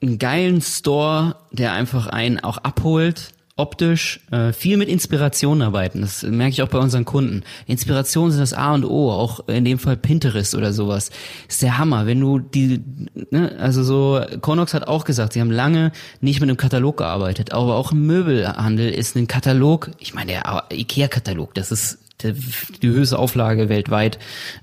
einen 0.00 0.18
geilen 0.18 0.60
Store, 0.60 1.36
der 1.52 1.72
einfach 1.72 2.08
einen 2.08 2.40
auch 2.40 2.58
abholt 2.58 3.32
optisch 3.62 4.18
äh, 4.32 4.52
viel 4.52 4.76
mit 4.76 4.88
Inspiration 4.88 5.62
arbeiten. 5.62 6.00
Das 6.00 6.24
merke 6.24 6.50
ich 6.50 6.62
auch 6.62 6.68
bei 6.68 6.78
unseren 6.78 7.04
Kunden. 7.04 7.44
Inspiration 7.66 8.32
sind 8.32 8.40
das 8.40 8.54
A 8.54 8.74
und 8.74 8.84
O, 8.84 9.12
auch 9.12 9.46
in 9.48 9.64
dem 9.64 9.78
Fall 9.78 9.96
Pinterest 9.96 10.56
oder 10.56 10.72
sowas. 10.72 11.10
ist 11.48 11.62
der 11.62 11.78
Hammer. 11.78 12.06
Wenn 12.06 12.18
du 12.18 12.40
die, 12.40 12.82
ne, 13.30 13.56
also 13.60 13.84
so, 13.84 14.20
Konox 14.40 14.74
hat 14.74 14.88
auch 14.88 15.04
gesagt, 15.04 15.34
sie 15.34 15.40
haben 15.40 15.52
lange 15.52 15.92
nicht 16.20 16.40
mit 16.40 16.50
einem 16.50 16.56
Katalog 16.56 16.96
gearbeitet, 16.96 17.52
aber 17.52 17.76
auch 17.76 17.92
im 17.92 18.04
Möbelhandel 18.04 18.90
ist 18.90 19.14
ein 19.16 19.28
Katalog, 19.28 19.92
ich 20.00 20.12
meine 20.12 20.32
der 20.32 20.64
IKEA-Katalog, 20.72 21.54
das 21.54 21.70
ist 21.70 21.98
die 22.24 22.88
höchste 22.88 23.18
Auflage 23.18 23.68
weltweit 23.68 24.18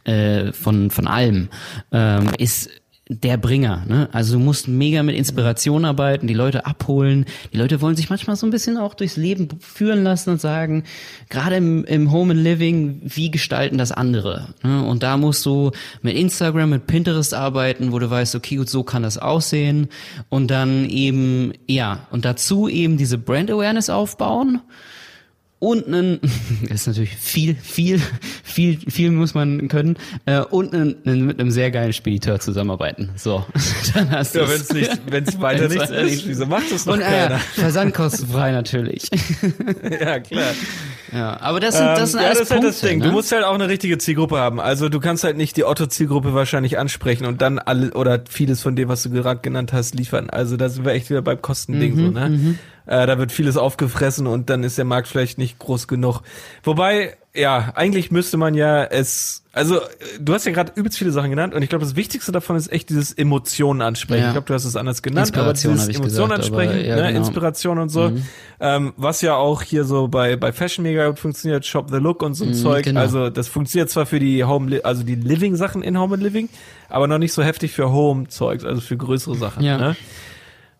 äh, 0.05 0.53
von 0.53 0.91
von 0.91 1.07
allem 1.07 1.49
ähm, 1.91 2.29
ist 2.37 2.69
der 3.11 3.37
Bringer. 3.37 3.85
Ne? 3.87 4.07
Also 4.11 4.33
du 4.33 4.39
musst 4.39 4.67
mega 4.67 5.01
mit 5.01 5.15
Inspiration 5.15 5.83
arbeiten, 5.83 6.27
die 6.27 6.35
Leute 6.35 6.67
abholen. 6.67 7.25
Die 7.51 7.57
Leute 7.57 7.81
wollen 7.81 7.95
sich 7.95 8.11
manchmal 8.11 8.35
so 8.35 8.45
ein 8.45 8.51
bisschen 8.51 8.77
auch 8.77 8.93
durchs 8.93 9.17
Leben 9.17 9.49
führen 9.59 10.03
lassen 10.03 10.29
und 10.29 10.39
sagen, 10.39 10.83
gerade 11.27 11.55
im, 11.55 11.83
im 11.85 12.11
Home 12.11 12.33
and 12.33 12.43
Living, 12.43 13.01
wie 13.03 13.31
gestalten 13.31 13.79
das 13.79 13.91
andere? 13.91 14.53
Ne? 14.61 14.83
Und 14.83 15.01
da 15.01 15.17
musst 15.17 15.43
du 15.47 15.71
mit 16.03 16.15
Instagram, 16.15 16.69
mit 16.69 16.85
Pinterest 16.85 17.33
arbeiten, 17.33 17.91
wo 17.91 17.97
du 17.97 18.11
weißt, 18.11 18.35
okay, 18.35 18.57
gut, 18.57 18.69
so 18.69 18.83
kann 18.83 19.01
das 19.01 19.17
aussehen. 19.17 19.89
Und 20.29 20.51
dann 20.51 20.87
eben, 20.87 21.53
ja, 21.67 22.07
und 22.11 22.25
dazu 22.25 22.69
eben 22.69 22.97
diese 22.97 23.17
Brand 23.17 23.49
Awareness 23.49 23.89
aufbauen 23.89 24.61
und 25.59 25.87
einen, 25.87 26.19
ist 26.69 26.87
natürlich 26.87 27.15
viel, 27.15 27.55
viel, 27.55 28.01
viel, 28.43 28.79
viel 28.89 29.11
muss 29.11 29.33
man 29.33 29.67
können, 29.67 29.97
äh, 30.25 30.39
und 30.39 30.73
einen, 30.73 31.25
mit 31.25 31.39
einem 31.39 31.51
sehr 31.51 31.69
geilen 31.69 31.93
Spediteur 31.93 32.39
zusammenarbeiten. 32.39 33.09
So, 33.15 33.45
dann 33.93 34.09
hast 34.11 34.35
du 34.35 34.39
Ja, 34.39 34.49
wenn 34.49 34.61
es 34.61 34.73
nicht, 34.73 35.01
wenn 35.09 35.23
es 35.25 35.41
weiter 35.41 35.67
nichts 35.67 35.89
ist, 35.89 36.27
wieso 36.27 36.45
macht 36.45 36.71
das 36.71 36.85
noch 36.85 36.93
und, 36.93 37.01
keiner? 37.01 37.35
Äh, 37.35 37.39
Versandkostenfrei 37.55 38.51
natürlich. 38.51 39.09
ja, 39.99 40.19
klar. 40.19 40.51
Ja, 41.11 41.39
aber 41.41 41.59
das 41.59 41.75
sind, 41.77 41.87
das 41.87 42.11
sind 42.11 42.21
ähm, 42.21 42.25
alles 42.27 42.37
ja, 42.37 42.39
das 42.39 42.41
ist 42.41 42.51
halt 42.51 42.63
das 42.63 42.79
Ding. 42.81 42.99
Ne? 42.99 43.05
Du 43.05 43.11
musst 43.11 43.31
halt 43.31 43.43
auch 43.43 43.55
eine 43.55 43.67
richtige 43.67 43.97
Zielgruppe 43.97 44.37
haben. 44.37 44.59
Also 44.59 44.89
du 44.89 44.99
kannst 44.99 45.23
halt 45.23 45.37
nicht 45.37 45.57
die 45.57 45.65
Otto-Zielgruppe 45.65 46.33
wahrscheinlich 46.33 46.77
ansprechen 46.77 47.25
und 47.25 47.41
dann 47.41 47.59
alle 47.59 47.91
oder 47.93 48.21
vieles 48.29 48.61
von 48.61 48.75
dem, 48.75 48.89
was 48.89 49.03
du 49.03 49.09
gerade 49.09 49.41
genannt 49.41 49.73
hast, 49.73 49.95
liefern. 49.95 50.29
Also 50.29 50.55
da 50.55 50.69
sind 50.69 50.85
wir 50.85 50.93
echt 50.93 51.09
wieder 51.09 51.21
beim 51.21 51.41
Kostending 51.41 51.95
mhm, 51.95 52.05
so, 52.05 52.11
ne? 52.11 52.29
Mhm. 52.29 52.59
Äh, 52.89 53.05
da 53.05 53.19
wird 53.19 53.31
vieles 53.31 53.55
aufgefressen 53.55 54.25
und 54.25 54.49
dann 54.49 54.63
ist 54.63 54.79
der 54.79 54.85
Markt 54.85 55.07
vielleicht 55.07 55.37
nicht 55.37 55.59
groß 55.59 55.87
genug. 55.87 56.21
Wobei, 56.63 57.17
ja, 57.35 57.71
eigentlich 57.75 58.09
müsste 58.09 58.37
man 58.37 58.55
ja 58.55 58.83
es, 58.83 59.43
also 59.53 59.79
du 60.19 60.33
hast 60.33 60.47
ja 60.47 60.51
gerade 60.51 60.71
übelst 60.73 60.97
viele 60.97 61.11
Sachen 61.11 61.29
genannt 61.29 61.53
und 61.53 61.61
ich 61.61 61.69
glaube, 61.69 61.85
das 61.85 61.95
Wichtigste 61.95 62.31
davon 62.31 62.55
ist 62.55 62.71
echt 62.71 62.89
dieses 62.89 63.13
Emotionen 63.13 63.83
ansprechen. 63.83 64.23
Ja. 64.23 64.27
Ich 64.29 64.33
glaube, 64.33 64.47
du 64.47 64.55
hast 64.55 64.65
es 64.65 64.75
anders 64.75 65.03
genannt, 65.03 65.27
Inspiration 65.27 65.73
aber 65.73 65.85
dieses 65.85 65.99
Emotionen 65.99 66.29
gesagt, 66.29 66.45
ansprechen, 66.45 66.83
ja, 66.83 66.95
ne, 66.95 67.07
genau. 67.09 67.19
Inspiration 67.19 67.77
und 67.77 67.89
so. 67.89 68.09
Mhm. 68.09 68.23
Ähm, 68.59 68.93
was 68.97 69.21
ja 69.21 69.35
auch 69.35 69.61
hier 69.61 69.83
so 69.83 70.07
bei, 70.07 70.35
bei 70.35 70.51
Fashion 70.51 70.81
mega 70.81 71.07
gut 71.09 71.19
funktioniert, 71.19 71.67
Shop 71.67 71.91
the 71.91 71.97
Look 71.97 72.23
und 72.23 72.33
so 72.33 72.43
ein 72.43 72.51
mhm, 72.51 72.55
Zeug. 72.55 72.85
Genau. 72.85 73.01
Also 73.01 73.29
das 73.29 73.49
funktioniert 73.49 73.91
zwar 73.91 74.07
für 74.07 74.19
die 74.19 74.43
Home, 74.43 74.81
also 74.83 75.03
die 75.03 75.13
Living-Sachen 75.13 75.83
in 75.83 75.99
Home 75.99 76.15
and 76.15 76.23
Living, 76.23 76.49
aber 76.89 77.05
noch 77.05 77.19
nicht 77.19 77.33
so 77.33 77.43
heftig 77.43 77.71
für 77.71 77.91
Home-Zeugs, 77.91 78.65
also 78.65 78.81
für 78.81 78.97
größere 78.97 79.35
Sachen. 79.35 79.63
Ja. 79.63 79.77
Ne? 79.77 79.95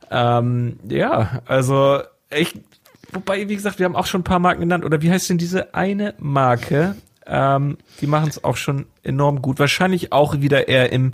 Ähm, 0.09 0.79
ja, 0.87 1.41
also 1.45 2.01
ich, 2.29 2.53
wobei, 3.11 3.47
wie 3.49 3.55
gesagt, 3.55 3.79
wir 3.79 3.85
haben 3.85 3.95
auch 3.95 4.05
schon 4.05 4.21
ein 4.21 4.25
paar 4.25 4.39
Marken 4.39 4.61
genannt. 4.61 4.85
Oder 4.85 5.01
wie 5.01 5.11
heißt 5.11 5.29
denn 5.29 5.37
diese 5.37 5.73
eine 5.73 6.13
Marke? 6.19 6.95
Ähm, 7.25 7.77
die 8.01 8.07
machen 8.07 8.29
es 8.29 8.43
auch 8.43 8.57
schon 8.57 8.85
enorm 9.03 9.41
gut. 9.41 9.59
Wahrscheinlich 9.59 10.11
auch 10.11 10.41
wieder 10.41 10.67
eher 10.67 10.91
im 10.91 11.13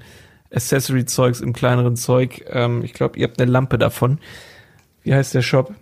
Accessory-Zeugs, 0.53 1.41
im 1.41 1.53
kleineren 1.53 1.95
Zeug. 1.97 2.45
Ähm, 2.49 2.83
ich 2.83 2.93
glaube, 2.93 3.19
ihr 3.19 3.27
habt 3.27 3.41
eine 3.41 3.51
Lampe 3.51 3.77
davon. 3.77 4.19
Wie 5.03 5.13
heißt 5.13 5.33
der 5.33 5.41
Shop? 5.41 5.73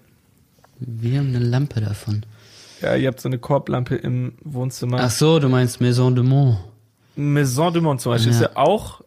Wir 0.80 1.20
haben 1.20 1.30
eine 1.30 1.40
Lampe 1.40 1.82
davon. 1.82 2.26
Ja, 2.82 2.96
ihr 2.96 3.08
habt 3.08 3.22
so 3.22 3.30
eine 3.30 3.38
Korblampe 3.38 3.96
im 3.96 4.34
Wohnzimmer. 4.44 4.98
Ach 5.00 5.12
so, 5.12 5.40
du 5.40 5.48
meinst 5.48 5.80
Maison 5.80 6.14
de 6.14 6.24
Mont. 6.24 6.58
Maison 7.16 7.72
de 7.72 7.82
Mont 7.82 8.02
zum 8.02 8.12
Beispiel 8.12 8.34
ja. 8.34 8.38
ist 8.40 8.44
ja 8.44 8.58
auch 8.58 9.02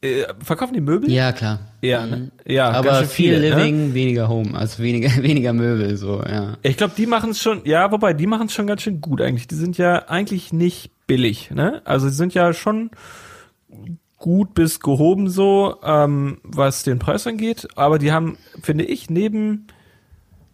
äh, 0.00 0.24
verkaufen 0.42 0.74
die 0.74 0.80
Möbel? 0.80 1.10
Ja, 1.10 1.32
klar. 1.32 1.58
Ja, 1.80 2.06
ne? 2.06 2.30
ja. 2.46 2.70
Aber 2.70 3.04
viel 3.04 3.32
viele, 3.32 3.40
ne? 3.40 3.56
Living, 3.56 3.88
ne? 3.88 3.94
weniger 3.94 4.28
Home, 4.28 4.56
also 4.56 4.82
weniger, 4.82 5.10
weniger 5.22 5.52
Möbel, 5.52 5.96
so, 5.96 6.22
ja. 6.22 6.56
Ich 6.62 6.76
glaube, 6.76 6.94
die 6.96 7.06
machen 7.06 7.30
es 7.30 7.42
schon, 7.42 7.62
ja, 7.64 7.90
wobei, 7.90 8.12
die 8.12 8.26
machen 8.26 8.46
es 8.46 8.52
schon 8.52 8.66
ganz 8.66 8.82
schön 8.82 9.00
gut 9.00 9.20
eigentlich. 9.20 9.48
Die 9.48 9.56
sind 9.56 9.76
ja 9.76 10.08
eigentlich 10.08 10.52
nicht 10.52 10.90
billig, 11.06 11.50
ne? 11.50 11.82
Also, 11.84 12.06
die 12.06 12.14
sind 12.14 12.34
ja 12.34 12.52
schon 12.52 12.90
gut 14.18 14.54
bis 14.54 14.80
gehoben 14.80 15.28
so, 15.28 15.76
ähm, 15.82 16.38
was 16.42 16.82
den 16.82 16.98
Preis 16.98 17.26
angeht. 17.26 17.68
Aber 17.76 17.98
die 17.98 18.12
haben, 18.12 18.36
finde 18.62 18.84
ich, 18.84 19.10
neben, 19.10 19.68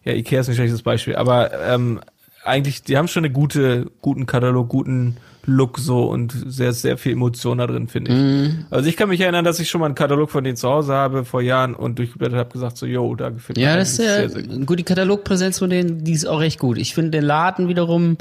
ja, 0.05 0.12
Ikea 0.12 0.40
ist 0.40 0.49
ein 0.49 0.55
schlechtes 0.55 0.82
Beispiel, 0.82 1.16
aber 1.16 1.53
ähm, 1.61 2.01
eigentlich, 2.45 2.82
die 2.82 2.97
haben 2.97 3.09
schon 3.09 3.24
eine 3.24 3.32
gute, 3.32 3.90
guten 4.01 4.26
Katalog, 4.26 4.68
guten 4.68 5.16
Look 5.47 5.78
so 5.78 6.05
und 6.05 6.34
sehr, 6.47 6.72
sehr 6.72 6.99
viel 6.99 7.12
Emotion 7.12 7.59
da 7.59 7.66
drin, 7.66 7.88
finde 7.88 8.12
ich. 8.12 8.18
Mm. 8.18 8.64
Also 8.70 8.88
ich 8.88 8.97
kann 8.97 9.09
mich 9.09 9.20
erinnern, 9.20 9.45
dass 9.45 9.61
ich 9.61 9.68
schon 9.68 9.80
mal 9.80 9.86
einen 9.86 9.95
Katalog 9.95 10.30
von 10.30 10.42
denen 10.42 10.57
zu 10.57 10.68
Hause 10.68 10.95
habe 10.95 11.24
vor 11.24 11.42
Jahren 11.42 11.74
und 11.74 11.99
durchgeblättert 11.99 12.38
habe, 12.38 12.51
gesagt 12.51 12.76
so, 12.76 12.86
yo, 12.86 13.14
da 13.14 13.30
gefällt 13.30 13.59
mir 13.59 13.64
Ja, 13.64 13.76
das 13.76 13.92
ist 13.92 13.99
ja, 13.99 14.05
sehr, 14.05 14.30
sehr 14.30 14.42
gut. 14.42 14.66
gut. 14.66 14.78
Die 14.78 14.84
Katalogpräsenz 14.84 15.59
von 15.59 15.70
denen, 15.70 16.05
die 16.05 16.12
ist 16.12 16.26
auch 16.26 16.40
recht 16.40 16.59
gut. 16.59 16.78
Ich 16.78 16.95
finde 16.95 17.12
den 17.12 17.24
Laden 17.24 17.68
wiederum 17.68 18.16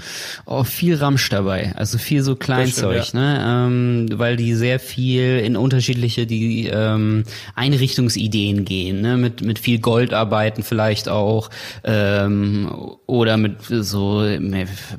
oh, 0.46 0.64
viel 0.64 0.96
Ramsch 0.96 1.30
dabei. 1.30 1.74
Also 1.76 1.98
viel 1.98 2.24
so 2.24 2.36
Kleinzeug, 2.36 3.06
stimmt, 3.06 3.24
ja. 3.24 3.66
ne? 3.66 3.68
Ähm, 3.68 4.08
weil 4.20 4.36
die 4.38 4.54
sehr 4.54 4.80
viel 4.80 5.40
in 5.40 5.56
unterschiedliche 5.56 6.28
die 6.28 6.68
ähm, 6.68 7.24
Einrichtungsideen 7.56 8.66
gehen, 8.66 9.02
ne? 9.02 9.18
Mit, 9.18 9.42
mit 9.42 9.60
viel 9.60 9.80
Gold 9.80 10.14
arbeiten 10.14 10.64
vielleicht 10.64 11.08
auch 11.08 11.50
ähm, 11.84 12.70
oder 13.06 13.38
mit 13.38 13.62
so 13.64 13.94
so 13.94 14.24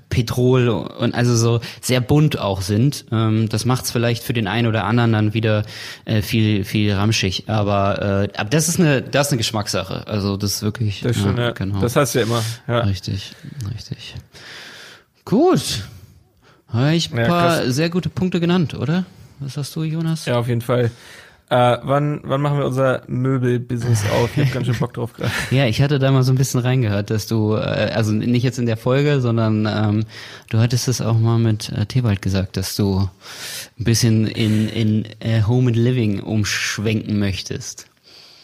Petrol 0.08 0.68
und 0.68 1.14
also 1.14 1.34
so 1.34 1.60
sehr 1.80 2.00
bunt 2.00 2.13
auch 2.38 2.62
sind. 2.62 3.06
Ähm, 3.12 3.48
das 3.48 3.64
macht 3.64 3.84
es 3.84 3.90
vielleicht 3.90 4.22
für 4.22 4.32
den 4.32 4.46
einen 4.46 4.66
oder 4.66 4.84
anderen 4.84 5.12
dann 5.12 5.34
wieder 5.34 5.64
äh, 6.04 6.22
viel 6.22 6.64
viel 6.64 6.92
ramschig. 6.92 7.44
Aber, 7.48 8.28
äh, 8.32 8.38
aber 8.38 8.50
das 8.50 8.68
ist 8.68 8.78
eine 8.78 9.02
das 9.02 9.26
ist 9.26 9.32
eine 9.32 9.38
Geschmackssache. 9.38 10.06
Also 10.06 10.36
das 10.36 10.56
ist 10.56 10.62
wirklich. 10.62 11.00
Das, 11.02 11.16
schon, 11.16 11.36
ja, 11.36 11.50
genau. 11.50 11.80
das 11.80 11.96
heißt 11.96 12.14
ja 12.14 12.22
immer. 12.22 12.42
Ja. 12.66 12.80
Richtig, 12.80 13.32
richtig. 13.74 14.14
Gut. 15.24 15.84
Habe 16.68 16.94
ich 16.94 17.12
ein 17.12 17.18
ja, 17.18 17.26
paar 17.26 17.58
krass. 17.58 17.74
sehr 17.74 17.90
gute 17.90 18.08
Punkte 18.08 18.40
genannt, 18.40 18.74
oder? 18.74 19.04
Was 19.40 19.56
hast 19.56 19.74
du, 19.76 19.84
Jonas? 19.84 20.26
Ja, 20.26 20.38
auf 20.38 20.48
jeden 20.48 20.60
Fall. 20.60 20.90
Äh, 21.50 21.76
wann, 21.82 22.20
wann 22.24 22.40
machen 22.40 22.58
wir 22.58 22.64
unser 22.64 23.02
Möbelbusiness 23.06 24.04
auf? 24.10 24.30
Ich 24.36 24.46
hab 24.46 24.54
ganz 24.54 24.66
schön 24.66 24.78
Bock 24.78 24.94
drauf 24.94 25.12
gerade. 25.12 25.30
ja, 25.50 25.66
ich 25.66 25.82
hatte 25.82 25.98
da 25.98 26.10
mal 26.10 26.22
so 26.22 26.32
ein 26.32 26.38
bisschen 26.38 26.60
reingehört, 26.60 27.10
dass 27.10 27.26
du, 27.26 27.54
äh, 27.54 27.90
also 27.94 28.12
nicht 28.12 28.42
jetzt 28.42 28.58
in 28.58 28.66
der 28.66 28.78
Folge, 28.78 29.20
sondern 29.20 29.68
ähm, 29.70 30.04
du 30.48 30.58
hattest 30.58 30.88
es 30.88 31.02
auch 31.02 31.18
mal 31.18 31.38
mit 31.38 31.70
äh, 31.70 31.84
Tewald 31.84 32.22
gesagt, 32.22 32.56
dass 32.56 32.76
du 32.76 33.08
ein 33.78 33.84
bisschen 33.84 34.26
in, 34.26 34.68
in 34.68 35.04
äh, 35.20 35.42
Home 35.46 35.68
and 35.68 35.76
Living 35.76 36.20
umschwenken 36.20 37.18
möchtest. 37.18 37.88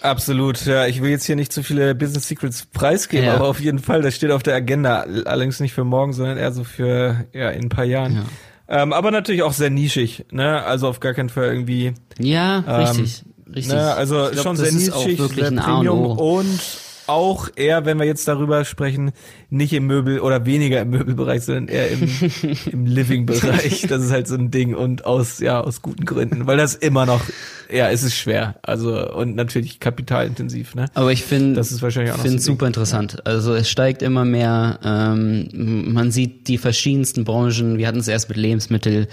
Absolut, 0.03 0.64
ja. 0.66 0.86
Ich 0.86 1.03
will 1.03 1.11
jetzt 1.11 1.24
hier 1.24 1.36
nicht 1.36 1.53
zu 1.53 1.62
viele 1.62 1.94
Business 1.94 2.28
Secrets 2.28 2.66
preisgeben, 2.66 3.26
ja. 3.26 3.34
aber 3.34 3.48
auf 3.48 3.61
jeden 3.61 3.78
Fall, 3.78 4.03
das 4.03 4.14
steht 4.16 4.30
auf 4.30 4.42
der 4.42 4.55
Agenda. 4.55 5.05
Allerdings 5.24 5.61
nicht 5.61 5.72
für 5.72 5.84
morgen, 5.84 6.12
sondern 6.12 6.38
eher 6.38 6.53
so 6.53 6.64
für 6.64 7.26
ja 7.32 7.51
in 7.51 7.64
ein 7.64 7.68
paar 7.68 7.84
Jahren. 7.84 8.14
Ja. 8.14 8.22
Ähm, 8.71 8.93
aber 8.93 9.11
natürlich 9.11 9.43
auch 9.43 9.53
sehr 9.53 9.71
nischig, 9.71 10.27
ne? 10.31 10.62
Also 10.62 10.89
auf 10.89 11.01
gar 11.01 11.12
keinen 11.12 11.29
Fall 11.29 11.49
irgendwie. 11.49 11.93
Ja, 12.18 12.64
ähm, 12.66 12.87
richtig. 12.87 13.25
Richtig. 13.55 13.75
Ne? 13.75 13.95
Also 13.95 14.29
glaub, 14.31 14.45
schon 14.45 14.57
sehr 14.57 14.73
nischig, 14.73 15.18
sehr 15.18 15.51
Premium 15.51 16.07
und 16.07 16.61
auch 17.07 17.48
eher, 17.57 17.84
wenn 17.84 17.98
wir 17.98 18.07
jetzt 18.07 18.26
darüber 18.28 18.64
sprechen, 18.64 19.12
nicht 19.51 19.72
im 19.72 19.86
Möbel 19.86 20.20
oder 20.20 20.46
weniger 20.46 20.80
im 20.80 20.90
Möbelbereich, 20.90 21.42
sondern 21.42 21.68
eher 21.68 21.90
im, 21.90 22.03
im 22.72 22.86
Living-Bereich. 22.86 23.86
Das 23.88 24.03
ist 24.05 24.12
halt 24.12 24.28
so 24.28 24.36
ein 24.36 24.51
Ding 24.51 24.74
und 24.74 25.05
aus, 25.05 25.40
ja, 25.40 25.61
aus 25.61 25.82
guten 25.82 26.05
Gründen, 26.05 26.46
weil 26.46 26.57
das 26.57 26.74
immer 26.74 27.07
noch, 27.07 27.22
ja, 27.70 27.90
es 27.90 28.03
ist 28.03 28.14
schwer. 28.14 28.57
Also, 28.62 29.12
und 29.12 29.36
natürlich 29.36 29.80
kapitalintensiv, 29.80 30.74
ne? 30.74 30.86
Aber 30.94 31.12
ich 31.12 31.24
finde, 31.24 31.55
das 31.55 31.72
ist 31.72 31.82
wahrscheinlich 31.82 32.14
auch 32.14 32.18
finde 32.18 32.38
so 32.38 32.53
super 32.53 32.66
interessant. 32.66 33.26
Also, 33.26 33.55
es 33.55 33.68
steigt 33.68 34.03
immer 34.03 34.24
mehr, 34.24 34.78
ähm, 34.84 35.92
man 35.92 36.11
sieht 36.11 36.48
die 36.48 36.59
verschiedensten 36.59 37.24
Branchen. 37.24 37.78
Wir 37.78 37.88
hatten 37.88 38.01
es 38.01 38.09
erst 38.09 38.28
mit 38.28 38.38
Lebensmittel, 38.38 39.09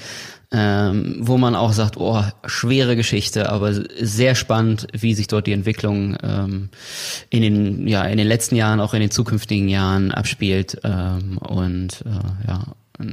ähm, 0.52 1.18
wo 1.20 1.38
man 1.38 1.56
auch 1.56 1.74
sagt, 1.74 1.98
oh, 1.98 2.24
schwere 2.46 2.96
Geschichte, 2.96 3.50
aber 3.50 3.74
sehr 3.74 4.36
spannend, 4.36 4.88
wie 4.94 5.14
sich 5.14 5.28
dort 5.28 5.46
die 5.46 5.52
Entwicklung 5.52 6.18
ähm, 6.24 6.70
in 7.30 7.42
den 7.42 7.88
ja 7.88 8.04
in 8.04 8.18
den 8.18 8.28
letzten 8.28 8.56
Jahren, 8.56 8.80
auch 8.80 8.94
in 8.94 9.02
den 9.02 9.12
zukünftigen 9.12 9.68
Jahren 9.68 10.12
abspielt 10.12 10.80
ähm, 10.84 11.38
und 11.38 12.04
äh, 12.06 12.48
ja. 12.48 12.64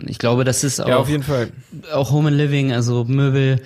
Ich 0.07 0.19
glaube, 0.19 0.45
das 0.45 0.65
ist 0.65 0.81
auch, 0.81 0.89
ja, 0.89 0.97
auf 0.97 1.11
jeden 1.11 1.23
Fall. 1.23 1.51
auch 1.93 2.11
Home 2.11 2.29
and 2.29 2.39
Living, 2.39 2.73
also 2.73 3.05
Möbel. 3.05 3.61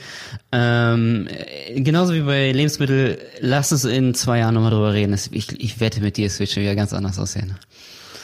Ähm, 0.50 1.28
genauso 1.76 2.12
wie 2.12 2.22
bei 2.22 2.50
Lebensmittel, 2.50 3.18
lass 3.38 3.70
uns 3.70 3.84
in 3.84 4.14
zwei 4.14 4.40
Jahren 4.40 4.54
nochmal 4.54 4.72
drüber 4.72 4.92
reden. 4.92 5.16
Ich, 5.30 5.52
ich 5.60 5.78
wette 5.78 6.00
mit 6.00 6.16
dir, 6.16 6.26
es 6.26 6.40
wird 6.40 6.50
schon 6.50 6.64
wieder 6.64 6.74
ganz 6.74 6.92
anders 6.92 7.20
aussehen. 7.20 7.54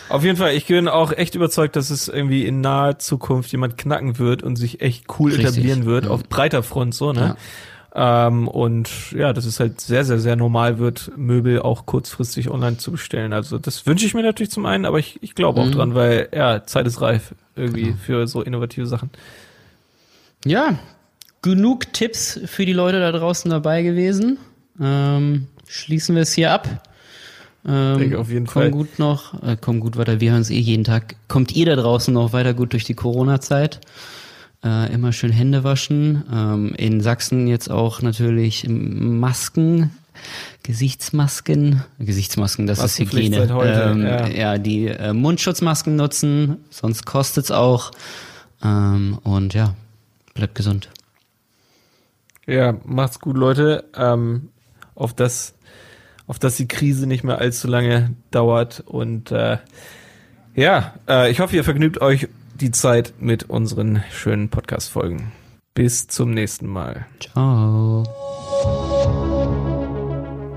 Auf 0.09 0.23
jeden 0.23 0.37
Fall, 0.37 0.55
ich 0.55 0.67
bin 0.67 0.89
auch 0.89 1.13
echt 1.13 1.35
überzeugt, 1.35 1.77
dass 1.77 1.91
es 1.91 2.09
irgendwie 2.09 2.47
in 2.47 2.61
naher 2.61 2.99
Zukunft 2.99 3.51
jemand 3.53 3.79
knacken 3.79 4.19
wird 4.19 4.43
und 4.43 4.57
sich 4.57 4.81
echt 4.81 5.07
cool 5.19 5.31
Richtig. 5.31 5.49
etablieren 5.49 5.87
wird, 5.87 6.05
ja. 6.05 6.11
auf 6.11 6.25
breiter 6.25 6.63
Front 6.63 6.95
so, 6.95 7.13
ne? 7.13 7.21
Ja. 7.21 7.37
Ähm, 7.97 8.49
und 8.49 9.13
ja, 9.13 9.33
dass 9.33 9.45
es 9.45 9.61
halt 9.61 9.81
sehr, 9.81 10.05
sehr, 10.05 10.19
sehr 10.19 10.35
normal 10.35 10.79
wird, 10.79 11.13
Möbel 11.17 11.63
auch 11.63 11.87
kurzfristig 11.87 12.51
online 12.51 12.77
zu 12.77 12.91
bestellen. 12.91 13.33
Also 13.33 13.57
das 13.57 13.87
wünsche 13.87 14.05
ich 14.05 14.15
mir 14.15 14.23
natürlich 14.23 14.51
zum 14.51 14.67
einen, 14.67 14.85
aber 14.85 14.99
ich, 14.99 15.23
ich 15.23 15.37
glaube 15.37 15.61
auch 15.61 15.67
mhm. 15.67 15.73
dran, 15.73 15.95
weil 15.95 16.29
ja, 16.35 16.65
Zeit 16.65 16.89
ist 16.89 17.01
reif 17.01 17.35
irgendwie 17.55 17.85
genau. 17.85 17.97
für 18.05 18.27
so 18.27 18.43
innovative 18.43 18.87
Sachen. 18.87 19.11
Ja, 20.45 20.77
genug 21.41 21.93
Tipps 21.93 22.41
für 22.47 22.67
die 22.67 22.73
Leute 22.73 22.99
da 22.99 23.13
draußen 23.13 23.49
dabei 23.51 23.83
gewesen. 23.83 24.39
Ähm, 24.81 25.47
schließen 25.69 26.17
wir 26.17 26.23
es 26.23 26.33
hier 26.33 26.53
ab. 26.53 26.69
Ähm, 27.67 27.99
Denke 27.99 28.19
auf 28.19 28.31
jeden 28.31 28.47
komm 28.47 28.63
Fall. 28.63 28.71
gut 28.71 28.99
noch, 28.99 29.43
äh, 29.43 29.57
komm 29.59 29.81
gut 29.81 29.97
weiter. 29.97 30.21
Wir 30.21 30.33
hören 30.33 30.43
es 30.43 30.51
eh 30.51 30.59
jeden 30.59 30.85
Tag. 30.85 31.17
Kommt 31.29 31.57
ihr 31.57 31.67
da 31.67 31.77
draußen 31.77 32.13
noch 32.13 32.33
weiter 32.33 32.55
gut 32.55 32.73
durch 32.73 32.85
die 32.85 32.95
Corona-Zeit? 32.95 33.81
Äh, 34.63 34.93
immer 34.93 35.13
schön 35.13 35.33
Hände 35.33 35.65
waschen. 35.65 36.25
Ähm, 36.33 36.75
in 36.77 37.01
Sachsen 37.01 37.47
jetzt 37.47 37.71
auch 37.71 38.03
natürlich 38.03 38.67
Masken, 38.69 39.91
Gesichtsmasken, 40.63 41.83
Gesichtsmasken, 41.99 42.67
das 42.67 42.83
ist 42.83 42.99
Hygiene. 42.99 43.49
Ähm, 43.63 44.03
ja. 44.03 44.27
ja. 44.27 44.59
die 44.59 44.89
äh, 44.89 45.13
Mundschutzmasken 45.13 45.97
nutzen, 45.97 46.65
sonst 46.71 47.07
kostet's 47.07 47.51
auch. 47.51 47.93
Ähm, 48.63 49.19
und 49.23 49.55
ja, 49.55 49.75
bleibt 50.35 50.55
gesund. 50.55 50.91
Ja, 52.47 52.75
macht's 52.85 53.21
gut, 53.21 53.37
Leute. 53.37 53.85
Ähm, 53.97 54.49
auf 54.95 55.15
das 55.15 55.55
auf 56.27 56.39
dass 56.39 56.57
die 56.57 56.69
Krise 56.69 57.07
nicht 57.07 57.25
mehr 57.25 57.39
allzu 57.39 57.69
lange 57.69 58.15
dauert. 58.31 58.83
Und 58.87 59.31
äh, 59.31 59.59
ja, 60.55 60.95
äh, 61.09 61.31
ich 61.31 61.41
hoffe, 61.41 61.57
ihr 61.57 61.65
vergnügt 61.65 62.01
euch 62.01 62.29
die 62.55 62.71
Zeit 62.71 63.15
mit 63.19 63.51
unseren 63.51 64.03
schönen 64.11 64.49
Podcast-Folgen. 64.49 65.33
Bis 65.75 66.07
zum 66.07 66.31
nächsten 66.31 66.69
Mal. 66.69 67.07
Ciao. 67.21 68.05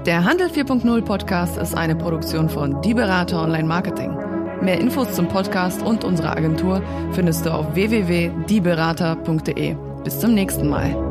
Der 0.06 0.24
Handel 0.24 0.48
4.0 0.48 1.02
Podcast 1.02 1.58
ist 1.58 1.76
eine 1.76 1.96
Produktion 1.96 2.50
von 2.50 2.82
Die 2.82 2.94
Berater 2.94 3.42
Online 3.42 3.68
Marketing. 3.68 4.16
Mehr 4.62 4.80
Infos 4.80 5.14
zum 5.14 5.28
Podcast 5.28 5.82
und 5.82 6.04
unserer 6.04 6.38
Agentur 6.38 6.82
findest 7.12 7.46
du 7.46 7.52
auf 7.52 7.76
www.dieberater.de. 7.76 9.76
Bis 10.04 10.20
zum 10.20 10.34
nächsten 10.34 10.70
Mal. 10.70 11.07